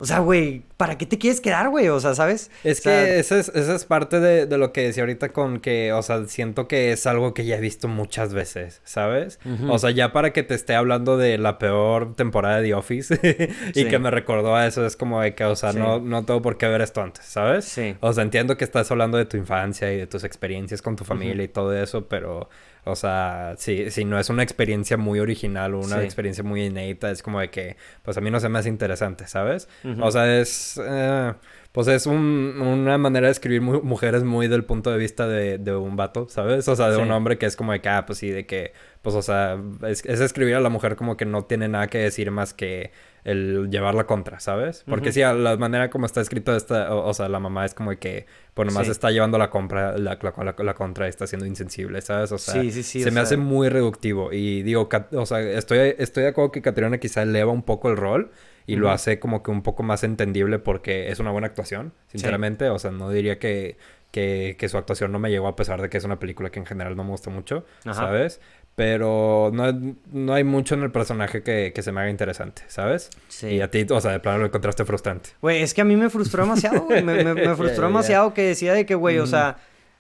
o 0.03 0.05
sea, 0.05 0.19
güey, 0.19 0.65
¿para 0.79 0.99
qué 0.99 1.07
te 1.07 1.17
quieres 1.17 1.41
quedar, 1.41 1.69
güey? 1.69 1.87
O 1.87 2.01
sea, 2.01 2.17
¿sabes? 2.17 2.51
Es 2.65 2.81
que 2.81 3.21
esa 3.21 3.39
es, 3.39 3.51
esa 3.51 3.73
es 3.73 3.85
parte 3.85 4.19
de, 4.19 4.59
lo 4.59 4.73
que 4.73 4.83
decía 4.83 5.05
ahorita 5.05 5.29
con 5.29 5.61
que, 5.61 5.93
o 5.93 6.03
sea, 6.03 6.27
siento 6.27 6.67
que 6.67 6.91
es 6.91 7.07
algo 7.07 7.35
que 7.35 7.45
ya 7.45 7.57
he 7.57 7.61
visto 7.61 7.87
muchas 7.87 8.35
veces, 8.35 8.81
¿sabes? 8.83 9.39
O 9.69 9.79
sea, 9.79 9.93
ya 9.93 10.13
para 10.13 10.33
que 10.33 10.43
te 10.43 10.57
esté 10.57 10.75
hablando 10.75 11.17
de 11.19 11.39
la 11.39 11.61
peor 11.61 12.17
temporada 12.17 12.57
de 12.57 12.65
The 12.65 12.75
Office 12.75 13.49
y 13.77 13.85
que 13.85 13.99
me 14.01 14.11
recordó 14.11 14.57
a 14.57 14.67
eso, 14.67 14.85
es 14.85 14.97
como 14.97 15.21
de 15.21 15.37
que, 15.37 15.45
o 15.45 15.55
sea, 15.55 15.73
no, 15.73 16.01
no 16.01 16.25
tengo 16.25 16.43
por 16.43 16.59
qué 16.59 16.67
ver 16.67 16.81
esto 16.81 17.01
antes, 17.01 17.25
¿sabes? 17.25 17.65
Sí. 17.65 17.95
O 18.01 18.13
sea, 18.13 18.25
entiendo 18.25 18.57
que 18.57 18.65
estás 18.65 18.91
hablando 18.91 19.19
de 19.19 19.27
tu 19.27 19.37
infancia 19.37 19.93
y 19.93 19.99
de 19.99 20.09
tus 20.09 20.25
experiencias 20.25 20.83
con 20.83 20.97
tu 20.97 21.05
familia 21.05 21.45
y 21.45 21.49
todo 21.49 21.81
eso, 21.81 22.09
pero 22.09 22.49
o 22.85 22.97
sea, 22.97 23.55
si, 23.59 23.91
si 23.91 24.05
no 24.05 24.19
es 24.19 24.29
una 24.29 24.43
experiencia 24.43 24.97
muy 24.97 25.21
original 25.21 25.75
o 25.75 25.81
una 25.81 26.03
experiencia 26.03 26.43
muy 26.43 26.65
inédita, 26.65 27.11
es 27.11 27.23
como 27.23 27.41
de 27.41 27.51
que, 27.51 27.77
pues 28.03 28.17
a 28.17 28.21
mí 28.21 28.31
no 28.31 28.41
se 28.41 28.49
me 28.49 28.59
hace 28.59 28.69
interesante, 28.69 29.27
¿sabes? 29.27 29.69
O 30.01 30.11
sea, 30.11 30.41
es... 30.41 30.81
Eh, 30.85 31.33
pues 31.73 31.89
es 31.89 32.05
un, 32.05 32.61
una 32.61 32.99
manera 32.99 33.29
de 33.29 33.33
escribir 33.33 33.63
mujeres 33.63 34.25
muy 34.25 34.47
del 34.47 34.65
punto 34.65 34.91
de 34.91 34.99
vista 34.99 35.27
de, 35.27 35.57
de, 35.57 35.75
un 35.75 35.97
vato, 35.97 36.29
¿sabes? 36.29 36.69
O 36.69 36.77
sea, 36.77 36.91
de 36.91 36.99
un 36.99 37.11
hombre 37.11 37.39
que 37.39 37.47
es 37.47 37.57
como 37.57 37.73
de 37.73 37.81
que, 37.81 37.89
ah, 37.89 38.05
pues 38.05 38.19
sí, 38.19 38.29
de 38.29 38.45
que, 38.45 38.75
pues, 39.01 39.17
o 39.17 39.23
sea, 39.23 39.59
es, 39.89 40.05
es 40.05 40.21
escribir 40.21 40.57
a 40.57 40.61
la 40.61 40.69
mujer 40.69 40.97
como 40.97 41.17
que 41.17 41.25
no 41.25 41.47
tiene 41.47 41.69
nada 41.69 41.87
que 41.87 41.97
decir 41.97 42.31
más 42.31 42.53
que 42.53 42.93
el 43.25 43.69
llevarla 43.71 44.05
contra, 44.05 44.41
¿sabes? 44.41 44.85
Porque 44.89 45.13
si 45.13 45.23
a 45.23 45.33
la 45.33 45.57
manera 45.57 45.91
como 45.91 46.07
está 46.07 46.21
escrito 46.21 46.55
esta, 46.57 46.93
o, 46.95 47.15
sea, 47.15 47.29
la 47.29 47.39
mamá 47.39 47.65
es 47.65 47.73
como 47.75 47.97
que, 47.97 48.27
pues 48.55 48.67
nomás 48.67 48.89
está 48.89 49.11
llevando 49.11 49.39
la 49.39 49.49
compra, 49.49 49.97
la, 49.97 50.19
la, 50.21 50.55
la, 50.59 50.75
contra 50.75 51.07
y 51.07 51.11
está 51.11 51.27
siendo 51.27 51.47
insensible, 51.47 52.01
¿sabes? 52.01 52.33
O 52.33 52.39
sea, 52.39 52.63
se 52.71 53.11
me 53.11 53.21
hace 53.21 53.37
muy 53.37 53.69
reductivo. 53.69 54.33
Y 54.33 54.63
digo, 54.63 54.89
o 55.13 55.27
sea, 55.27 55.41
estoy, 55.41 55.95
estoy 55.99 56.25
de 56.25 56.31
acuerdo 56.31 56.51
que 56.51 56.63
Catriona 56.63 56.99
quizá 56.99 57.23
eleva 57.23 57.53
un 57.53 57.63
poco 57.63 57.91
el 57.91 57.97
rol 57.97 58.33
y 58.67 58.77
lo 58.77 58.91
hace 58.91 59.19
como 59.19 59.43
que 59.43 59.51
un 59.51 59.63
poco 59.63 59.83
más 59.83 60.05
entendible 60.05 60.59
porque 60.59 61.11
es 61.11 61.19
una 61.21 61.31
buena 61.31 61.47
actuación, 61.47 61.93
sinceramente, 62.09 62.69
o 62.71 62.79
sea, 62.79 62.91
no 62.91 63.11
diría 63.11 63.39
que, 63.39 63.77
que, 64.11 64.57
que, 64.59 64.69
su 64.69 64.79
actuación 64.79 65.13
no 65.13 65.19
me 65.19 65.31
llegó 65.31 65.49
a 65.49 65.57
pesar 65.57 65.81
de 65.81 65.89
que 65.89 65.99
es 65.99 66.05
una 66.05 66.19
película 66.19 66.51
que 66.51 66.59
en 66.59 66.67
general 66.67 66.97
no 66.97 67.05
me 67.05 67.11
gusta 67.11 67.31
mucho, 67.31 67.65
¿sabes? 67.85 68.41
Pero 68.75 69.51
no, 69.53 69.95
no, 70.13 70.33
hay 70.33 70.45
mucho 70.45 70.75
en 70.75 70.83
el 70.83 70.91
personaje 70.91 71.43
que, 71.43 71.73
que, 71.75 71.83
se 71.83 71.93
me 71.93 72.01
haga 72.01 72.11
interesante, 72.11 72.63
¿sabes? 72.69 73.11
Sí. 73.29 73.49
Y 73.49 73.61
a 73.61 73.71
ti, 73.71 73.87
o 73.89 74.01
sea, 74.01 74.13
de 74.13 74.21
plano 74.21 74.39
lo 74.39 74.47
encontraste 74.47 74.87
frustrante. 74.87 75.31
Güey, 75.43 75.63
es 75.63 75.75
que 75.75 75.83
a 75.83 75.85
mí 75.85 75.95
me 75.95 76.09
frustró 76.09 76.45
demasiado, 76.45 76.81
güey. 76.83 77.03
Me, 77.03 77.23
me, 77.23 77.55
frustró 77.57 77.87
demasiado 77.87 78.33
que 78.33 78.43
decía 78.43 78.73
de 78.73 78.87
que, 78.87 78.95
güey, 78.95 79.19
o 79.19 79.27
sea, 79.27 79.59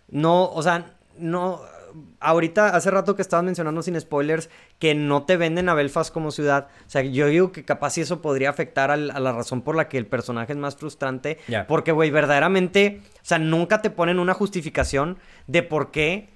no, 0.08 0.50
o 0.50 0.62
sea, 0.62 0.94
no. 1.18 1.60
Ahorita, 2.20 2.68
hace 2.68 2.90
rato 2.90 3.14
que 3.14 3.20
estabas 3.20 3.44
mencionando 3.44 3.82
sin 3.82 4.00
spoilers, 4.00 4.48
que 4.78 4.94
no 4.94 5.24
te 5.24 5.36
venden 5.36 5.68
a 5.68 5.74
Belfast 5.74 6.10
como 6.10 6.30
ciudad. 6.30 6.68
O 6.86 6.90
sea, 6.90 7.02
yo 7.02 7.26
digo 7.26 7.52
que 7.52 7.64
capaz 7.66 7.90
si 7.90 8.00
eso 8.00 8.22
podría 8.22 8.48
afectar 8.48 8.90
a 8.90 8.96
la 8.96 9.32
razón 9.32 9.60
por 9.60 9.76
la 9.76 9.88
que 9.88 9.98
el 9.98 10.06
personaje 10.06 10.52
es 10.52 10.58
más 10.58 10.76
frustrante. 10.76 11.38
Porque, 11.68 11.92
güey, 11.92 12.10
verdaderamente, 12.10 13.02
o 13.16 13.24
sea, 13.24 13.38
nunca 13.38 13.82
te 13.82 13.90
ponen 13.90 14.18
una 14.18 14.32
justificación 14.32 15.18
de 15.46 15.62
por 15.62 15.90
qué 15.90 16.30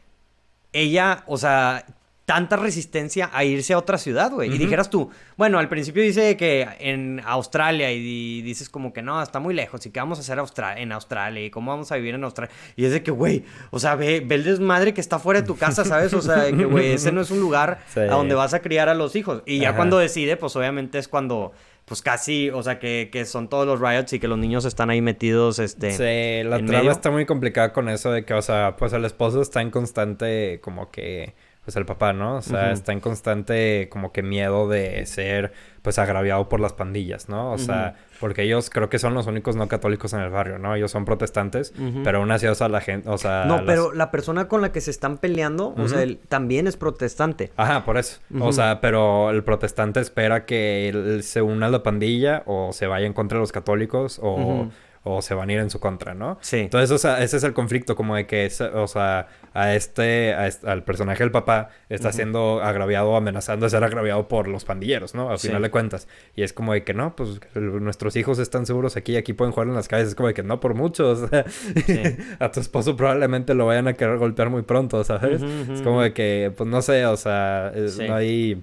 ella, 0.75 1.25
o 1.27 1.39
sea, 1.39 1.87
tanta 2.27 2.57
resistencia 2.57 3.31
a 3.33 3.45
irse 3.45 3.73
a 3.73 3.79
otra 3.79 3.99
ciudad, 3.99 4.33
güey. 4.33 4.53
Y 4.53 4.59
dijeras 4.59 4.91
tú, 4.91 5.11
bueno, 5.37 5.61
al 5.61 5.69
principio 5.69 6.03
dice 6.03 6.37
que 6.37 6.67
en 6.81 7.23
Australia 7.25 7.93
y, 7.93 8.43
dices 8.43 8.69
como 8.69 8.93
que 8.93 9.01
no, 9.01 9.23
está 9.23 9.39
muy 9.39 9.55
lejos 9.55 9.87
y 9.87 9.91
qué 9.91 10.01
vamos 10.01 10.19
a 10.19 10.23
hacer 10.23 10.37
en 10.77 10.93
Australia 10.93 11.45
y 11.45 11.51
cómo 11.51 11.71
vamos 11.71 11.93
a 11.93 11.97
vivir 11.97 12.17
en 12.17 12.25
Australia. 12.25 12.53
Y 12.75 12.85
es 12.85 12.91
de 12.91 13.05
que, 13.05 13.13
güey, 13.13 13.45
o 13.71 13.79
sea, 13.79 13.95
ve, 13.95 14.25
ve, 14.27 14.35
el 14.35 14.45
desmadre 14.45 14.93
que 14.93 15.01
está 15.01 15.21
fuera 15.21 15.41
de 15.41 15.47
tu 15.47 15.57
casa, 15.57 15.85
¿sabes? 15.85 16.13
O 16.15 16.21
sea, 16.21 16.51
que, 16.51 16.65
güey, 16.65 16.93
ese 16.93 17.13
no 17.13 17.21
es 17.21 17.31
un 17.31 17.41
lugar 17.41 17.79
a 17.97 18.01
donde 18.07 18.35
vas 18.35 18.55
a 18.55 18.61
criar 18.61 18.89
a 18.89 18.95
los 18.95 19.15
hijos. 19.15 19.45
Y 19.47 19.61
ya 19.61 19.77
cuando 19.77 19.97
decide, 19.97 20.37
pues 20.37 20.57
obviamente 20.57 20.99
es 20.99 21.07
cuando 21.07 21.53
pues 21.85 22.03
casi, 22.03 22.51
o 22.51 22.65
sea, 22.65 22.81
que, 22.81 23.11
que, 23.13 23.25
son 23.25 23.47
todos 23.49 23.65
los 23.65 23.79
riots 23.79 24.13
y 24.13 24.19
que 24.19 24.27
los 24.27 24.39
niños 24.39 24.65
están 24.65 24.91
ahí 24.91 25.01
metidos, 25.01 25.61
este... 25.61 25.93
Sí, 25.93 26.49
la 26.49 26.59
trama 26.59 26.91
está 26.91 27.13
muy 27.13 27.27
complicada 27.27 27.73
con 27.73 27.89
eso 27.89 28.11
de 28.11 28.25
que, 28.25 28.35
o 28.35 28.43
sea, 28.43 28.75
pues 28.77 28.93
el 28.93 29.05
esposo 29.05 29.41
está 29.41 29.63
en 29.63 29.71
constante 29.71 30.59
como 30.65 30.91
que 30.91 31.37
pues 31.67 31.75
el 31.75 31.85
papá, 31.85 32.13
¿no? 32.13 32.37
O 32.37 32.43
sea, 32.43 32.71
está 32.71 32.93
en 32.93 33.01
constante 33.01 33.89
como 33.91 34.13
que 34.13 34.23
miedo 34.23 34.69
de 34.69 35.05
ser 35.05 35.53
pues 35.83 35.99
agraviado 35.99 36.49
por 36.49 36.61
las 36.61 36.73
pandillas, 36.73 37.29
¿no? 37.29 37.51
O 37.51 37.59
sea, 37.59 37.97
porque 38.21 38.45
ellos 38.45 38.71
creo 38.71 38.89
que 38.89 39.01
son 39.01 39.15
los 39.15 39.27
únicos 39.27 39.57
no 39.57 39.67
católicos 39.67 40.13
en 40.13 40.21
el 40.21 40.31
barrio, 40.31 40.61
¿no? 40.61 40.77
Ellos 40.77 40.93
son 40.93 41.05
protestantes, 41.05 41.75
pero 42.05 42.19
aún 42.19 42.31
así, 42.31 42.47
o 42.47 42.55
sea, 42.55 42.69
la 42.69 42.81
gente, 42.81 43.09
o 43.11 43.19
sea... 43.19 43.47
No, 43.47 43.65
pero 43.67 43.93
la 43.93 44.13
persona 44.13 44.47
con 44.47 44.63
la 44.63 44.71
que 44.71 44.81
se 44.81 44.93
están 44.93 45.19
peleando, 45.19 45.75
o 45.77 45.89
sea, 45.89 46.05
él 46.05 46.21
también 46.29 46.69
es 46.69 46.77
protestante. 46.77 47.51
Ajá, 47.57 47.85
por 47.85 47.99
eso. 47.99 48.21
O 48.39 48.53
sea, 48.53 48.81
pero 48.81 49.31
el 49.31 49.43
protestante 49.43 49.99
espera 49.99 50.45
que 50.45 50.89
él 50.89 51.25
se 51.25 51.43
una 51.43 51.67
a 51.67 51.71
la 51.71 51.83
pandilla 51.83 52.45
o 52.47 52.73
se 52.73 52.87
vaya 52.87 53.07
en 53.07 53.13
contra 53.13 53.39
de 53.39 53.41
los 53.41 53.51
católicos 53.51 54.21
o 54.23 54.69
o 55.09 55.23
se 55.23 55.35
van 55.35 55.49
a 55.49 55.53
ir 55.53 55.61
en 55.61 55.71
su 55.71 55.79
contra, 55.79 56.15
¿no? 56.15 56.37
Sí. 56.41 56.59
Entonces, 56.59 56.91
o 56.91 56.99
sea, 56.99 57.23
ese 57.23 57.37
es 57.37 57.45
el 57.45 57.53
conflicto, 57.53 57.95
como 57.95 58.17
de 58.17 58.27
que, 58.27 58.51
o 58.75 58.89
sea, 58.89 59.29
a 59.55 59.75
este, 59.75 60.35
al 60.35 60.83
personaje 60.83 61.23
del 61.23 61.31
papá 61.31 61.71
está 61.89 62.11
siendo 62.11 62.61
agraviado, 62.61 63.15
amenazando 63.17 63.67
de 63.67 63.71
ser 63.71 63.85
agraviado 63.85 64.27
por 64.27 64.49
los 64.49 64.65
pandilleros, 64.65 65.15
¿no? 65.15 65.31
Al 65.31 65.39
final 65.39 65.63
de 65.63 65.71
cuentas. 65.71 66.09
Y 66.35 66.43
es 66.43 66.53
como 66.53 66.73
de 66.73 66.83
que 66.83 66.93
no, 66.93 67.15
pues 67.15 67.41
nuestros 67.55 68.17
hijos 68.17 68.41
están 68.41 68.67
seguros 68.67 68.97
aquí, 68.97 69.17
aquí 69.17 69.33
pueden 69.33 69.53
jugar 69.53 69.69
en 69.69 69.75
las 69.75 69.87
calles. 69.87 70.09
Es 70.09 70.15
como 70.17 70.27
de 70.27 70.35
que 70.35 70.43
no 70.43 70.59
por 70.59 70.75
muchos. 70.75 71.31
a 72.41 72.51
tu 72.51 72.61
esposo 72.61 72.97
probablemente 72.97 73.55
lo 73.55 73.67
vayan 73.67 73.87
a 73.87 73.95
querer 73.95 74.19
golpear 74.19 74.51
muy 74.51 74.63
pronto, 74.63 75.05
¿sabes? 75.05 75.41
Es 75.41 75.83
como 75.83 76.03
de 76.03 76.13
que, 76.13 76.53
pues 76.57 76.69
no 76.69 76.83
sé, 76.83 77.07
o 77.07 77.17
sea, 77.17 77.73
no 78.09 78.15
hay... 78.15 78.61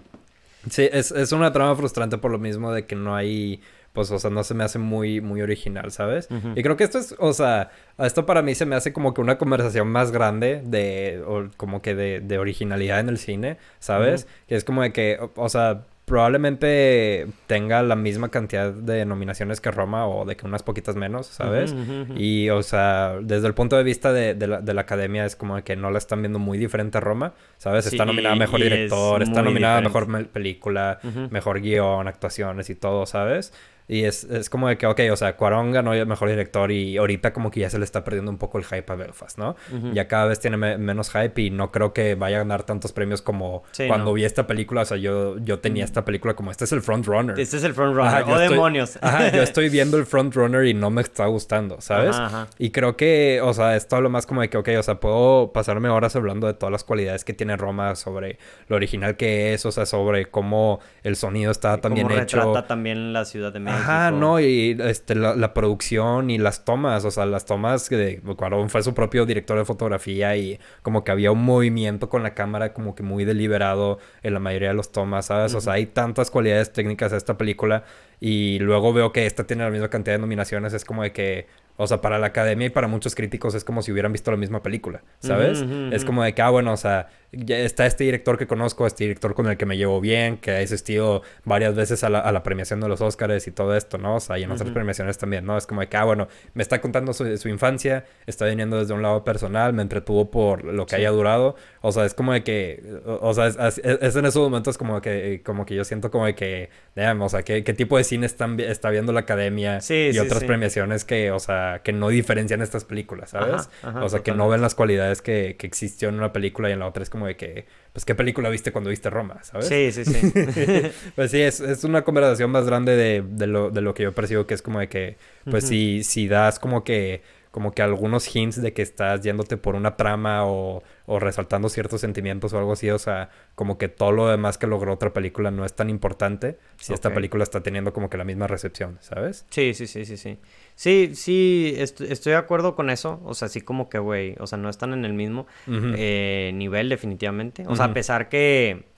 Sí, 0.69 0.89
es, 0.91 1.11
es 1.11 1.31
una 1.31 1.51
trama 1.51 1.75
frustrante 1.75 2.17
por 2.17 2.31
lo 2.31 2.39
mismo 2.39 2.71
de 2.71 2.85
que 2.85 2.95
no 2.95 3.15
hay 3.15 3.61
pues, 3.93 4.09
o 4.09 4.17
sea, 4.17 4.31
no 4.31 4.43
se 4.43 4.55
me 4.55 4.63
hace 4.63 4.79
muy, 4.79 5.21
muy 5.21 5.41
original, 5.41 5.91
¿sabes? 5.91 6.27
Y 6.55 6.63
creo 6.63 6.75
que 6.75 6.83
esto 6.83 6.97
es, 6.97 7.15
o 7.19 7.31
sea, 7.31 7.69
esto 7.99 8.25
para 8.25 8.41
mí 8.41 8.55
se 8.55 8.65
me 8.65 8.75
hace 8.75 8.91
como 8.91 9.13
que 9.13 9.21
una 9.21 9.37
conversación 9.37 9.87
más 9.87 10.11
grande 10.11 10.61
de, 10.65 11.23
o 11.25 11.49
como 11.57 11.81
que 11.83 11.93
de, 11.93 12.19
de 12.19 12.39
originalidad 12.39 12.99
en 12.99 13.09
el 13.09 13.19
cine, 13.19 13.57
¿sabes? 13.79 14.27
Que 14.47 14.55
es 14.55 14.63
como 14.63 14.81
de 14.81 14.91
que, 14.91 15.19
o, 15.35 15.47
sea, 15.47 15.83
probablemente 16.05 17.27
tenga 17.45 17.83
la 17.83 17.95
misma 17.95 18.29
cantidad 18.29 18.73
de 18.73 19.05
nominaciones 19.05 19.61
que 19.61 19.69
Roma 19.69 20.07
o 20.07 20.25
de 20.25 20.35
que 20.35 20.47
unas 20.47 20.63
poquitas 20.63 20.95
menos, 20.95 21.27
¿sabes? 21.27 21.75
Y, 22.15 22.49
o 22.49 22.63
sea, 22.63 23.17
desde 23.21 23.45
el 23.45 23.53
punto 23.53 23.77
de 23.77 23.83
vista 23.83 24.11
de, 24.11 24.33
de, 24.33 24.47
la, 24.47 24.61
de, 24.61 24.73
la, 24.73 24.81
academia 24.81 25.23
es 25.23 25.35
como 25.35 25.63
que 25.63 25.75
no 25.75 25.91
la 25.91 25.99
están 25.99 26.23
viendo 26.23 26.39
muy 26.39 26.57
diferente 26.57 26.97
a 26.97 27.01
Roma, 27.01 27.33
¿sabes? 27.57 27.85
está 27.85 28.05
nominada 28.05 28.33
a 28.33 28.39
Mejor 28.39 28.59
Director, 28.59 29.21
está 29.21 29.43
nominada 29.43 29.77
a 29.77 29.81
Mejor 29.81 30.27
Película, 30.29 30.99
Mejor 31.29 31.61
Guión, 31.61 32.07
actuaciones 32.07 32.71
y 32.71 32.75
todo, 32.75 33.05
¿sabes? 33.05 33.53
Y 33.87 34.05
es, 34.05 34.23
es 34.25 34.49
como 34.49 34.67
de 34.67 34.77
que, 34.77 34.87
ok, 34.87 34.99
o 35.11 35.15
sea, 35.15 35.35
Cuarón 35.35 35.71
ganó 35.71 35.93
el 35.93 36.05
mejor 36.05 36.29
director 36.29 36.71
y 36.71 36.97
ahorita 36.97 37.33
como 37.33 37.51
que 37.51 37.61
ya 37.61 37.69
se 37.69 37.77
le 37.79 37.85
está 37.85 38.03
perdiendo 38.03 38.31
un 38.31 38.37
poco 38.37 38.57
el 38.57 38.65
hype 38.65 38.91
a 38.91 38.95
Belfast, 38.95 39.37
¿no? 39.37 39.55
Ya 39.93 40.07
cada 40.07 40.25
vez 40.25 40.39
tiene 40.39 40.57
menos 40.57 41.11
hype 41.11 41.41
y 41.41 41.49
no 41.49 41.71
creo 41.71 41.93
que 41.93 42.15
vaya 42.15 42.37
a 42.37 42.39
ganar 42.39 42.63
tantos 42.63 42.93
premios 42.93 43.21
como 43.21 43.63
cuando 43.87 44.13
vi 44.13 44.25
esta 44.25 44.47
película. 44.47 44.81
O 44.81 44.85
sea, 44.85 44.97
yo, 44.97 45.37
yo 45.39 45.59
tenía 45.59 45.83
esta 45.83 46.05
película 46.05 46.33
como, 46.35 46.51
este 46.51 46.63
es 46.63 46.71
el 46.71 46.81
front 46.81 47.05
runner. 47.05 47.39
Este 47.39 47.57
es 47.57 47.63
el 47.63 47.73
front 47.73 47.95
runner. 47.95 48.23
oh, 48.27 48.37
demonios. 48.37 48.97
Ajá, 49.01 49.31
yo 49.31 49.43
estoy 49.43 49.69
viendo 49.73 49.97
el 49.97 50.05
front 50.05 50.33
runner 50.35 50.65
y 50.65 50.73
no 50.73 50.89
me 50.89 51.01
está 51.01 51.25
gustando, 51.25 51.81
¿sabes? 51.81 52.15
Y 52.57 52.71
creo 52.71 52.95
que, 52.95 53.41
o 53.43 53.53
sea, 53.53 53.75
es 53.75 53.87
todo 53.87 54.01
lo 54.01 54.09
más 54.09 54.25
como 54.25 54.41
de 54.41 54.49
que, 54.49 54.57
ok, 54.57 54.69
o 54.77 54.83
sea, 54.83 54.99
puedo 54.99 55.51
pasarme 55.51 55.89
horas 55.89 56.15
hablando 56.15 56.47
de 56.47 56.53
todas 56.53 56.71
las 56.71 56.83
cualidades 56.83 57.25
que 57.25 57.33
tiene 57.33 57.57
Roma 57.57 57.95
sobre 57.95 58.37
lo 58.67 58.75
original 58.75 59.17
que 59.17 59.53
es, 59.53 59.65
o 59.65 59.71
sea, 59.71 59.85
sobre 59.85 60.25
cómo 60.27 60.79
el 61.03 61.15
sonido 61.15 61.51
está 61.51 61.77
también 61.77 62.07
cómo 62.07 62.19
hecho. 62.19 62.37
retrata 62.37 62.67
también 62.67 63.13
la 63.13 63.25
Ciudad 63.25 63.51
de 63.51 63.59
México. 63.59 63.72
Ajá, 63.73 64.11
no, 64.11 64.39
y 64.39 64.77
este, 64.79 65.15
la, 65.15 65.53
producción 65.53 66.29
y 66.29 66.37
las 66.37 66.65
tomas, 66.65 67.05
o 67.05 67.11
sea, 67.11 67.25
las 67.25 67.45
tomas 67.45 67.89
de 67.89 68.21
Cuarón 68.37 68.69
fue 68.69 68.83
su 68.83 68.93
propio 68.93 69.25
director 69.25 69.57
de 69.57 69.65
fotografía 69.65 70.35
y 70.35 70.59
como 70.81 71.03
que 71.03 71.11
había 71.11 71.31
un 71.31 71.43
movimiento 71.43 72.09
con 72.09 72.23
la 72.23 72.33
cámara 72.33 72.73
como 72.73 72.95
que 72.95 73.03
muy 73.03 73.25
deliberado 73.25 73.99
en 74.21 74.33
la 74.33 74.39
mayoría 74.39 74.69
de 74.69 74.75
los 74.75 74.91
tomas, 74.91 75.27
¿sabes? 75.27 75.53
O 75.55 75.61
sea, 75.61 75.73
hay 75.73 75.85
tantas 75.85 76.31
cualidades 76.31 76.71
técnicas 76.73 77.11
de 77.11 77.17
esta 77.17 77.37
película 77.37 77.83
y 78.19 78.59
luego 78.59 78.93
veo 78.93 79.11
que 79.11 79.25
esta 79.25 79.45
tiene 79.45 79.63
la 79.63 79.69
misma 79.69 79.89
cantidad 79.89 80.15
de 80.15 80.21
nominaciones, 80.21 80.73
es 80.73 80.85
como 80.85 81.03
de 81.03 81.11
que 81.11 81.47
o 81.75 81.87
sea, 81.87 82.01
para 82.01 82.19
la 82.19 82.27
academia 82.27 82.67
y 82.67 82.69
para 82.69 82.87
muchos 82.87 83.15
críticos 83.15 83.55
es 83.55 83.63
como 83.63 83.81
si 83.81 83.91
hubieran 83.91 84.11
visto 84.11 84.29
la 84.29 84.37
misma 84.37 84.61
película, 84.61 85.01
¿sabes? 85.19 85.65
Es 85.91 86.05
como 86.05 86.23
de 86.23 86.33
que, 86.33 86.41
ah, 86.41 86.51
bueno, 86.51 86.71
o 86.71 86.77
sea, 86.77 87.09
ya 87.33 87.57
está 87.57 87.85
este 87.85 88.03
director 88.03 88.37
que 88.37 88.47
conozco, 88.47 88.85
este 88.85 89.05
director 89.05 89.33
con 89.33 89.47
el 89.47 89.57
que 89.57 89.65
me 89.65 89.77
llevo 89.77 89.99
bien, 89.99 90.37
que 90.37 90.51
ha 90.51 90.59
asistido 90.59 91.23
varias 91.43 91.75
veces 91.75 92.03
a 92.03 92.09
la, 92.09 92.19
a 92.19 92.31
la 92.31 92.43
premiación 92.43 92.79
de 92.79 92.87
los 92.87 93.01
Oscars 93.01 93.47
y 93.47 93.51
todo 93.51 93.75
esto, 93.75 93.97
¿no? 93.97 94.15
O 94.15 94.19
sea, 94.19 94.37
y 94.37 94.43
en 94.43 94.51
otras 94.51 94.69
premiaciones 94.71 95.17
también, 95.17 95.45
¿no? 95.45 95.57
Es 95.57 95.65
como 95.65 95.81
de 95.81 95.87
que, 95.87 95.97
ah, 95.97 96.03
bueno, 96.03 96.27
me 96.53 96.61
está 96.61 96.79
contando 96.79 97.13
su, 97.13 97.37
su 97.37 97.49
infancia, 97.49 98.05
está 98.27 98.45
viniendo 98.45 98.77
desde 98.77 98.93
un 98.93 99.01
lado 99.01 99.23
personal, 99.23 99.73
me 99.73 99.81
entretuvo 99.81 100.29
por 100.29 100.63
lo 100.63 100.85
que 100.85 100.95
haya 100.95 101.09
durado. 101.09 101.55
O 101.81 101.91
sea, 101.91 102.05
es 102.05 102.13
como 102.13 102.33
de 102.33 102.43
que, 102.43 102.83
o, 103.05 103.33
sea, 103.33 103.47
es, 103.47 103.79
en 103.83 104.25
esos 104.25 104.41
momentos 104.41 104.77
como 104.77 105.01
que, 105.01 105.41
como 105.43 105.65
que 105.65 105.75
yo 105.75 105.83
siento 105.83 106.11
como 106.11 106.25
de 106.25 106.35
que, 106.35 106.69
digamos, 106.95 107.33
o 107.33 107.37
sea, 107.37 107.43
¿qué, 107.43 107.63
qué 107.63 107.73
tipo 107.73 107.97
de 107.97 108.03
cine 108.03 108.25
están, 108.25 108.59
está 108.59 108.89
viendo 108.89 109.11
la 109.11 109.21
academia 109.21 109.79
y 109.89 110.17
otras 110.19 110.43
premiaciones 110.43 111.03
que, 111.03 111.31
o 111.31 111.39
sea, 111.39 111.81
que 111.83 111.93
no 111.93 112.09
diferencian 112.09 112.61
estas 112.61 112.85
películas, 112.85 113.31
¿sabes? 113.31 113.69
o 113.83 114.09
sea, 114.09 114.21
que 114.21 114.33
no 114.33 114.47
ven 114.49 114.61
las 114.61 114.75
cualidades 114.75 115.21
que, 115.21 115.55
que 115.57 115.67
existió 115.67 116.09
en 116.09 116.15
una 116.15 116.31
película 116.31 116.69
y 116.69 116.73
en 116.73 116.79
la 116.79 116.87
otra 116.87 117.03
es 117.03 117.09
como 117.09 117.22
de 117.27 117.35
que, 117.35 117.65
pues, 117.91 118.05
¿qué 118.05 118.15
película 118.15 118.49
viste 118.49 118.71
cuando 118.71 118.89
viste 118.89 119.09
Roma, 119.09 119.43
¿sabes? 119.43 119.67
Sí, 119.67 119.91
sí, 119.91 120.05
sí. 120.05 120.31
pues 121.15 121.31
sí, 121.31 121.41
es, 121.41 121.59
es, 121.59 121.83
una 121.83 122.03
conversación 122.03 122.51
más 122.51 122.65
grande 122.65 122.95
de, 122.95 123.23
de, 123.25 123.47
lo, 123.47 123.69
de 123.69 123.81
lo 123.81 123.93
que 123.93 124.03
yo 124.03 124.13
percibo 124.13 124.45
que 124.45 124.53
es 124.53 124.61
como 124.61 124.79
de 124.79 124.89
que, 124.89 125.17
pues, 125.49 125.67
si, 125.67 126.03
si 126.03 126.27
das 126.27 126.59
como 126.59 126.83
que 126.83 127.21
como 127.53 127.71
que 127.71 127.83
algunos 127.83 128.35
hints 128.35 128.59
de 128.59 128.73
que 128.73 128.81
estás 128.81 129.21
yéndote 129.21 129.57
por 129.57 129.75
una 129.75 129.95
trama 129.95 130.43
o, 130.47 130.81
o, 131.05 131.19
resaltando 131.19 131.69
ciertos 131.69 132.01
sentimientos 132.01 132.51
o 132.51 132.57
algo 132.57 132.73
así. 132.73 132.89
O 132.89 132.97
sea, 132.97 133.29
como 133.53 133.77
que 133.77 133.89
todo 133.89 134.11
lo 134.11 134.27
demás 134.27 134.57
que 134.57 134.65
logró 134.65 134.91
otra 134.91 135.13
película 135.13 135.51
no 135.51 135.63
es 135.63 135.75
tan 135.75 135.91
importante 135.91 136.57
si 136.79 136.95
esta 136.95 137.13
película 137.13 137.43
está 137.43 137.61
teniendo 137.61 137.93
como 137.93 138.09
que 138.09 138.17
la 138.17 138.23
misma 138.23 138.47
recepción, 138.47 138.97
¿sabes? 139.01 139.45
Sí, 139.51 139.75
sí, 139.75 139.85
sí, 139.85 140.03
sí, 140.03 140.17
sí. 140.17 140.39
Sí, 140.73 141.11
sí, 141.13 141.75
estoy 141.77 142.31
de 142.31 142.37
acuerdo 142.37 142.73
con 142.73 142.89
eso. 142.89 143.21
O 143.23 143.35
sea, 143.35 143.49
sí 143.49 143.61
como 143.61 143.87
que, 143.87 143.99
güey, 143.99 144.35
o 144.39 144.47
sea, 144.47 144.57
no 144.57 144.67
están 144.67 144.91
en 144.93 145.05
el 145.05 145.13
mismo 145.13 145.45
eh, 145.67 146.49
nivel 146.55 146.89
definitivamente. 146.89 147.65
O 147.67 147.75
sea, 147.75 147.85
a 147.85 147.93
pesar 147.93 148.29
que... 148.29 148.91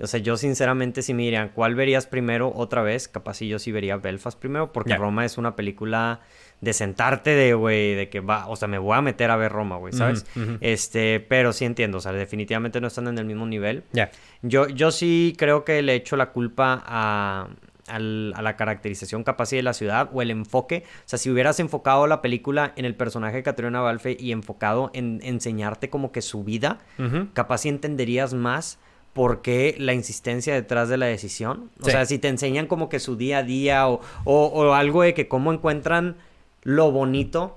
O 0.00 0.06
sea, 0.06 0.20
yo 0.20 0.36
sinceramente 0.36 1.02
si 1.02 1.12
me 1.14 1.24
dirían, 1.24 1.50
¿cuál 1.52 1.74
verías 1.74 2.06
primero 2.06 2.52
otra 2.54 2.82
vez? 2.82 3.08
Capaz 3.08 3.34
si 3.34 3.48
yo 3.48 3.58
sí 3.58 3.72
vería 3.72 3.96
Belfast 3.96 4.38
primero, 4.38 4.70
porque 4.70 4.96
Roma 4.96 5.24
es 5.24 5.36
una 5.36 5.56
película 5.56 6.20
de 6.60 6.72
sentarte 6.72 7.30
de, 7.30 7.54
güey, 7.54 7.94
de 7.94 8.08
que 8.08 8.20
va, 8.20 8.48
o 8.48 8.56
sea, 8.56 8.68
me 8.68 8.78
voy 8.78 8.96
a 8.96 9.02
meter 9.02 9.30
a 9.30 9.36
ver 9.36 9.52
Roma, 9.52 9.76
güey, 9.76 9.92
¿sabes? 9.92 10.26
Este, 10.60 11.20
pero 11.20 11.52
sí 11.52 11.64
entiendo, 11.64 11.98
o 11.98 12.00
sea, 12.00 12.12
definitivamente 12.12 12.80
no 12.80 12.88
están 12.88 13.06
en 13.08 13.18
el 13.18 13.24
mismo 13.24 13.46
nivel. 13.46 13.84
Ya. 13.92 14.10
Yo, 14.42 14.68
yo 14.68 14.90
sí 14.90 15.34
creo 15.38 15.64
que 15.64 15.82
le 15.82 15.94
echo 15.94 16.16
la 16.16 16.30
culpa 16.30 16.82
a, 16.84 17.48
a 17.86 17.98
la 17.98 18.56
caracterización 18.56 19.24
capaz 19.24 19.50
de 19.50 19.62
la 19.62 19.72
ciudad 19.72 20.10
o 20.12 20.22
el 20.22 20.30
enfoque. 20.30 20.84
O 20.86 21.08
sea, 21.08 21.18
si 21.18 21.30
hubieras 21.30 21.60
enfocado 21.60 22.06
la 22.06 22.20
película 22.22 22.72
en 22.76 22.84
el 22.84 22.94
personaje 22.94 23.36
de 23.36 23.42
Catriona 23.42 23.80
Balfe 23.80 24.16
y 24.18 24.32
enfocado 24.32 24.90
en 24.94 25.20
enseñarte 25.22 25.90
como 25.90 26.12
que 26.12 26.22
su 26.22 26.44
vida, 26.44 26.78
capaz 27.34 27.58
si 27.58 27.68
entenderías 27.68 28.34
más 28.34 28.78
por 29.12 29.42
qué 29.42 29.74
la 29.78 29.94
insistencia 29.94 30.54
detrás 30.54 30.88
de 30.88 30.96
la 30.96 31.06
decisión. 31.06 31.70
O 31.80 31.86
sea, 31.86 32.04
si 32.04 32.18
te 32.18 32.28
enseñan 32.28 32.66
como 32.66 32.88
que 32.88 33.00
su 33.00 33.16
día 33.16 33.38
a 33.38 33.42
día 33.42 33.88
o, 33.88 34.00
o 34.24 34.72
algo 34.74 35.02
de 35.02 35.14
que 35.14 35.28
cómo 35.28 35.52
encuentran 35.52 36.16
lo 36.68 36.92
bonito 36.92 37.56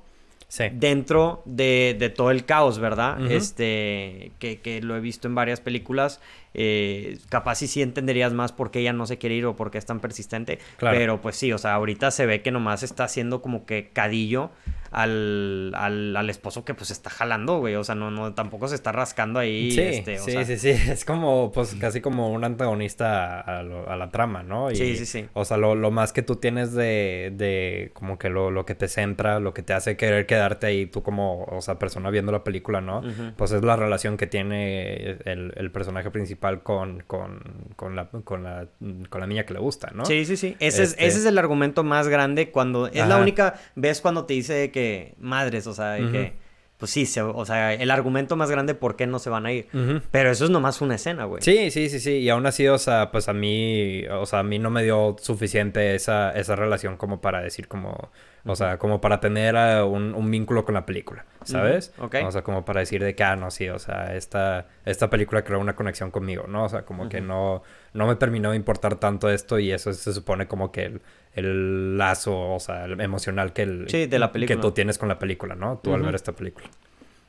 dentro 0.71 1.41
de, 1.43 2.13
todo 2.15 2.32
el 2.32 2.45
caos, 2.45 2.80
¿verdad? 2.80 3.30
Este, 3.30 4.32
que, 4.39 4.62
que, 4.62 4.82
lo 4.82 4.95
he 4.95 5.02
visto 5.02 5.28
en 5.28 5.36
varias 5.36 5.60
películas. 5.60 6.21
Eh, 6.54 7.18
capaz 7.30 7.56
si 7.56 7.68
sí 7.68 7.82
entenderías 7.82 8.34
más 8.34 8.52
por 8.52 8.72
qué 8.72 8.80
ella 8.80 8.94
no 8.94 9.06
se 9.06 9.18
quiere 9.18 9.36
ir 9.36 9.46
o 9.46 9.56
por 9.56 9.72
qué 9.72 9.78
es 9.78 9.86
tan 9.86 10.00
persistente. 10.00 10.60
Pero 10.80 11.22
pues 11.22 11.36
sí, 11.36 11.52
o 11.54 11.58
sea, 11.58 11.74
ahorita 11.74 12.12
se 12.12 12.26
ve 12.26 12.42
que 12.42 12.52
nomás 12.52 12.84
está 12.84 13.06
haciendo 13.06 13.42
como 13.42 13.66
que 13.66 13.90
cadillo 13.94 14.52
al, 14.92 15.72
al, 15.76 16.18
al, 16.18 16.30
esposo 16.30 16.66
que 16.66 16.74
pues 16.74 16.92
está 16.92 17.10
jalando, 17.10 17.60
güey. 17.60 17.76
O 17.76 17.84
sea, 17.84 17.96
no, 17.96 18.12
no, 18.12 18.34
tampoco 18.34 18.68
se 18.68 18.76
está 18.76 18.92
rascando 18.92 19.40
ahí. 19.40 19.72
Sí, 19.72 19.82
este, 19.82 20.18
sí, 20.18 20.46
sí, 20.46 20.58
sí. 20.58 20.70
Es 20.92 21.06
como, 21.06 21.52
pues, 21.54 21.76
casi 21.76 22.02
como 22.02 22.30
un 22.30 22.44
antagonista 22.44 23.40
a, 23.40 23.64
la 23.64 24.10
trama, 24.12 24.44
¿no? 24.44 24.70
sí, 24.72 24.98
sí, 24.98 25.06
sí. 25.06 25.28
O 25.34 25.46
sea, 25.46 25.56
lo, 25.56 25.76
lo, 25.76 25.92
más 25.92 26.12
que 26.12 26.22
tú 26.22 26.36
tienes 26.36 26.74
de, 26.74 27.32
de 27.36 27.92
como 27.94 28.18
que 28.18 28.30
lo, 28.30 28.52
lo, 28.52 28.66
que 28.66 28.76
te 28.76 28.90
centra, 28.90 29.40
lo 29.40 29.54
que 29.54 29.64
te 29.64 29.74
hace 29.74 29.96
querer 29.96 30.26
quedarte 30.26 30.68
ahí, 30.68 30.86
tú 30.86 31.02
como, 31.04 31.46
o 31.46 31.62
sea, 31.62 31.80
persona 31.80 32.10
viendo 32.10 32.34
la 32.34 32.44
película, 32.44 32.82
¿no? 32.82 33.02
Pues 33.38 33.52
es 33.54 33.64
la 33.64 33.78
relación 33.78 34.18
que 34.18 34.28
tiene 34.28 35.18
el, 35.24 35.54
el 35.56 35.72
personaje 35.72 36.12
principal 36.12 36.41
con, 36.64 37.04
con, 37.06 37.74
con, 37.76 37.96
la, 37.96 38.08
con, 38.08 38.44
la, 38.44 38.68
con 39.10 39.22
la 39.22 39.28
niña 39.28 39.46
que 39.46 39.54
le 39.54 39.60
gusta, 39.60 39.92
¿no? 39.94 40.06
Sí, 40.06 40.26
sí, 40.26 40.36
sí. 40.36 40.56
Ese, 40.60 40.84
es, 40.84 40.94
ese 40.94 41.06
es 41.06 41.16
este 41.18 41.30
el 41.30 41.38
argumento 41.38 41.84
más 41.84 42.08
grande 42.08 42.52
cuando... 42.52 42.88
Es 42.88 43.08
la 43.08 43.18
única 43.18 43.56
vez 43.76 44.02
cuando 44.02 44.26
te 44.26 44.34
dice 44.34 44.72
que 44.72 45.16
madres, 45.20 45.68
o 45.68 45.74
sea, 45.74 45.98
que, 45.98 46.34
pues 46.78 46.92
sí, 46.92 47.08
o 47.20 47.46
sea, 47.46 47.74
el 47.74 47.92
argumento 47.92 48.36
más 48.36 48.50
grande 48.50 48.74
por 48.74 48.96
qué 48.96 49.06
no 49.06 49.20
se 49.20 49.30
van 49.30 49.46
a 49.46 49.54
ir. 49.54 49.68
Pero 50.10 50.32
eso 50.32 50.46
es 50.46 50.50
nomás 50.50 50.82
una 50.82 50.96
escena, 50.96 51.26
güey. 51.26 51.44
Sí, 51.44 51.70
sí, 51.70 51.90
sí, 51.90 52.00
sí. 52.00 52.14
Y 52.18 52.30
aún 52.30 52.46
así, 52.48 52.68
o 52.68 52.80
sea, 52.80 53.12
pues 53.12 53.30
a 53.30 53.34
mí, 53.34 54.04
o 54.08 54.26
sea, 54.26 54.40
a 54.40 54.44
mí 54.44 54.58
no 54.58 54.72
me 54.72 54.84
dio 54.84 55.16
suficiente 55.20 55.94
esa, 55.94 56.32
esa 56.32 56.56
relación 56.56 56.98
como 56.98 57.22
para 57.22 57.42
decir 57.42 57.68
como, 57.68 58.10
o 58.46 58.56
sea, 58.56 58.78
como 58.78 59.02
para 59.02 59.20
tener 59.20 59.56
un, 59.84 60.16
un, 60.16 60.32
vínculo 60.32 60.66
con 60.66 60.74
la 60.74 60.86
película, 60.86 61.26
¿sabes? 61.44 61.94
O 62.00 62.32
sea, 62.32 62.42
como 62.42 62.66
para 62.66 62.80
decir 62.80 63.04
de 63.04 63.14
que, 63.14 63.24
ah, 63.24 63.36
no, 63.36 63.52
sí, 63.52 63.70
o 63.70 63.78
sea, 63.78 64.16
esta, 64.16 64.66
esta 64.86 65.10
película 65.10 65.44
creó 65.44 65.60
una 65.60 65.76
conexión 65.76 66.10
conmigo, 66.10 66.46
¿no? 66.48 66.66
O 66.66 66.70
sea, 66.70 66.84
como 66.84 67.08
que 67.08 67.22
no, 67.22 67.62
no 67.94 68.08
me 68.08 68.16
terminó 68.16 68.52
de 68.52 68.56
importar 68.56 68.96
tanto 68.96 69.30
esto 69.30 69.60
y 69.60 69.72
eso 69.72 69.94
se 69.94 70.14
supone 70.14 70.48
como 70.48 70.72
que 70.72 70.86
el, 70.86 71.02
el 71.34 71.98
lazo, 71.98 72.54
o 72.54 72.60
sea, 72.60 72.86
el 72.86 73.00
emocional 73.00 73.54
que, 73.54 73.62
el, 73.62 73.86
de 73.86 74.20
la 74.20 74.32
película. 74.32 74.56
que 74.56 74.62
tú 74.62 74.72
tienes 74.72 74.98
con 74.98 75.08
la 75.08 75.20
película, 75.20 75.54
¿no? 75.56 75.80
Tú 75.84 75.94
al 75.94 76.02
ver 76.02 76.16
esta 76.16 76.32
película. 76.32 76.68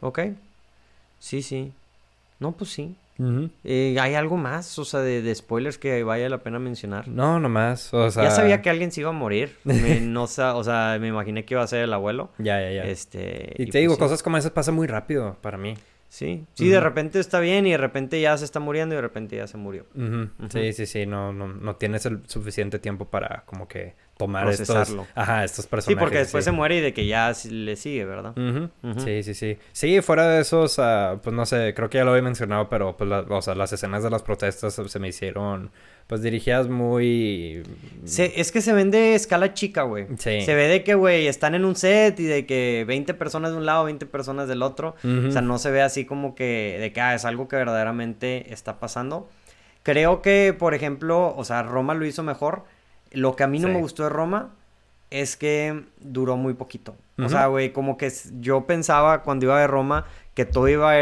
Ok. 0.00 0.20
Sí, 1.18 1.42
sí. 1.42 1.72
No, 2.40 2.52
pues 2.52 2.70
sí. 2.70 2.96
Eh, 3.64 3.96
¿Hay 4.00 4.14
algo 4.14 4.36
más, 4.36 4.78
o 4.78 4.84
sea, 4.84 5.00
de, 5.00 5.34
spoilers 5.34 5.78
que 5.78 6.02
vaya 6.02 6.28
la 6.28 6.42
pena 6.42 6.58
mencionar? 6.58 7.08
No, 7.08 7.38
nomás, 7.38 7.92
o 7.94 8.10
sea... 8.10 8.24
Ya 8.24 8.30
sabía 8.30 8.62
que 8.62 8.70
alguien 8.70 8.90
se 8.90 9.00
iba 9.00 9.10
a 9.10 9.12
morir, 9.12 9.56
no, 9.64 10.22
o 10.24 10.26
sea, 10.64 10.96
me 11.00 11.08
imaginé 11.08 11.44
que 11.44 11.54
iba 11.54 11.62
a 11.62 11.66
ser 11.66 11.84
el 11.84 11.92
abuelo. 11.92 12.30
Ya, 12.38 12.60
ya, 12.60 12.70
ya. 12.70 12.84
Este, 12.84 13.54
y, 13.58 13.66
te 13.66 13.78
digo, 13.78 13.96
pues 13.96 14.08
cosas 14.08 14.22
como 14.22 14.36
esas 14.36 14.50
pasan 14.50 14.74
muy 14.74 14.86
rápido 14.86 15.36
para 15.40 15.58
mí. 15.58 15.74
Sí, 16.08 16.44
sí, 16.52 16.68
de 16.68 16.78
repente 16.78 17.18
está 17.20 17.40
bien 17.40 17.66
y 17.66 17.70
de 17.70 17.78
repente 17.78 18.20
ya 18.20 18.36
se 18.36 18.44
está 18.44 18.60
muriendo 18.60 18.94
y 18.94 18.96
de 18.96 19.02
repente 19.02 19.36
ya 19.36 19.46
se 19.46 19.56
murió. 19.56 19.86
Sí, 20.50 20.74
sí, 20.74 20.84
sí, 20.84 21.06
no, 21.06 21.32
no, 21.32 21.48
no 21.48 21.76
tienes 21.76 22.04
el 22.04 22.20
suficiente 22.26 22.78
tiempo 22.78 23.06
para 23.06 23.44
como 23.46 23.66
que 23.66 23.94
tomar 24.22 24.48
estos, 24.48 24.96
ajá, 25.14 25.44
estos 25.44 25.66
personajes. 25.66 25.98
Sí, 25.98 26.00
porque 26.00 26.18
después 26.18 26.44
se 26.44 26.52
muere 26.52 26.76
y 26.76 26.80
de 26.80 26.92
que 26.92 27.06
ya 27.06 27.32
le 27.50 27.76
sigue, 27.76 28.04
¿verdad? 28.04 28.34
Sí, 28.98 29.22
sí, 29.22 29.34
sí. 29.34 29.58
Sí, 29.72 30.00
fuera 30.00 30.28
de 30.28 30.40
esos, 30.40 30.78
uh, 30.78 31.18
pues 31.22 31.34
no 31.34 31.44
sé, 31.44 31.74
creo 31.74 31.90
que 31.90 31.98
ya 31.98 32.04
lo 32.04 32.10
había 32.10 32.22
mencionado, 32.22 32.68
pero 32.68 32.96
pues 32.96 33.10
o 33.10 33.42
sea, 33.42 33.54
las 33.54 33.72
escenas 33.72 34.02
de 34.02 34.10
las 34.10 34.22
protestas 34.22 34.74
se 34.74 34.98
me 34.98 35.08
hicieron 35.08 35.70
pues 36.06 36.22
dirigidas 36.22 36.68
muy... 36.68 37.62
es 38.04 38.52
que 38.52 38.60
se 38.60 38.72
ven 38.72 38.90
de 38.90 39.14
escala 39.14 39.54
chica, 39.54 39.82
güey. 39.82 40.06
Sí. 40.18 40.42
Se 40.42 40.54
ve 40.54 40.68
de 40.68 40.84
que, 40.84 40.94
güey, 40.94 41.26
están 41.26 41.54
en 41.54 41.64
un 41.64 41.74
set 41.74 42.18
y 42.20 42.24
de 42.24 42.44
que 42.44 42.84
20 42.86 43.14
personas 43.14 43.52
de 43.52 43.56
un 43.56 43.66
lado, 43.66 43.84
20 43.84 44.06
personas 44.06 44.46
del 44.46 44.62
otro. 44.62 44.94
O 45.02 45.30
sea, 45.30 45.40
no 45.40 45.58
se 45.58 45.70
ve 45.70 45.80
así 45.80 46.04
como 46.04 46.34
que 46.34 46.76
de 46.80 46.92
que 46.92 47.00
ah, 47.00 47.14
es 47.14 47.24
algo 47.24 47.48
que 47.48 47.56
verdaderamente 47.56 48.52
está 48.52 48.78
pasando. 48.78 49.28
Creo 49.82 50.22
que, 50.22 50.54
por 50.56 50.74
ejemplo, 50.74 51.34
o 51.36 51.44
sea, 51.44 51.62
Roma 51.62 51.94
lo 51.94 52.04
hizo 52.04 52.22
mejor 52.22 52.64
lo 53.12 53.36
que 53.36 53.44
a 53.44 53.46
mí 53.46 53.58
no 53.58 53.68
me 53.68 53.78
gustó 53.78 54.04
de 54.04 54.08
Roma 54.08 54.50
es 55.10 55.36
que 55.36 55.84
duró 56.00 56.36
muy 56.36 56.54
poquito. 56.54 56.96
O 57.18 57.28
sea, 57.28 57.46
güey, 57.46 57.72
como 57.72 57.96
que 57.96 58.10
yo 58.40 58.66
pensaba 58.66 59.22
cuando 59.22 59.46
iba 59.46 59.60
de 59.60 59.66
Roma 59.66 60.06
que 60.34 60.44
todo 60.44 60.68
iba 60.68 60.92
a, 60.92 60.96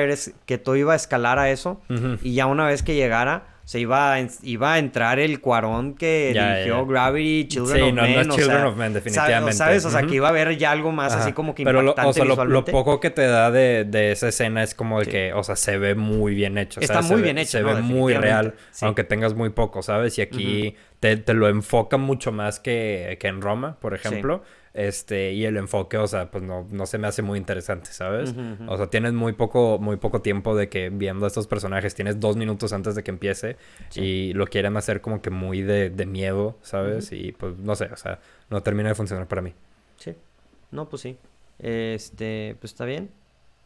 que 0.44 0.58
todo 0.58 0.76
iba 0.76 0.92
a 0.92 0.96
escalar 0.96 1.38
a 1.38 1.50
eso. 1.50 1.80
Y 2.22 2.34
ya 2.34 2.46
una 2.46 2.66
vez 2.66 2.82
que 2.82 2.94
llegara, 2.94 3.44
se 3.70 3.78
iba 3.78 4.14
a, 4.14 4.26
iba 4.42 4.72
a 4.72 4.78
entrar 4.80 5.20
el 5.20 5.40
cuarón 5.40 5.94
que 5.94 6.32
dirigió 6.34 6.84
Gravity, 6.86 7.46
Children 7.46 8.00
of 8.00 8.04
Men. 8.04 8.14
No 8.14 8.20
es 8.20 8.28
Children 8.40 8.64
of 8.64 8.76
Men, 8.76 8.92
definitivamente. 8.94 9.52
¿Sabes? 9.52 9.84
O 9.84 9.90
sea, 9.90 10.02
que 10.02 10.16
iba 10.16 10.26
a 10.26 10.30
haber 10.30 10.58
ya 10.58 10.72
algo 10.72 10.90
más 10.90 11.14
así 11.14 11.32
como 11.32 11.54
que 11.54 11.62
Pero 11.62 11.80
lo, 11.80 11.94
o 11.94 12.12
sea, 12.12 12.24
lo, 12.24 12.64
poco 12.64 12.98
que 12.98 13.10
te 13.10 13.22
da 13.22 13.52
de, 13.52 13.84
de 13.84 14.10
esa 14.10 14.26
escena 14.26 14.64
es 14.64 14.74
como 14.74 14.98
de 14.98 15.06
que, 15.06 15.32
o 15.34 15.44
sea, 15.44 15.54
se 15.54 15.78
ve 15.78 15.94
muy 15.94 16.34
bien 16.34 16.58
hecho. 16.58 16.80
Está 16.80 17.00
muy 17.00 17.22
bien 17.22 17.38
hecho, 17.38 17.58
Se 17.58 17.62
ve 17.62 17.76
muy 17.76 18.12
real, 18.12 18.56
aunque 18.80 19.04
tengas 19.04 19.34
muy 19.34 19.50
poco, 19.50 19.82
¿sabes? 19.82 20.18
Y 20.18 20.22
aquí 20.22 20.74
te, 20.98 21.16
te, 21.18 21.32
lo 21.32 21.48
enfoca 21.48 21.96
mucho 21.96 22.32
más 22.32 22.58
que, 22.58 23.18
que 23.20 23.28
en 23.28 23.40
Roma, 23.40 23.76
por 23.80 23.94
ejemplo. 23.94 24.42
Este, 24.72 25.32
y 25.32 25.44
el 25.44 25.56
enfoque, 25.56 25.96
o 25.98 26.06
sea, 26.06 26.30
pues 26.30 26.44
no, 26.44 26.66
no 26.70 26.86
se 26.86 26.98
me 26.98 27.08
hace 27.08 27.22
muy 27.22 27.38
interesante, 27.38 27.92
¿sabes? 27.92 28.34
O 28.68 28.76
sea, 28.76 28.86
tienes 28.86 29.12
muy 29.12 29.32
poco, 29.32 29.78
muy 29.80 29.96
poco 29.96 30.22
tiempo 30.22 30.54
de 30.54 30.68
que 30.68 30.90
viendo 30.90 31.24
a 31.24 31.28
estos 31.28 31.46
personajes, 31.48 31.94
tienes 31.94 32.20
dos 32.20 32.36
minutos 32.36 32.72
antes 32.72 32.94
de 32.94 33.02
que 33.02 33.10
empiece 33.10 33.56
y 33.94 34.32
lo 34.34 34.46
quieren 34.46 34.76
hacer 34.76 35.00
como 35.00 35.22
que 35.22 35.30
muy 35.30 35.62
de, 35.62 35.90
de 35.90 36.06
miedo, 36.06 36.56
¿sabes? 36.62 37.10
Y 37.12 37.32
pues 37.32 37.58
no 37.58 37.74
sé, 37.74 37.86
o 37.86 37.96
sea, 37.96 38.20
no 38.48 38.62
termina 38.62 38.88
de 38.90 38.94
funcionar 38.94 39.26
para 39.26 39.42
mí. 39.42 39.54
Sí. 39.96 40.14
No, 40.70 40.88
pues 40.88 41.02
sí. 41.02 41.16
Este, 41.58 42.56
pues 42.60 42.72
está 42.72 42.84
bien. 42.84 43.10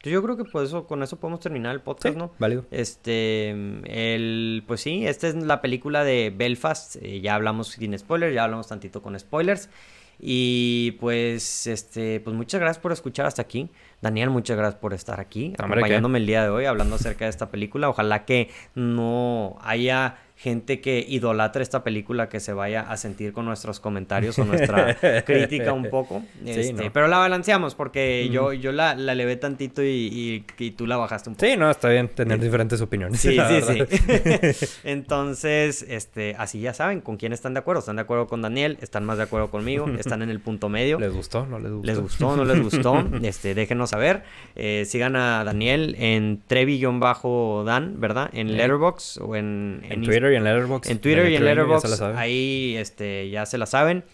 Yo 0.03 0.23
creo 0.23 0.37
que 0.37 0.45
pues 0.45 0.69
eso, 0.69 0.87
con 0.87 1.03
eso 1.03 1.19
podemos 1.19 1.41
terminar 1.41 1.75
el 1.75 1.81
podcast, 1.81 2.17
¿no? 2.17 2.33
Válido. 2.39 2.67
Este, 2.71 3.51
el, 3.51 4.63
pues 4.67 4.83
sí, 4.83 5.07
esta 5.07 5.29
es 5.29 5.35
la 5.35 5.63
película 5.63 6.05
de 6.05 6.33
Belfast. 6.35 6.97
Eh, 7.01 7.21
ya 7.23 7.35
hablamos 7.35 7.69
sin 7.69 7.99
spoilers, 7.99 8.35
ya 8.35 8.45
hablamos 8.45 8.69
tantito 8.69 9.01
con 9.01 9.19
spoilers. 9.19 9.71
Y 10.19 10.93
pues, 11.01 11.67
este, 11.67 12.21
pues 12.21 12.35
muchas 12.35 12.61
gracias 12.61 12.81
por 12.81 12.93
escuchar 12.93 13.27
hasta 13.27 13.43
aquí. 13.43 13.71
Daniel, 14.01 14.31
muchas 14.31 14.57
gracias 14.57 14.81
por 14.81 14.93
estar 14.93 15.19
aquí, 15.19 15.55
acompañándome 15.59 16.19
el 16.19 16.27
día 16.27 16.43
de 16.43 16.51
hoy, 16.51 16.67
hablando 16.67 16.97
acerca 16.97 17.25
de 17.25 17.31
esta 17.31 17.51
película. 17.51 17.89
Ojalá 17.89 18.25
que 18.25 18.51
no 18.75 19.57
haya 19.63 20.19
gente 20.37 20.81
que 20.81 21.05
idolatra 21.09 21.63
esta 21.63 21.85
película 21.85 22.29
que 22.29 22.41
se 22.41 22.53
vaya 22.53 22.83
a 22.83 22.97
sentir 22.97 23.33
con 23.33 23.45
nuestros 23.45 23.81
comentarios 23.81 24.39
o 24.39 24.45
nuestra 24.45 24.95
crítica 25.25 25.73
un 25.73 25.89
poco. 25.89 26.23
Este, 26.45 26.91
pero 26.91 27.09
la 27.09 27.19
balanceamos 27.19 27.75
porque 27.75 28.29
yo, 28.31 28.53
yo 28.53 28.73
la, 28.73 28.95
la 28.95 29.15
levé 29.15 29.37
tantito 29.37 29.83
y, 29.83 30.45
y, 30.59 30.71
tú 30.73 30.87
la 30.87 30.97
bajaste 30.97 31.31
un 31.31 31.37
poco. 31.37 31.47
Sí, 31.47 31.57
no, 31.57 31.71
está 31.71 31.89
bien 31.89 32.09
tener 32.09 32.41
diferentes 32.41 32.81
opiniones. 32.81 33.21
Sí, 33.21 33.39
sí, 33.49 33.63
sí. 33.63 34.67
Entonces, 34.85 35.85
este, 35.89 36.35
así 36.39 36.61
ya 36.61 36.75
saben 36.75 37.01
con 37.01 37.17
quién 37.17 37.33
están 37.33 37.55
de 37.55 37.61
acuerdo. 37.61 37.81
¿Están 37.81 37.97
de 37.97 38.03
acuerdo 38.03 38.27
con 38.27 38.43
Daniel? 38.43 38.77
¿Están 38.81 39.05
más 39.05 39.19
de 39.19 39.25
acuerdo 39.25 39.51
conmigo? 39.51 39.87
¿Están 39.99 40.23
en 40.23 40.31
el 40.31 40.41
punto 40.41 40.69
medio? 40.69 40.99
¿Les 40.99 41.13
gustó? 41.13 41.47
¿No 41.47 41.59
les 41.59 41.71
gustó? 41.71 41.87
¿Les 41.87 42.01
gustó? 42.01 42.37
¿No 42.37 42.45
les 42.45 42.61
gustó? 42.61 43.05
Este, 43.23 43.55
déjenos 43.55 43.91
saber. 43.91 44.25
Eh, 44.57 44.85
sigan 44.87 45.17
a 45.17 45.45
Daniel 45.45 45.97
en 45.99 46.43
Trevi-Dan, 46.47 48.01
¿verdad? 48.01 48.31
En 48.33 48.57
Letterboxd 48.57 49.23
o 49.23 49.37
en, 49.37 49.83
en, 49.89 50.05
Twitter 50.25 50.33
y 50.33 50.37
en 50.37 50.45
Letterboxd. 50.45 50.91
En 50.91 50.99
Twitter 50.99 51.31
y 51.31 51.37
en 51.37 51.45
Letterboxd. 51.45 52.03
Ahí 52.17 52.77
este, 52.77 53.29
ya 53.31 53.47
se 53.47 53.59
la 53.59 53.67
saben. 53.67 54.05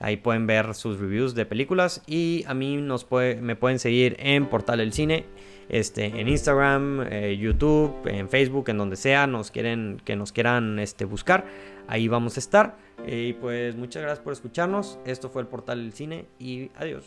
Ahí 0.00 0.16
pueden 0.16 0.46
ver 0.46 0.74
sus 0.74 0.98
reviews 0.98 1.34
de 1.34 1.44
películas. 1.44 2.02
Y 2.06 2.44
a 2.46 2.54
mí 2.54 2.76
nos 2.76 3.04
puede, 3.04 3.36
me 3.40 3.56
pueden 3.56 3.78
seguir 3.78 4.16
en 4.20 4.46
Portal 4.46 4.78
del 4.78 4.92
Cine. 4.92 5.24
Este, 5.68 6.06
en 6.06 6.28
Instagram, 6.28 7.06
eh, 7.10 7.36
YouTube, 7.36 7.94
en 8.06 8.28
Facebook, 8.28 8.70
en 8.70 8.78
donde 8.78 8.96
sea, 8.96 9.26
nos 9.26 9.50
quieren, 9.50 10.00
que 10.04 10.16
nos 10.16 10.32
quieran 10.32 10.78
este, 10.78 11.04
buscar. 11.04 11.44
Ahí 11.88 12.08
vamos 12.08 12.36
a 12.36 12.40
estar. 12.40 12.76
Y 13.06 13.34
pues 13.34 13.76
muchas 13.76 14.02
gracias 14.02 14.24
por 14.24 14.32
escucharnos. 14.32 14.98
Esto 15.04 15.28
fue 15.28 15.42
el 15.42 15.48
Portal 15.48 15.82
del 15.82 15.92
Cine 15.92 16.26
y 16.38 16.70
adiós. 16.76 17.04